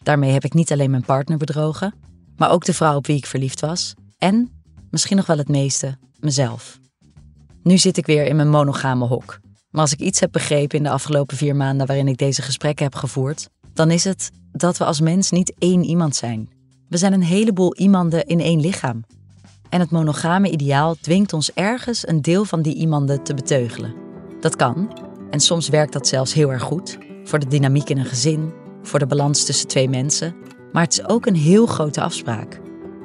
Daarmee 0.04 0.32
heb 0.32 0.44
ik 0.44 0.54
niet 0.54 0.72
alleen 0.72 0.92
mijn 0.92 1.06
partner 1.06 1.38
bedrogen, 1.38 1.94
maar 2.38 2.52
ook 2.52 2.66
de 2.66 2.74
vrouw 2.74 2.96
op 2.96 3.08
wie 3.08 3.18
ik 3.18 3.26
verliefd 3.26 3.60
was 3.60 3.94
en, 4.18 4.52
misschien 4.90 5.18
nog 5.18 5.26
wel 5.26 5.38
het 5.38 5.48
meeste, 5.48 5.98
mezelf. 6.20 6.80
Nu 7.64 7.78
zit 7.78 7.98
ik 7.98 8.06
weer 8.06 8.26
in 8.26 8.36
mijn 8.36 8.50
monogame 8.50 9.06
hok. 9.06 9.40
Maar 9.70 9.82
als 9.82 9.94
ik 9.94 10.00
iets 10.00 10.20
heb 10.20 10.32
begrepen 10.32 10.78
in 10.78 10.84
de 10.84 10.90
afgelopen 10.90 11.38
vier 11.38 11.56
maanden 11.56 11.88
waarin 11.88 12.08
ik 12.08 12.18
deze 12.18 12.42
gesprekken 12.42 12.86
heb 12.86 12.96
gevoerd, 12.96 13.50
dan 13.74 13.92
is 13.92 14.04
het 14.04 14.32
dat 14.52 14.78
we 14.78 14.86
als 14.86 15.00
mens 15.00 15.32
niet 15.32 15.54
één 15.58 15.84
iemand 15.84 16.16
zijn. 16.16 16.50
We 16.90 16.98
zijn 16.98 17.14
een 17.14 17.24
heleboel 17.24 17.76
iemanden 17.76 18.26
in 18.26 18.40
één 18.40 18.60
lichaam. 18.60 19.04
En 19.70 19.80
het 19.80 19.92
monogame 19.92 20.50
ideaal 20.50 20.96
dwingt 20.96 21.34
ons 21.34 21.54
ergens 21.54 22.08
een 22.08 22.22
deel 22.22 22.46
van 22.46 22.62
die 22.62 22.76
iemanden 22.76 23.24
te 23.24 23.34
beteugelen. 23.34 23.94
Dat 24.40 24.56
kan, 24.56 24.94
en 25.30 25.40
soms 25.40 25.70
werkt 25.70 25.94
dat 25.94 26.08
zelfs 26.08 26.34
heel 26.34 26.52
erg 26.52 26.64
goed, 26.64 26.98
voor 27.24 27.40
de 27.40 27.48
dynamiek 27.48 27.90
in 27.90 27.98
een 27.98 28.06
gezin, 28.06 28.54
voor 28.82 29.00
de 29.00 29.08
balans 29.08 29.46
tussen 29.46 29.68
twee 29.68 29.90
mensen, 29.90 30.36
maar 30.72 30.84
het 30.84 30.92
is 30.92 31.08
ook 31.08 31.26
een 31.26 31.36
heel 31.36 31.66
grote 31.66 32.02
afspraak. 32.02 32.62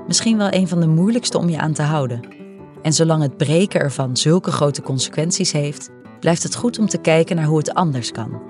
Misschien 0.07 0.37
wel 0.37 0.53
een 0.53 0.69
van 0.69 0.81
de 0.81 0.87
moeilijkste 0.87 1.39
om 1.39 1.49
je 1.49 1.59
aan 1.59 1.73
te 1.73 1.83
houden. 1.83 2.21
En 2.83 2.93
zolang 2.93 3.23
het 3.23 3.37
breken 3.37 3.81
ervan 3.81 4.17
zulke 4.17 4.51
grote 4.51 4.83
consequenties 4.83 5.53
heeft, 5.53 5.91
blijft 6.21 6.43
het 6.43 6.55
goed 6.55 6.79
om 6.79 6.87
te 6.87 6.99
kijken 6.99 7.37
naar 7.37 7.45
hoe 7.45 7.59
het 7.59 7.75
anders 7.75 8.13
kan. 8.13 8.43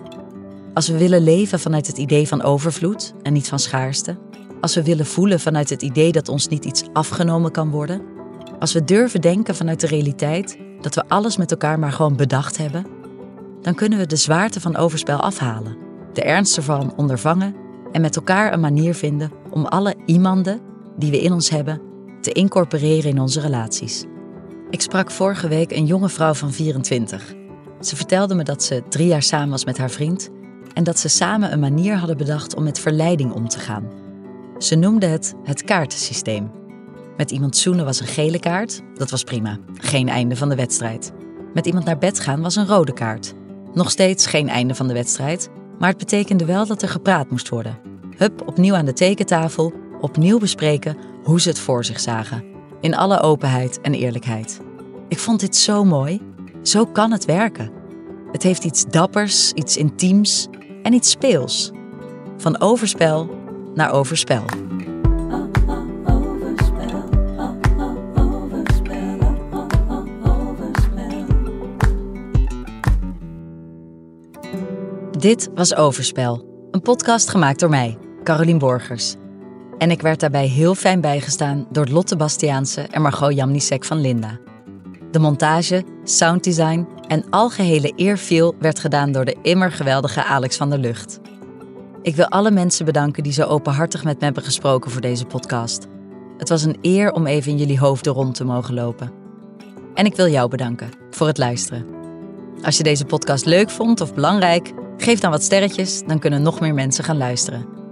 Als 0.74 0.88
we 0.88 0.98
willen 0.98 1.24
leven 1.24 1.60
vanuit 1.60 1.86
het 1.86 1.98
idee 1.98 2.28
van 2.28 2.42
overvloed 2.42 3.14
en 3.22 3.32
niet 3.32 3.48
van 3.48 3.58
schaarste, 3.58 4.18
als 4.60 4.74
we 4.74 4.82
willen 4.82 5.06
voelen 5.06 5.40
vanuit 5.40 5.70
het 5.70 5.82
idee 5.82 6.12
dat 6.12 6.28
ons 6.28 6.48
niet 6.48 6.64
iets 6.64 6.84
afgenomen 6.92 7.50
kan 7.50 7.70
worden, 7.70 8.02
als 8.58 8.72
we 8.72 8.84
durven 8.84 9.20
denken 9.20 9.54
vanuit 9.54 9.80
de 9.80 9.86
realiteit 9.86 10.58
dat 10.80 10.94
we 10.94 11.04
alles 11.08 11.36
met 11.36 11.50
elkaar 11.50 11.78
maar 11.78 11.92
gewoon 11.92 12.16
bedacht 12.16 12.56
hebben, 12.56 12.86
dan 13.62 13.74
kunnen 13.74 13.98
we 13.98 14.06
de 14.06 14.16
zwaarte 14.16 14.60
van 14.60 14.76
overspel 14.76 15.18
afhalen, 15.20 15.76
de 16.14 16.22
ernst 16.22 16.56
ervan 16.56 16.92
ondervangen 16.96 17.54
en 17.92 18.00
met 18.00 18.16
elkaar 18.16 18.52
een 18.52 18.60
manier 18.60 18.94
vinden 18.94 19.30
om 19.50 19.66
alle 19.66 19.94
iemanden 20.06 20.60
die 20.96 21.10
we 21.10 21.20
in 21.20 21.32
ons 21.32 21.50
hebben 21.50 21.80
te 22.20 22.32
incorporeren 22.32 23.10
in 23.10 23.20
onze 23.20 23.40
relaties. 23.40 24.04
Ik 24.70 24.80
sprak 24.80 25.10
vorige 25.10 25.48
week 25.48 25.70
een 25.70 25.86
jonge 25.86 26.08
vrouw 26.08 26.34
van 26.34 26.52
24. 26.52 27.34
Ze 27.80 27.96
vertelde 27.96 28.34
me 28.34 28.42
dat 28.44 28.62
ze 28.62 28.82
drie 28.88 29.06
jaar 29.06 29.22
samen 29.22 29.50
was 29.50 29.64
met 29.64 29.78
haar 29.78 29.90
vriend 29.90 30.30
en 30.72 30.84
dat 30.84 30.98
ze 30.98 31.08
samen 31.08 31.52
een 31.52 31.60
manier 31.60 31.96
hadden 31.96 32.16
bedacht 32.16 32.56
om 32.56 32.62
met 32.62 32.78
verleiding 32.78 33.32
om 33.32 33.48
te 33.48 33.58
gaan. 33.58 33.90
Ze 34.58 34.74
noemde 34.74 35.06
het 35.06 35.34
het 35.44 35.64
kaartensysteem. 35.64 36.50
Met 37.16 37.30
iemand 37.30 37.56
zoenen 37.56 37.84
was 37.84 38.00
een 38.00 38.06
gele 38.06 38.38
kaart, 38.38 38.80
dat 38.94 39.10
was 39.10 39.24
prima, 39.24 39.58
geen 39.74 40.08
einde 40.08 40.36
van 40.36 40.48
de 40.48 40.54
wedstrijd. 40.54 41.12
Met 41.54 41.66
iemand 41.66 41.84
naar 41.84 41.98
bed 41.98 42.20
gaan 42.20 42.42
was 42.42 42.56
een 42.56 42.66
rode 42.66 42.92
kaart. 42.92 43.34
Nog 43.74 43.90
steeds 43.90 44.26
geen 44.26 44.48
einde 44.48 44.74
van 44.74 44.86
de 44.86 44.94
wedstrijd, 44.94 45.50
maar 45.78 45.88
het 45.88 45.98
betekende 45.98 46.44
wel 46.44 46.66
dat 46.66 46.82
er 46.82 46.88
gepraat 46.88 47.30
moest 47.30 47.48
worden. 47.48 47.78
Hup, 48.16 48.48
opnieuw 48.48 48.74
aan 48.74 48.84
de 48.84 48.92
tekentafel, 48.92 49.72
opnieuw 50.00 50.38
bespreken 50.38 50.96
hoe 51.22 51.40
ze 51.40 51.48
het 51.48 51.58
voor 51.58 51.84
zich 51.84 52.00
zagen. 52.00 52.44
In 52.80 52.96
alle 52.96 53.20
openheid 53.20 53.80
en 53.80 53.94
eerlijkheid. 53.94 54.60
Ik 55.08 55.18
vond 55.18 55.40
dit 55.40 55.56
zo 55.56 55.84
mooi. 55.84 56.20
Zo 56.62 56.84
kan 56.86 57.12
het 57.12 57.24
werken. 57.24 57.70
Het 58.32 58.42
heeft 58.42 58.64
iets 58.64 58.84
dappers, 58.84 59.52
iets 59.52 59.76
intiems 59.76 60.48
en 60.82 60.92
iets 60.92 61.10
speels. 61.10 61.70
Van 62.36 62.60
overspel 62.60 63.30
naar 63.74 63.92
overspel. 63.92 64.44
Dit 75.24 75.48
was 75.54 75.76
Overspel, 75.76 76.44
een 76.70 76.80
podcast 76.80 77.30
gemaakt 77.30 77.60
door 77.60 77.68
mij, 77.68 77.98
Carolien 78.24 78.58
Borgers. 78.58 79.14
En 79.78 79.90
ik 79.90 80.02
werd 80.02 80.20
daarbij 80.20 80.46
heel 80.46 80.74
fijn 80.74 81.00
bijgestaan 81.00 81.66
door 81.70 81.86
Lotte 81.86 82.16
Bastiaanse 82.16 82.80
en 82.80 83.02
Margot 83.02 83.34
Jamnisek 83.34 83.84
van 83.84 84.00
Linda. 84.00 84.38
De 85.10 85.18
montage, 85.18 85.84
sounddesign 86.02 86.88
en 87.08 87.30
algehele 87.30 87.92
eerviel 87.96 88.54
werd 88.58 88.78
gedaan 88.78 89.12
door 89.12 89.24
de 89.24 89.36
immer 89.42 89.72
geweldige 89.72 90.24
Alex 90.24 90.56
van 90.56 90.70
der 90.70 90.78
Lucht. 90.78 91.20
Ik 92.02 92.16
wil 92.16 92.28
alle 92.28 92.50
mensen 92.50 92.84
bedanken 92.84 93.22
die 93.22 93.32
zo 93.32 93.42
openhartig 93.42 94.04
met 94.04 94.18
me 94.18 94.24
hebben 94.24 94.42
gesproken 94.42 94.90
voor 94.90 95.00
deze 95.00 95.24
podcast. 95.24 95.86
Het 96.38 96.48
was 96.48 96.62
een 96.62 96.78
eer 96.80 97.12
om 97.12 97.26
even 97.26 97.50
in 97.50 97.58
jullie 97.58 97.78
hoofden 97.78 98.12
rond 98.12 98.34
te 98.34 98.44
mogen 98.44 98.74
lopen. 98.74 99.12
En 99.94 100.06
ik 100.06 100.16
wil 100.16 100.28
jou 100.28 100.48
bedanken 100.48 100.90
voor 101.10 101.26
het 101.26 101.38
luisteren. 101.38 101.86
Als 102.62 102.76
je 102.76 102.82
deze 102.82 103.04
podcast 103.04 103.44
leuk 103.44 103.70
vond 103.70 104.00
of 104.00 104.14
belangrijk, 104.14 104.72
geef 104.96 105.20
dan 105.20 105.30
wat 105.30 105.42
sterretjes, 105.42 106.02
dan 106.06 106.18
kunnen 106.18 106.42
nog 106.42 106.60
meer 106.60 106.74
mensen 106.74 107.04
gaan 107.04 107.16
luisteren. 107.16 107.83